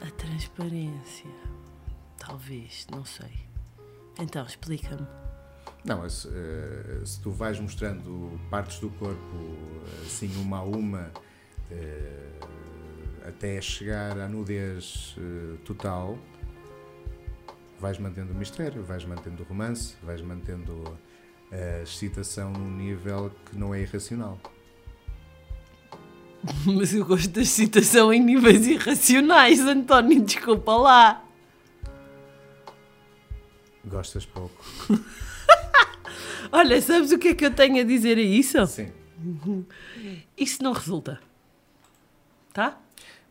A 0.02 0.12
transparência. 0.12 1.30
Talvez, 2.18 2.86
não 2.92 3.06
sei. 3.06 3.32
Então, 4.20 4.46
explica-me. 4.46 5.08
Não, 5.86 6.10
se, 6.10 6.28
eh, 6.28 7.06
se 7.06 7.22
tu 7.22 7.30
vais 7.30 7.60
mostrando 7.60 8.40
partes 8.50 8.80
do 8.80 8.90
corpo 8.90 9.56
assim 10.04 10.36
uma 10.42 10.58
a 10.58 10.64
uma 10.64 11.12
eh, 11.70 12.40
até 13.28 13.62
chegar 13.62 14.18
à 14.18 14.28
nudez 14.28 15.16
eh, 15.16 15.58
total, 15.64 16.18
vais 17.80 18.00
mantendo 18.00 18.34
o 18.34 18.36
mistério, 18.36 18.84
vais 18.84 19.06
mantendo 19.06 19.44
o 19.44 19.46
romance, 19.46 19.96
vais 20.02 20.22
mantendo 20.22 20.98
a 21.52 21.84
excitação 21.84 22.52
num 22.52 22.72
nível 22.76 23.32
que 23.46 23.56
não 23.56 23.72
é 23.72 23.82
irracional. 23.82 24.40
Mas 26.66 26.96
eu 26.96 27.06
gosto 27.06 27.30
da 27.30 27.42
excitação 27.42 28.12
em 28.12 28.24
níveis 28.24 28.66
irracionais, 28.66 29.60
António, 29.60 30.24
desculpa 30.24 30.76
lá. 30.78 31.24
Gostas 33.86 34.26
pouco? 34.26 34.66
Olha, 36.58 36.82
sabes 36.82 37.12
o 37.12 37.18
que 37.20 37.30
é 37.30 37.36
que 37.36 37.46
eu 37.46 37.52
tenho 37.52 37.82
a 37.82 37.84
dizer 37.84 38.18
a 38.18 38.22
isso? 38.22 38.66
Sim. 38.68 38.92
Isso 40.38 40.62
não 40.64 40.74
resulta. 40.74 41.20
Tá? 42.54 42.80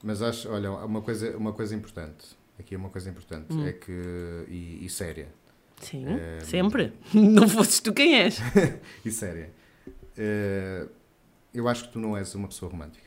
Mas 0.03 0.21
acho, 0.21 0.51
olha, 0.51 0.71
uma 0.71 1.01
coisa, 1.01 1.37
uma 1.37 1.53
coisa 1.53 1.75
importante, 1.75 2.37
aqui 2.59 2.75
é 2.75 2.79
uma 2.79 2.91
coisa 2.91 3.09
importante, 3.09 3.57
é 3.67 3.73
que, 3.73 3.93
e, 4.49 4.85
e 4.85 4.89
séria, 4.91 5.29
Sim, 5.81 6.05
É, 6.07 6.41
sempre. 6.41 6.93
Não 7.15 7.49
fosses 7.49 7.81
tu 7.81 7.93
quem 7.93 8.15
és. 8.17 8.39
e 9.05 9.11
séria, 9.11 9.51
Eh, 10.17 10.87
eu 11.53 11.67
acho 11.67 11.87
que 11.87 11.93
tu 11.95 11.99
não 11.99 12.17
és 12.17 12.33
uma 12.37 12.47
pessoa 12.47 12.71
romântica. 12.71 13.05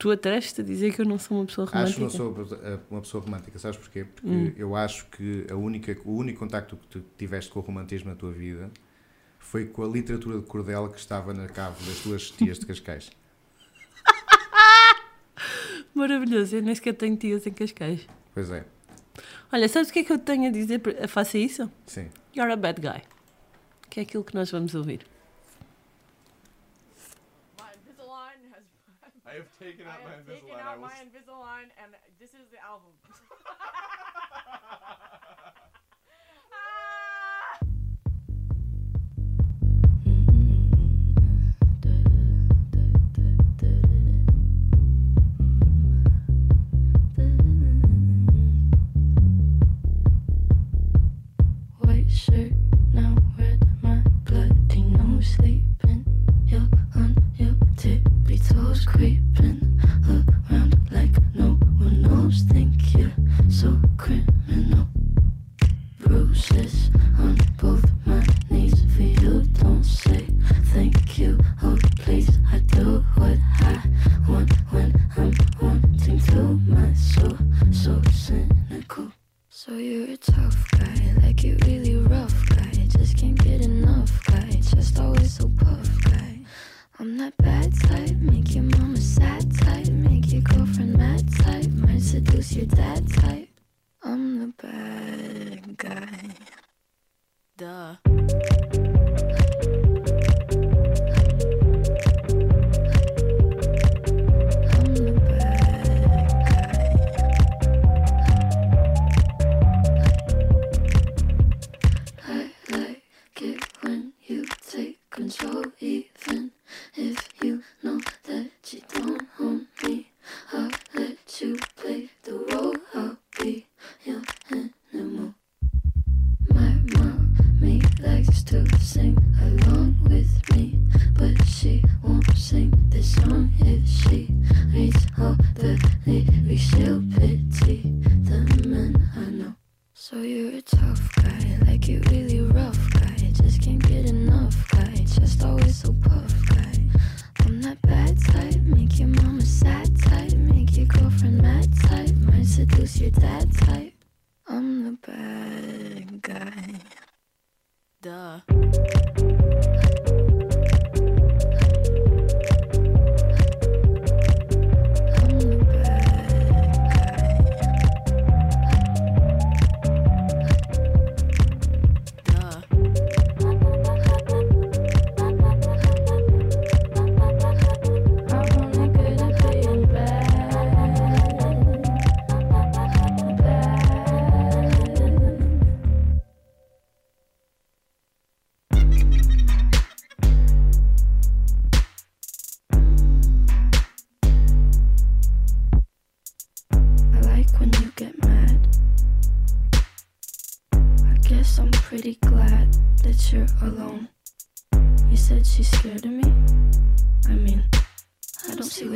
Tu 0.00 0.10
atreves-te 0.10 0.62
a 0.62 0.64
dizer 0.64 0.94
que 0.94 1.02
eu 1.02 1.04
não 1.04 1.18
sou 1.18 1.36
uma 1.36 1.44
pessoa 1.44 1.66
romântica? 1.66 1.88
Acho 1.88 1.94
que 1.94 2.00
não 2.00 2.08
sou 2.10 2.58
eh, 2.62 2.78
uma 2.90 3.02
pessoa 3.02 3.22
romântica, 3.22 3.58
sabes 3.58 3.76
porquê? 3.76 4.04
Porque 4.04 4.54
eu 4.56 4.74
acho 4.74 5.06
que 5.10 5.46
a 5.50 5.54
única, 5.54 5.94
o 6.06 6.16
único 6.16 6.38
contacto 6.38 6.74
que 6.74 6.86
tu 6.86 7.04
tiveste 7.18 7.50
com 7.50 7.60
o 7.60 7.62
romantismo 7.62 8.08
na 8.08 8.16
tua 8.16 8.32
vida 8.32 8.70
foi 9.38 9.66
com 9.66 9.84
a 9.84 9.86
literatura 9.86 10.38
de 10.38 10.46
cordel 10.46 10.88
que 10.88 10.98
estava 10.98 11.34
na 11.34 11.46
cave 11.46 11.84
das 11.84 11.98
tuas 11.98 12.30
tias 12.30 12.58
de 12.58 12.64
Cascais. 12.64 13.10
Maravilhoso, 15.94 16.56
eu 16.56 16.62
nem 16.62 16.74
sequer 16.74 16.94
tenho 16.94 17.16
tias 17.16 17.46
em 17.46 17.52
Cascais. 17.52 18.08
Pois 18.32 18.50
é, 18.50 18.64
Olha, 19.52 19.68
sabes 19.68 19.90
o 19.90 19.92
que 19.92 19.98
é 19.98 20.04
que 20.04 20.12
eu 20.12 20.18
tenho 20.18 20.48
a 20.48 20.50
dizer? 20.50 20.80
Faça 21.08 21.36
isso? 21.36 21.70
sim. 21.86 22.08
You're 22.34 22.50
a 22.50 22.56
bad 22.56 22.80
guy. 22.80 23.02
Que 23.90 24.00
é 24.00 24.02
aquilo 24.04 24.24
que 24.24 24.34
nós 24.34 24.50
vamos 24.50 24.74
ouvir. 24.74 25.04
I 29.30 29.34
have 29.38 29.46
taken 29.62 29.86
out 29.86 30.02
my 30.02 30.10
have 30.10 30.26
taken 30.26 30.50
Invisalign. 30.50 30.58
I 30.58 30.74
out 30.74 30.80
my 30.80 30.94
Invisalign, 30.98 31.70
and 31.78 31.94
this 32.18 32.34
is 32.34 32.50
the 32.50 32.58
album. 32.66 32.90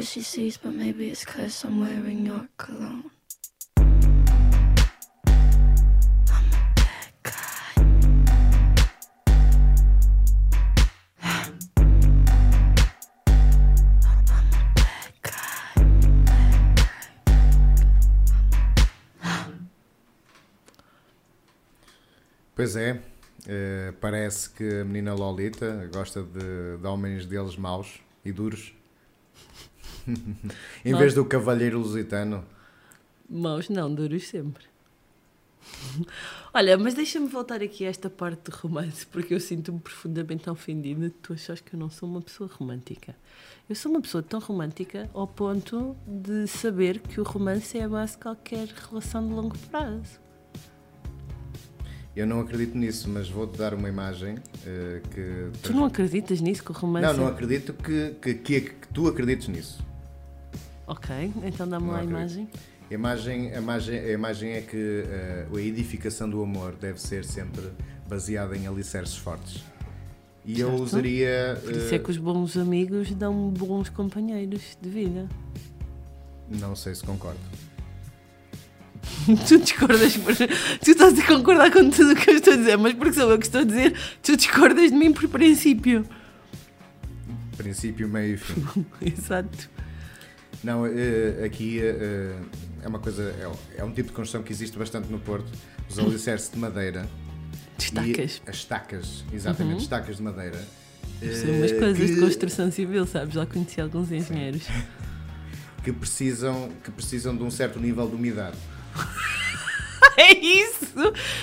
what 0.05 0.11
she 0.11 0.21
sees, 0.21 0.59
but 0.59 0.75
maybe 0.75 1.09
it's 1.09 1.25
cause 1.25 1.65
I'm 1.65 1.81
wearing 1.81 2.27
your 2.27 2.47
cologne. 2.59 3.11
Pois 22.55 22.77
é, 22.77 23.01
eh, 23.47 23.93
parece 24.01 24.51
que 24.51 24.81
a 24.81 24.85
menina 24.85 25.15
Lolita 25.15 25.89
gosta 25.93 26.23
de, 26.23 26.77
de 26.77 26.87
homens 26.87 27.25
deles 27.25 27.57
maus 27.57 28.01
e 28.23 28.31
duros. 28.31 28.75
Em 30.85 30.95
vez 30.95 31.15
do 31.15 31.25
cavalheiro 31.25 31.79
lusitano. 31.79 32.45
Maus 33.29 33.69
não, 33.69 33.93
duros 33.93 34.27
sempre. 34.29 34.65
Olha, 36.53 36.77
mas 36.77 36.95
deixa-me 36.95 37.27
voltar 37.27 37.63
aqui 37.63 37.87
a 37.87 37.89
esta 37.89 38.11
parte 38.11 38.51
do 38.51 38.57
romance, 38.57 39.07
porque 39.07 39.35
eu 39.35 39.41
sinto-me 39.41 39.81
profundamente 39.81 40.49
ofendida 40.49 41.09
de 41.09 41.15
tu 41.15 41.33
achas 41.33 41.61
que 41.61 41.75
eu 41.75 41.81
não 41.81 41.91
sou 41.91 42.09
uma 42.09 42.21
pessoa 42.21 42.49
romântica. 42.53 43.15
Eu 43.69 43.75
sou 43.75 43.91
uma 43.91 44.01
pessoa 44.01 44.23
tão 44.23 44.41
romântica 44.41 45.09
ao 45.15 45.27
ponto 45.27 45.97
de 46.07 46.47
saber 46.47 47.01
que 47.01 47.21
o 47.21 47.25
romance 47.25 47.79
é 47.79 47.85
a 47.85 47.89
base 47.89 48.13
de 48.13 48.19
qualquer 48.19 48.69
relação 48.69 49.27
de 49.27 49.33
longo 49.33 49.57
prazo. 49.71 50.21
Eu 52.15 52.27
não 52.27 52.41
acredito 52.41 52.79
nisso, 52.79 53.09
mas 53.09 53.29
vou-te 53.29 53.59
dar 53.59 53.75
uma 53.75 53.89
imagem 53.89 54.37
eh, 54.65 55.03
que. 55.11 55.59
Tu 55.63 55.73
não 55.73 55.85
acreditas 55.85 56.41
nisso, 56.41 56.63
que 56.63 56.71
o 56.71 56.75
romance. 56.75 57.07
Não, 57.07 57.25
não 57.25 57.27
acredito 57.27 57.73
que, 57.73 58.15
que, 58.23 58.35
que, 58.35 58.61
que 58.61 58.89
tu 58.89 59.09
acredites 59.09 59.49
nisso. 59.49 59.85
Ok, 60.87 61.33
então 61.45 61.69
dá-me 61.69 61.89
lá 61.89 62.01
a 62.01 62.05
imagem. 62.05 62.49
A 62.91 62.95
imagem, 62.95 63.53
a 63.55 63.59
imagem, 63.59 63.99
a 63.99 64.13
imagem 64.13 64.53
é 64.53 64.61
que 64.61 65.05
eh, 65.07 65.47
a 65.53 65.59
edificação 65.61 66.29
do 66.29 66.43
amor 66.43 66.75
deve 66.79 67.01
ser 67.01 67.25
sempre 67.25 67.63
baseada 68.09 68.55
em 68.57 68.67
alicerces 68.67 69.17
fortes. 69.17 69.65
E 70.45 70.61
eu 70.61 70.69
Certo. 70.69 70.83
usaria. 70.83 71.59
Por 71.65 71.73
isso 71.73 71.95
é 71.95 71.97
eh, 71.97 71.99
que 71.99 72.11
os 72.11 72.19
bons 72.19 72.57
amigos 72.59 73.11
dão 73.15 73.49
bons 73.51 73.89
companheiros 73.89 74.77
de 74.81 74.89
vida. 74.91 75.27
Não 76.61 76.77
sei 76.77 76.95
se 76.95 77.03
concordo. 77.03 77.41
Tu 79.49 79.59
discordas, 79.59 80.17
por... 80.17 80.35
tu 80.35 80.91
estás 80.91 81.19
a 81.19 81.27
concordar 81.27 81.71
com 81.71 81.89
tudo 81.91 82.13
o 82.13 82.17
que 82.17 82.31
eu 82.31 82.37
estou 82.37 82.55
a 82.55 82.57
dizer, 82.57 82.77
mas 82.77 82.95
porque 82.95 83.13
sou 83.15 83.31
eu 83.31 83.39
que 83.39 83.47
estou 83.47 83.61
a 83.61 83.65
dizer, 83.65 83.95
tu 84.23 84.37
discordas 84.37 84.91
de 84.91 84.97
mim 84.97 85.13
por 85.13 85.29
princípio. 85.29 86.07
Princípio, 87.57 88.09
meio 88.09 88.35
e 88.35 88.37
fim. 88.37 88.85
Exato. 89.05 89.71
Não, 90.65 90.87
eh, 90.87 91.45
aqui 91.45 91.79
eh, 91.81 92.35
é 92.83 92.89
uma 92.89 92.99
coisa. 92.99 93.23
É, 93.77 93.81
é 93.81 93.85
um 93.85 93.93
tipo 93.93 94.09
de 94.09 94.15
construção 94.15 94.43
que 94.43 94.53
existe 94.53 94.77
bastante 94.79 95.09
no 95.13 95.19
Porto. 95.19 95.47
Os 95.89 95.99
alicerces 95.99 96.51
de 96.51 96.59
madeira. 96.59 97.07
Estacas. 97.79 98.41
As 98.47 98.57
estacas, 98.57 99.25
exatamente, 99.33 99.77
Uhum. 99.77 99.83
estacas 99.83 100.17
de 100.17 100.23
madeira. 100.23 100.59
São 101.21 101.51
umas 101.51 101.71
eh, 101.73 101.79
coisas 101.79 102.07
de 102.09 102.15
que- 102.15 102.21
construção 102.21 102.71
civil, 102.73 103.07
sabes? 103.07 103.35
Já 103.35 103.45
conheci 103.47 103.81
alguns 103.81 104.11
engenheiros. 104.11 104.63
que 105.85 105.93
precisam, 105.93 106.71
que 106.83 106.91
precisam 106.91 107.37
de 107.37 107.43
um 107.43 107.51
certo 107.51 107.79
nível 107.79 108.09
de 108.09 108.15
umidade. 108.17 108.57
É 110.17 110.33
isso! 110.33 110.95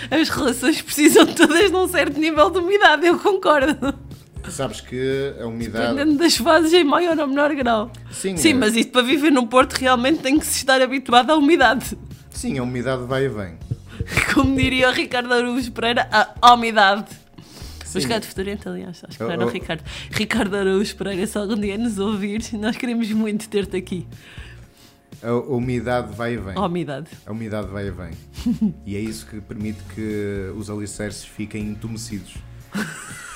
As 0.09 0.29
relações 0.29 0.81
precisam 0.81 1.25
todas 1.25 1.69
de 1.69 1.75
um 1.75 1.87
certo 1.89 2.17
nível 2.17 2.49
de 2.49 2.59
umidade, 2.59 3.05
eu 3.05 3.19
concordo. 3.19 3.93
Sabes 4.49 4.81
que 4.81 5.33
a 5.39 5.45
umidade. 5.45 5.93
Dependendo 5.93 6.17
das 6.17 6.37
fases 6.37 6.73
em 6.73 6.83
maior 6.83 7.17
ou 7.19 7.27
menor 7.27 7.53
grau. 7.55 7.91
Sim, 8.11 8.37
Sim 8.37 8.51
é. 8.51 8.53
mas 8.53 8.75
isto 8.75 8.91
para 8.91 9.01
viver 9.01 9.31
no 9.31 9.47
Porto 9.47 9.73
realmente 9.73 10.19
tem 10.19 10.39
que 10.39 10.45
se 10.45 10.57
estar 10.57 10.81
habituado 10.81 11.29
à 11.29 11.37
umidade. 11.37 11.97
Sim, 12.31 12.57
a 12.57 12.63
umidade 12.63 13.03
vai 13.03 13.25
e 13.25 13.29
vem. 13.29 13.57
Como 14.33 14.55
diria 14.55 14.89
o 14.89 14.93
Ricardo 14.93 15.31
Araújo 15.33 15.71
Pereira, 15.71 16.07
a 16.41 16.53
umidade. 16.53 17.05
Sim. 17.85 17.91
Mas 17.95 18.05
cá 18.05 18.19
de 18.19 18.27
Futurente, 18.27 18.67
aliás, 18.69 19.03
acho 19.05 19.17
que 19.17 19.23
não 19.23 19.31
era 19.31 19.45
o. 19.45 19.49
Ricardo. 19.49 19.83
Ricardo 20.11 20.55
Araújo 20.55 20.95
Pereira, 20.95 21.27
se 21.27 21.37
algum 21.37 21.57
dia 21.57 21.77
nos 21.77 21.99
ouvir, 21.99 22.41
nós 22.53 22.77
queremos 22.77 23.11
muito 23.11 23.49
ter-te 23.49 23.75
aqui. 23.75 24.07
A, 25.21 25.27
a 25.27 25.39
umidade 25.39 26.15
vai 26.15 26.33
e 26.33 26.37
vem. 26.37 26.53
A 26.55 26.65
umidade. 26.65 27.07
A 27.25 27.31
umidade 27.31 27.67
vai 27.67 27.87
e 27.87 27.91
vem. 27.91 28.11
e 28.85 28.95
é 28.95 28.99
isso 28.99 29.25
que 29.27 29.41
permite 29.41 29.79
que 29.93 30.51
os 30.55 30.69
alicerces 30.69 31.25
fiquem 31.25 31.67
entumecidos. 31.67 32.35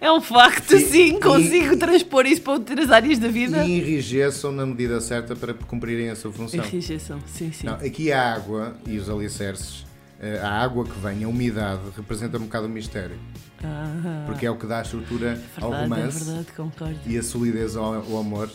É 0.00 0.10
um 0.12 0.20
facto, 0.20 0.76
Sim, 0.78 0.86
sim, 0.86 1.16
e- 1.16 1.20
consigo 1.20 1.76
transpor 1.76 2.26
isso 2.26 2.42
para 2.42 2.52
outras 2.54 2.90
áreas 2.90 3.18
da 3.18 3.28
vida. 3.28 3.64
E 3.64 3.78
enrijeçam 3.78 4.50
na 4.52 4.66
medida 4.66 5.00
certa 5.00 5.34
para 5.36 5.54
cumprirem 5.54 6.10
a 6.10 6.16
sua 6.16 6.32
função. 6.32 6.64
Enrijeção, 6.64 7.18
sim, 7.26 7.52
sim. 7.52 7.66
Não, 7.66 7.74
aqui 7.74 8.10
a 8.12 8.34
água 8.34 8.76
e 8.86 8.96
os 8.98 9.08
alicerces, 9.08 9.84
eh, 10.20 10.38
a 10.42 10.50
água 10.50 10.84
que 10.84 10.98
vem, 10.98 11.24
a 11.24 11.28
umidade, 11.28 11.80
representa 11.96 12.36
um 12.38 12.42
bocado 12.42 12.66
o 12.66 12.68
mistério. 12.70 13.18
Ah, 13.64 14.24
Porque 14.26 14.44
é 14.46 14.50
o 14.50 14.56
que 14.56 14.66
dá 14.66 14.80
a 14.80 14.82
estrutura 14.82 15.40
ao 15.60 15.70
verdade, 15.70 15.92
é 15.92 15.96
romance 15.96 16.24
verdade, 16.24 16.46
concordo. 16.56 16.98
e 17.06 17.16
a 17.18 17.22
solidez 17.22 17.76
ao, 17.76 17.94
ao 17.94 18.18
amor. 18.18 18.50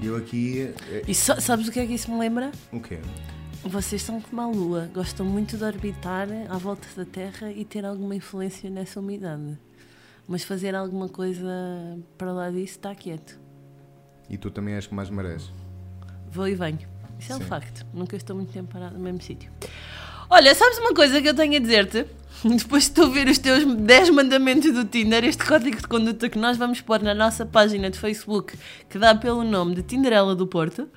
E 0.00 0.06
eu 0.06 0.16
aqui. 0.16 0.70
eh, 0.90 1.02
E 1.08 1.14
sa- 1.14 1.40
sabes 1.40 1.68
o 1.68 1.72
que 1.72 1.80
é 1.80 1.86
que 1.86 1.94
isso 1.94 2.10
me 2.10 2.18
lembra? 2.18 2.50
O 2.72 2.80
quê? 2.80 2.98
Vocês 3.64 4.02
são 4.02 4.20
como 4.20 4.40
a 4.42 4.46
Lua, 4.46 4.90
gostam 4.92 5.24
muito 5.24 5.56
de 5.56 5.64
orbitar 5.64 6.28
à 6.50 6.58
volta 6.58 6.86
da 6.96 7.04
Terra 7.04 7.50
e 7.50 7.64
ter 7.64 7.84
alguma 7.84 8.14
influência 8.14 8.68
nessa 8.68 9.00
umidade. 9.00 9.56
Mas 10.26 10.42
fazer 10.42 10.74
alguma 10.74 11.08
coisa 11.08 11.48
para 12.16 12.32
lá 12.32 12.50
disso 12.50 12.76
está 12.76 12.94
quieto. 12.94 13.38
E 14.28 14.38
tu 14.38 14.50
também 14.50 14.74
és 14.74 14.86
que 14.86 14.94
mais 14.94 15.10
mereces. 15.10 15.50
Vou 16.30 16.48
e 16.48 16.54
venho. 16.54 16.78
Isso 17.18 17.32
é 17.32 17.36
um 17.36 17.38
Sim. 17.38 17.44
facto. 17.44 17.86
Nunca 17.92 18.16
estou 18.16 18.34
muito 18.34 18.52
tempo 18.52 18.72
parado 18.72 18.94
no 18.96 19.00
mesmo 19.00 19.20
sítio. 19.22 19.50
Olha, 20.30 20.54
sabes 20.54 20.78
uma 20.78 20.94
coisa 20.94 21.20
que 21.20 21.28
eu 21.28 21.34
tenho 21.34 21.56
a 21.56 21.58
dizer-te? 21.58 22.06
Depois 22.44 22.84
de 22.84 22.90
tu 22.90 23.10
ver 23.10 23.28
os 23.28 23.38
teus 23.38 23.64
10 23.64 24.10
mandamentos 24.10 24.72
do 24.72 24.84
Tinder, 24.84 25.24
este 25.24 25.44
código 25.44 25.76
de 25.76 25.86
conduta 25.86 26.28
que 26.28 26.38
nós 26.38 26.56
vamos 26.56 26.80
pôr 26.80 27.02
na 27.02 27.14
nossa 27.14 27.46
página 27.46 27.90
de 27.90 27.98
Facebook, 27.98 28.58
que 28.88 28.98
dá 28.98 29.14
pelo 29.14 29.44
nome 29.44 29.74
de 29.74 29.82
Tinderela 29.82 30.34
do 30.34 30.46
Porto, 30.46 30.88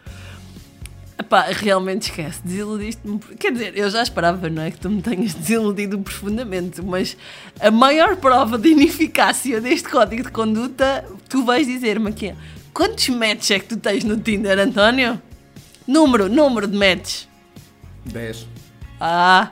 Epá, 1.19 1.47
realmente 1.49 2.03
esquece, 2.03 2.39
desiludiste-me. 2.43 3.19
Quer 3.39 3.51
dizer, 3.51 3.75
eu 3.75 3.89
já 3.89 4.03
esperava, 4.03 4.49
não 4.49 4.61
é? 4.61 4.69
Que 4.69 4.77
tu 4.79 4.89
me 4.89 5.01
tenhas 5.01 5.33
desiludido 5.33 5.97
profundamente, 5.97 6.79
mas 6.81 7.17
a 7.59 7.71
maior 7.71 8.15
prova 8.17 8.57
de 8.57 8.69
ineficácia 8.69 9.59
deste 9.59 9.89
código 9.89 10.23
de 10.23 10.31
conduta, 10.31 11.03
tu 11.27 11.43
vais 11.43 11.65
dizer-me 11.65 12.09
aqui. 12.09 12.35
Quantos 12.71 13.09
matches 13.09 13.49
é 13.49 13.59
que 13.59 13.65
tu 13.65 13.77
tens 13.77 14.03
no 14.03 14.17
Tinder, 14.17 14.59
António? 14.59 15.19
Número, 15.87 16.29
número 16.29 16.67
de 16.67 16.77
matches. 16.77 17.27
10. 18.05 18.47
Ah, 18.99 19.51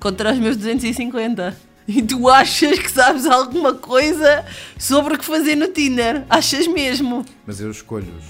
contra 0.00 0.32
os 0.32 0.38
meus 0.38 0.56
250. 0.56 1.54
E 1.86 2.00
tu 2.00 2.28
achas 2.28 2.78
que 2.78 2.90
sabes 2.90 3.26
alguma 3.26 3.74
coisa 3.74 4.46
sobre 4.78 5.14
o 5.14 5.18
que 5.18 5.24
fazer 5.24 5.56
no 5.56 5.68
Tinder? 5.68 6.24
Achas 6.30 6.66
mesmo? 6.66 7.24
Mas 7.46 7.60
eu 7.60 7.70
escolho-os. 7.70 8.24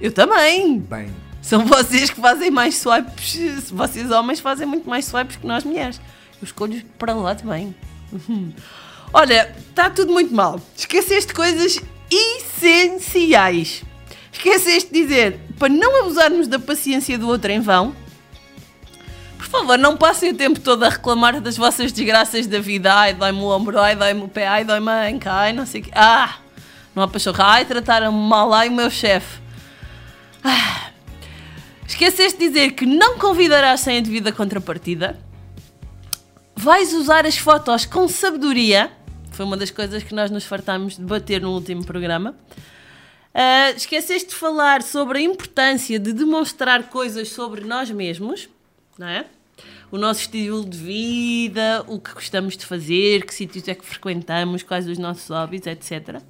Eu 0.00 0.10
também. 0.10 0.80
Bem. 0.80 1.27
São 1.48 1.64
vocês 1.64 2.10
que 2.10 2.20
fazem 2.20 2.50
mais 2.50 2.76
swipes. 2.76 3.70
Vocês 3.70 4.10
homens 4.10 4.38
fazem 4.38 4.66
muito 4.66 4.86
mais 4.86 5.06
swipes 5.06 5.36
que 5.36 5.46
nós 5.46 5.64
mulheres. 5.64 5.98
Eu 6.38 6.44
escolho 6.44 6.84
para 6.98 7.14
lá 7.14 7.34
bem. 7.42 7.74
Olha, 9.14 9.56
está 9.70 9.88
tudo 9.88 10.12
muito 10.12 10.34
mal. 10.34 10.60
Esqueceste 10.76 11.32
coisas 11.32 11.80
essenciais. 12.10 13.82
Esqueceste 14.30 14.92
de 14.92 15.02
dizer 15.02 15.40
para 15.58 15.70
não 15.70 16.02
abusarmos 16.02 16.48
da 16.48 16.58
paciência 16.58 17.18
do 17.18 17.26
outro 17.26 17.50
em 17.50 17.60
vão. 17.60 17.96
Por 19.38 19.46
favor, 19.46 19.78
não 19.78 19.96
passem 19.96 20.32
o 20.32 20.34
tempo 20.34 20.60
todo 20.60 20.82
a 20.82 20.90
reclamar 20.90 21.40
das 21.40 21.56
vossas 21.56 21.90
desgraças 21.92 22.46
da 22.46 22.60
vida. 22.60 22.92
Ai, 22.92 23.14
dói-me 23.14 23.40
o 23.40 23.48
ombro, 23.48 23.80
ai, 23.80 23.96
dói-me 23.96 24.24
o 24.24 24.28
pé, 24.28 24.46
ai, 24.46 24.64
dói-me 24.66 24.90
a 24.90 25.08
anca, 25.08 25.32
ai, 25.32 25.54
não 25.54 25.64
sei 25.64 25.80
o 25.80 25.84
quê. 25.84 25.90
Ah, 25.94 26.40
não 26.94 27.02
há 27.02 27.08
pachorra. 27.08 27.44
Ai, 27.44 27.64
trataram-me 27.64 28.18
mal, 28.18 28.52
ai, 28.52 28.68
o 28.68 28.72
meu 28.72 28.90
chefe. 28.90 29.40
Ah, 30.44 30.88
Esqueceste 31.88 32.38
de 32.38 32.48
dizer 32.48 32.72
que 32.72 32.84
não 32.84 33.18
convidarás 33.18 33.80
sem 33.80 33.96
a 33.96 34.00
devida 34.00 34.30
contrapartida. 34.30 35.18
Vais 36.54 36.92
usar 36.92 37.24
as 37.24 37.38
fotos 37.38 37.86
com 37.86 38.06
sabedoria. 38.06 38.92
Foi 39.32 39.46
uma 39.46 39.56
das 39.56 39.70
coisas 39.70 40.02
que 40.02 40.14
nós 40.14 40.30
nos 40.30 40.44
fartámos 40.44 40.98
de 40.98 41.02
bater 41.02 41.40
no 41.40 41.50
último 41.50 41.84
programa. 41.84 42.36
Ah, 43.32 43.70
esqueceste 43.70 44.28
de 44.28 44.34
falar 44.34 44.82
sobre 44.82 45.18
a 45.18 45.22
importância 45.22 45.98
de 45.98 46.12
demonstrar 46.12 46.90
coisas 46.90 47.30
sobre 47.30 47.64
nós 47.64 47.90
mesmos, 47.90 48.50
não 48.98 49.08
é? 49.08 49.24
O 49.90 49.96
nosso 49.96 50.20
estilo 50.20 50.64
de 50.66 50.76
vida, 50.76 51.84
o 51.88 51.98
que 51.98 52.12
gostamos 52.12 52.54
de 52.54 52.66
fazer, 52.66 53.24
que 53.24 53.34
sítios 53.34 53.66
é 53.66 53.74
que 53.74 53.86
frequentamos, 53.86 54.62
quais 54.62 54.86
os 54.86 54.98
nossos 54.98 55.28
hobbies, 55.30 55.66
etc. 55.66 56.20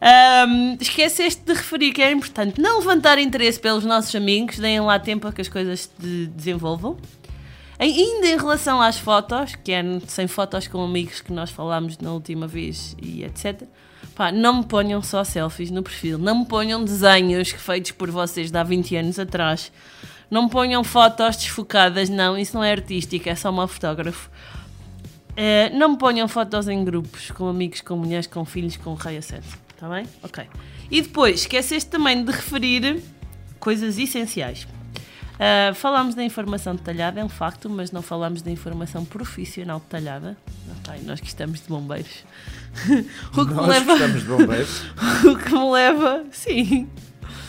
Ahm, 0.00 0.76
esqueceste 0.80 1.42
de 1.44 1.52
referir 1.52 1.92
que 1.92 2.00
é 2.00 2.12
importante 2.12 2.60
não 2.60 2.78
levantar 2.78 3.18
interesse 3.18 3.58
pelos 3.58 3.84
nossos 3.84 4.14
amigos, 4.14 4.58
deem 4.58 4.80
lá 4.80 4.98
tempo 4.98 5.26
a 5.26 5.32
que 5.32 5.40
as 5.40 5.48
coisas 5.48 5.80
se 5.80 6.26
desenvolvam. 6.28 6.96
Ainda 7.78 8.26
em 8.26 8.36
relação 8.36 8.80
às 8.80 8.98
fotos, 8.98 9.54
que 9.56 9.72
é 9.72 9.82
sem 10.06 10.26
fotos 10.26 10.66
com 10.66 10.82
amigos 10.82 11.20
que 11.20 11.32
nós 11.32 11.50
falámos 11.50 11.98
na 11.98 12.12
última 12.12 12.46
vez 12.46 12.96
e 13.00 13.24
etc. 13.24 13.62
Pá, 14.14 14.32
não 14.32 14.58
me 14.58 14.64
ponham 14.64 15.00
só 15.00 15.22
selfies 15.22 15.70
no 15.70 15.82
perfil, 15.82 16.18
não 16.18 16.40
me 16.40 16.46
ponham 16.46 16.84
desenhos 16.84 17.50
feitos 17.50 17.92
por 17.92 18.10
vocês 18.10 18.50
de 18.50 18.58
há 18.58 18.64
20 18.64 18.96
anos 18.96 19.18
atrás, 19.18 19.70
não 20.28 20.44
me 20.44 20.50
ponham 20.50 20.82
fotos 20.82 21.36
desfocadas, 21.36 22.08
não, 22.08 22.36
isso 22.36 22.56
não 22.56 22.64
é 22.64 22.72
artístico, 22.72 23.28
é 23.28 23.34
só 23.36 23.50
uma 23.50 23.68
fotógrafo. 23.68 24.28
Eh, 25.36 25.70
não 25.70 25.90
me 25.90 25.98
ponham 25.98 26.26
fotos 26.26 26.66
em 26.66 26.84
grupos 26.84 27.30
com 27.30 27.46
amigos, 27.46 27.80
com 27.80 27.96
mulheres, 27.96 28.26
com 28.26 28.44
filhos, 28.44 28.76
com 28.76 28.94
raio 28.94 29.18
etc. 29.18 29.40
Está 29.78 29.88
bem? 29.88 30.08
Ok. 30.24 30.44
E 30.90 31.00
depois, 31.00 31.42
esqueceste 31.42 31.88
também 31.88 32.24
de 32.24 32.32
referir 32.32 33.00
coisas 33.60 33.96
essenciais. 33.96 34.64
Uh, 34.64 35.72
falámos 35.72 36.16
da 36.16 36.24
informação 36.24 36.74
detalhada, 36.74 37.20
é 37.20 37.24
um 37.24 37.28
facto, 37.28 37.70
mas 37.70 37.92
não 37.92 38.02
falámos 38.02 38.42
da 38.42 38.50
informação 38.50 39.04
profissional 39.04 39.78
detalhada. 39.78 40.36
Ok, 40.80 41.00
nós 41.04 41.20
que 41.20 41.28
estamos 41.28 41.60
de 41.60 41.68
bombeiros. 41.68 42.24
o 43.36 43.46
que 43.46 43.50
me 43.50 43.54
Nós 43.54 43.68
leva. 43.68 43.92
gostamos 43.92 44.22
de 44.22 44.28
bombeiros. 44.28 44.82
o 45.24 45.36
que 45.36 45.52
me 45.52 45.70
leva. 45.70 46.24
Sim. 46.32 46.88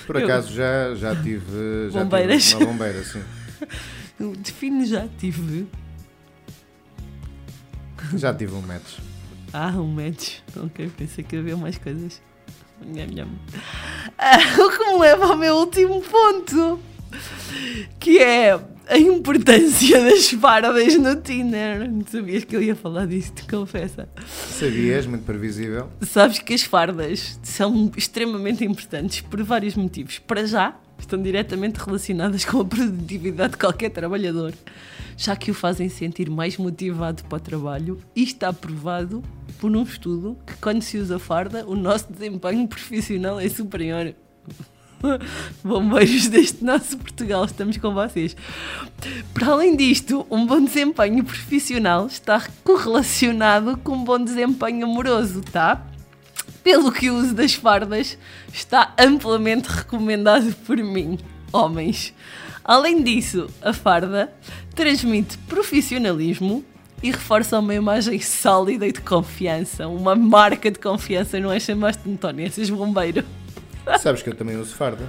Por 0.06 0.18
Eu- 0.18 0.26
acaso 0.26 0.54
já, 0.54 0.94
já 0.94 1.16
tive. 1.16 1.90
Já 1.90 2.04
Bombeiras. 2.04 2.44
Tive 2.48 2.64
uma 2.64 2.72
bombeira, 2.74 3.04
sim. 3.04 3.24
Eu 4.20 4.36
defino 4.36 4.86
já 4.86 5.08
tive. 5.18 5.68
Já 8.16 8.32
tive 8.36 8.54
um 8.54 8.62
metro. 8.62 9.09
Ah, 9.52 9.74
um 9.78 9.88
match. 9.88 10.40
Ok, 10.56 10.92
pensei 10.98 11.24
que 11.24 11.38
havia 11.38 11.58
mais 11.58 11.78
coisas. 11.78 12.22
Ah, 14.18 14.38
o 14.58 14.70
que 14.70 14.86
me 14.86 15.00
leva 15.00 15.28
ao 15.28 15.38
meu 15.38 15.56
último 15.56 16.02
ponto, 16.02 16.80
que 18.00 18.20
é 18.20 18.60
a 18.88 18.98
importância 18.98 20.02
das 20.04 20.30
fardas 20.32 20.96
no 20.96 21.16
Tinder. 21.18 21.90
Não 21.90 22.06
sabias 22.06 22.44
que 22.44 22.56
eu 22.56 22.62
ia 22.62 22.76
falar 22.76 23.06
disso, 23.06 23.34
te 23.34 23.44
confessa. 23.48 24.08
Sabias, 24.26 25.06
muito 25.06 25.26
previsível. 25.26 25.90
Sabes 26.02 26.40
que 26.40 26.54
as 26.54 26.64
fardas 26.64 27.40
são 27.44 27.92
extremamente 27.96 28.64
importantes 28.64 29.22
por 29.22 29.44
vários 29.44 29.76
motivos. 29.76 30.20
Para 30.20 30.46
já, 30.46 30.80
estão 30.98 31.22
diretamente 31.22 31.78
relacionadas 31.78 32.46
com 32.46 32.62
a 32.62 32.66
produtividade 32.66 33.52
de 33.54 33.58
qualquer 33.58 33.90
trabalhador, 33.90 34.54
já 35.18 35.36
que 35.36 35.52
o 35.52 35.54
fazem 35.54 35.90
sentir 35.90 36.30
mais 36.30 36.58
motivado 36.58 37.24
para 37.26 37.38
o 37.38 37.42
trabalho 37.42 38.00
e 38.16 38.24
está 38.24 38.52
provado 38.54 39.24
por 39.60 39.76
um 39.76 39.84
estudo 39.84 40.38
que 40.48 40.56
quando 40.56 40.82
se 40.82 40.98
usa 40.98 41.20
farda, 41.20 41.66
o 41.68 41.76
nosso 41.76 42.12
desempenho 42.12 42.66
profissional 42.68 43.40
é 43.40 43.48
superior. 43.48 44.16
Bombeiros 45.64 46.28
deste 46.28 46.64
nosso 46.64 46.98
Portugal, 46.98 47.46
estamos 47.46 47.78
com 47.78 47.94
vocês. 47.94 48.36
Para 49.34 49.52
além 49.52 49.76
disto, 49.76 50.26
um 50.30 50.46
bom 50.46 50.64
desempenho 50.64 51.24
profissional 51.24 52.08
está 52.08 52.46
correlacionado 52.64 53.78
com 53.78 53.94
um 53.94 54.04
bom 54.04 54.22
desempenho 54.22 54.86
amoroso, 54.86 55.42
tá? 55.42 55.86
Pelo 56.64 56.92
que 56.92 57.10
o 57.10 57.16
uso 57.16 57.34
das 57.34 57.54
fardas 57.54 58.18
está 58.54 58.94
amplamente 58.98 59.70
recomendado 59.70 60.54
por 60.66 60.78
mim, 60.78 61.18
homens. 61.52 62.14
Além 62.64 63.02
disso, 63.02 63.50
a 63.62 63.74
farda 63.74 64.34
transmite 64.76 65.38
profissionalismo 65.40 66.64
e 67.02 67.12
reforça 67.12 67.60
uma 67.60 67.74
imagem 67.74 68.20
sólida 68.20 68.86
e 68.86 68.92
de 68.92 69.02
confiança. 69.02 69.88
Uma 69.88 70.16
marca 70.16 70.70
de 70.70 70.80
confiança, 70.80 71.40
não 71.40 71.52
é? 71.52 71.60
Chamaste 71.60 72.04
de 72.04 72.12
António, 72.12 72.46
esses 72.46 72.70
bombeiro. 72.70 73.24
Sabes 74.00 74.22
que 74.22 74.30
eu 74.30 74.36
também 74.36 74.58
uso 74.58 74.76
farda. 74.76 75.08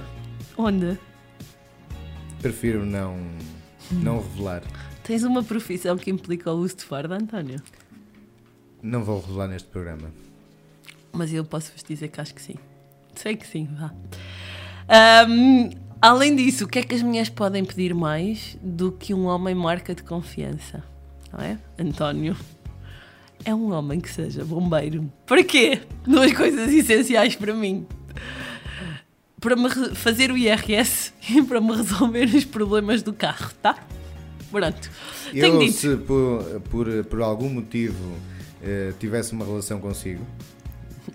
Onde? 0.57 0.97
Prefiro 2.41 2.85
não, 2.85 3.17
não 3.91 4.21
revelar. 4.21 4.63
Tens 5.03 5.23
uma 5.23 5.43
profissão 5.43 5.97
que 5.97 6.09
implica 6.09 6.51
o 6.51 6.55
uso 6.55 6.77
de 6.77 6.83
farda, 6.83 7.15
António? 7.15 7.61
Não 8.81 9.03
vou 9.03 9.19
revelar 9.19 9.47
neste 9.47 9.67
programa. 9.67 10.11
Mas 11.11 11.33
eu 11.33 11.43
posso-vos 11.43 11.83
dizer 11.83 12.07
que 12.07 12.21
acho 12.21 12.33
que 12.33 12.41
sim. 12.41 12.55
Sei 13.15 13.35
que 13.35 13.45
sim, 13.45 13.67
vá. 13.77 13.93
Ahm, 14.87 15.71
além 16.01 16.35
disso, 16.35 16.65
o 16.65 16.67
que 16.67 16.79
é 16.79 16.83
que 16.83 16.95
as 16.95 17.01
mulheres 17.01 17.29
podem 17.29 17.63
pedir 17.65 17.93
mais 17.93 18.57
do 18.61 18.91
que 18.91 19.13
um 19.13 19.25
homem 19.25 19.53
marca 19.53 19.93
de 19.93 20.03
confiança? 20.03 20.90
Não 21.33 21.39
é? 21.43 21.57
António 21.79 22.35
é 23.43 23.53
um 23.55 23.71
homem 23.73 23.99
que 23.99 24.09
seja 24.09 24.43
bombeiro. 24.45 25.11
Para 25.25 25.43
quê? 25.43 25.81
Duas 26.05 26.31
coisas 26.33 26.71
essenciais 26.71 27.35
para 27.35 27.53
mim. 27.53 27.87
Para 29.39 29.55
me 29.55 29.69
fazer 29.95 30.31
o 30.31 30.37
IRS 30.37 31.13
e 31.29 31.41
para 31.41 31.59
me 31.59 31.75
resolver 31.75 32.25
os 32.25 32.45
problemas 32.45 33.01
do 33.01 33.13
carro, 33.13 33.51
tá? 33.61 33.77
Pronto. 34.51 34.89
Tenho 35.31 35.45
Eu, 35.55 35.59
dito. 35.59 35.71
se 35.73 35.95
por, 35.97 36.43
por, 36.69 37.05
por 37.05 37.21
algum 37.21 37.49
motivo 37.49 38.15
eh, 38.61 38.93
tivesse 38.99 39.31
uma 39.33 39.45
relação 39.45 39.79
consigo, 39.79 40.25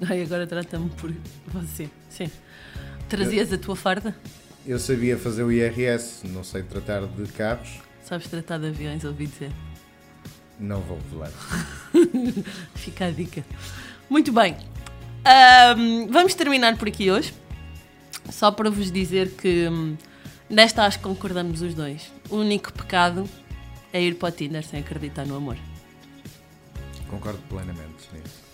Ai, 0.08 0.22
agora 0.22 0.46
trata-me 0.46 0.90
por 0.90 1.12
você. 1.46 1.88
Sim. 2.10 2.30
Trazias 3.08 3.52
a 3.52 3.58
tua 3.58 3.76
farda? 3.76 4.14
eu 4.66 4.80
sabia 4.80 5.16
fazer 5.16 5.44
o 5.44 5.52
IRS, 5.52 6.26
não 6.26 6.42
sei 6.42 6.60
tratar 6.64 7.06
de 7.06 7.24
carros, 7.32 7.78
Sabes 8.02 8.26
tratar 8.26 8.58
de 8.58 8.66
aviões, 8.66 9.04
ouvi 9.04 9.26
dizer. 9.26 9.50
Não 10.58 10.80
vou 10.80 10.98
revelar. 10.98 11.30
Fica 12.74 13.06
a 13.06 13.10
dica. 13.10 13.44
Muito 14.08 14.32
bem. 14.32 14.56
Ahm, 15.24 16.06
vamos 16.10 16.34
terminar 16.34 16.76
por 16.76 16.88
aqui 16.88 17.10
hoje. 17.10 17.34
Só 18.30 18.50
para 18.50 18.70
vos 18.70 18.90
dizer 18.90 19.30
que 19.30 19.68
hum, 19.68 19.96
nesta 20.48 20.84
acho 20.84 20.98
que 20.98 21.04
concordamos 21.04 21.62
os 21.62 21.74
dois. 21.74 22.12
O 22.30 22.36
único 22.36 22.72
pecado 22.72 23.28
é 23.92 24.00
ir 24.00 24.16
para 24.16 24.28
o 24.28 24.32
Tinder 24.32 24.64
sem 24.64 24.80
acreditar 24.80 25.26
no 25.26 25.36
amor. 25.36 25.56
Concordo 27.08 27.40
plenamente 27.48 28.08
nisso. 28.12 28.46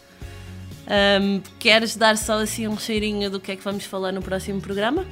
Ahm, 0.87 1.41
queres 1.59 1.97
dar 1.97 2.17
só 2.17 2.41
assim 2.41 2.67
um 2.67 2.79
cheirinho 2.79 3.31
do 3.31 3.41
que 3.41 3.53
é 3.53 3.57
que 3.57 3.63
vamos 3.63 3.85
falar 3.85 4.13
no 4.13 4.21
próximo 4.21 4.61
programa? 4.61 5.07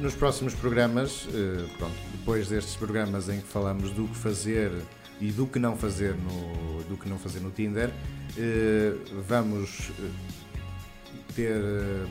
Nos 0.00 0.14
próximos 0.14 0.54
programas, 0.54 1.28
eh, 1.28 1.66
pronto, 1.76 1.94
depois 2.12 2.48
destes 2.48 2.74
programas 2.74 3.28
em 3.28 3.40
que 3.40 3.46
falamos 3.46 3.90
do 3.90 4.08
que 4.08 4.16
fazer 4.16 4.72
e 5.20 5.30
do 5.32 5.46
que 5.46 5.58
não 5.58 5.76
fazer 5.76 6.14
no, 6.14 6.82
do 6.84 6.96
que 6.96 7.08
não 7.08 7.18
fazer 7.18 7.40
no 7.40 7.50
Tinder, 7.50 7.90
eh, 8.38 8.94
vamos 9.28 9.90
eh, 9.98 10.10
ter 11.34 11.52
eh, 11.52 12.06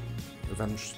vamos 0.55 0.95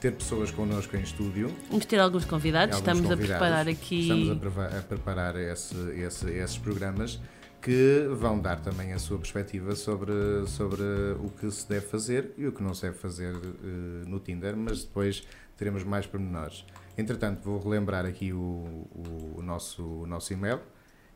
ter 0.00 0.12
pessoas 0.12 0.50
connosco 0.50 0.96
em 0.96 1.02
estúdio. 1.02 1.50
Vamos 1.70 1.86
ter 1.86 1.98
alguns 2.00 2.24
convidados. 2.24 2.74
alguns 2.76 2.88
Estamos 2.88 3.02
convidados. 3.10 3.30
a 3.30 3.38
preparar 3.38 3.68
aqui. 3.68 4.00
Estamos 4.30 4.58
a, 4.58 4.78
a 4.78 4.82
preparar 4.82 5.36
esse, 5.36 5.74
esse- 5.92 6.30
esses 6.30 6.58
programas 6.58 7.20
que 7.60 8.08
vão 8.16 8.40
dar 8.40 8.60
também 8.60 8.92
a 8.92 8.98
sua 8.98 9.18
perspectiva 9.18 9.76
sobre, 9.76 10.12
sobre 10.48 10.82
o 11.20 11.30
que 11.30 11.48
se 11.52 11.68
deve 11.68 11.86
fazer 11.86 12.32
e 12.36 12.44
o 12.48 12.52
que 12.52 12.60
não 12.60 12.74
se 12.74 12.82
deve 12.82 12.98
fazer 12.98 13.32
eh, 13.36 14.04
no 14.08 14.18
Tinder, 14.18 14.56
mas 14.56 14.82
depois 14.82 15.22
teremos 15.56 15.84
mais 15.84 16.04
pormenores. 16.04 16.64
Entretanto, 16.98 17.40
vou 17.44 17.60
relembrar 17.62 18.04
aqui 18.04 18.32
o, 18.32 18.36
o- 18.38 19.34
o 19.38 19.42
nosso, 19.42 19.82
o 19.84 20.06
nosso 20.06 20.32
e-mail, 20.32 20.58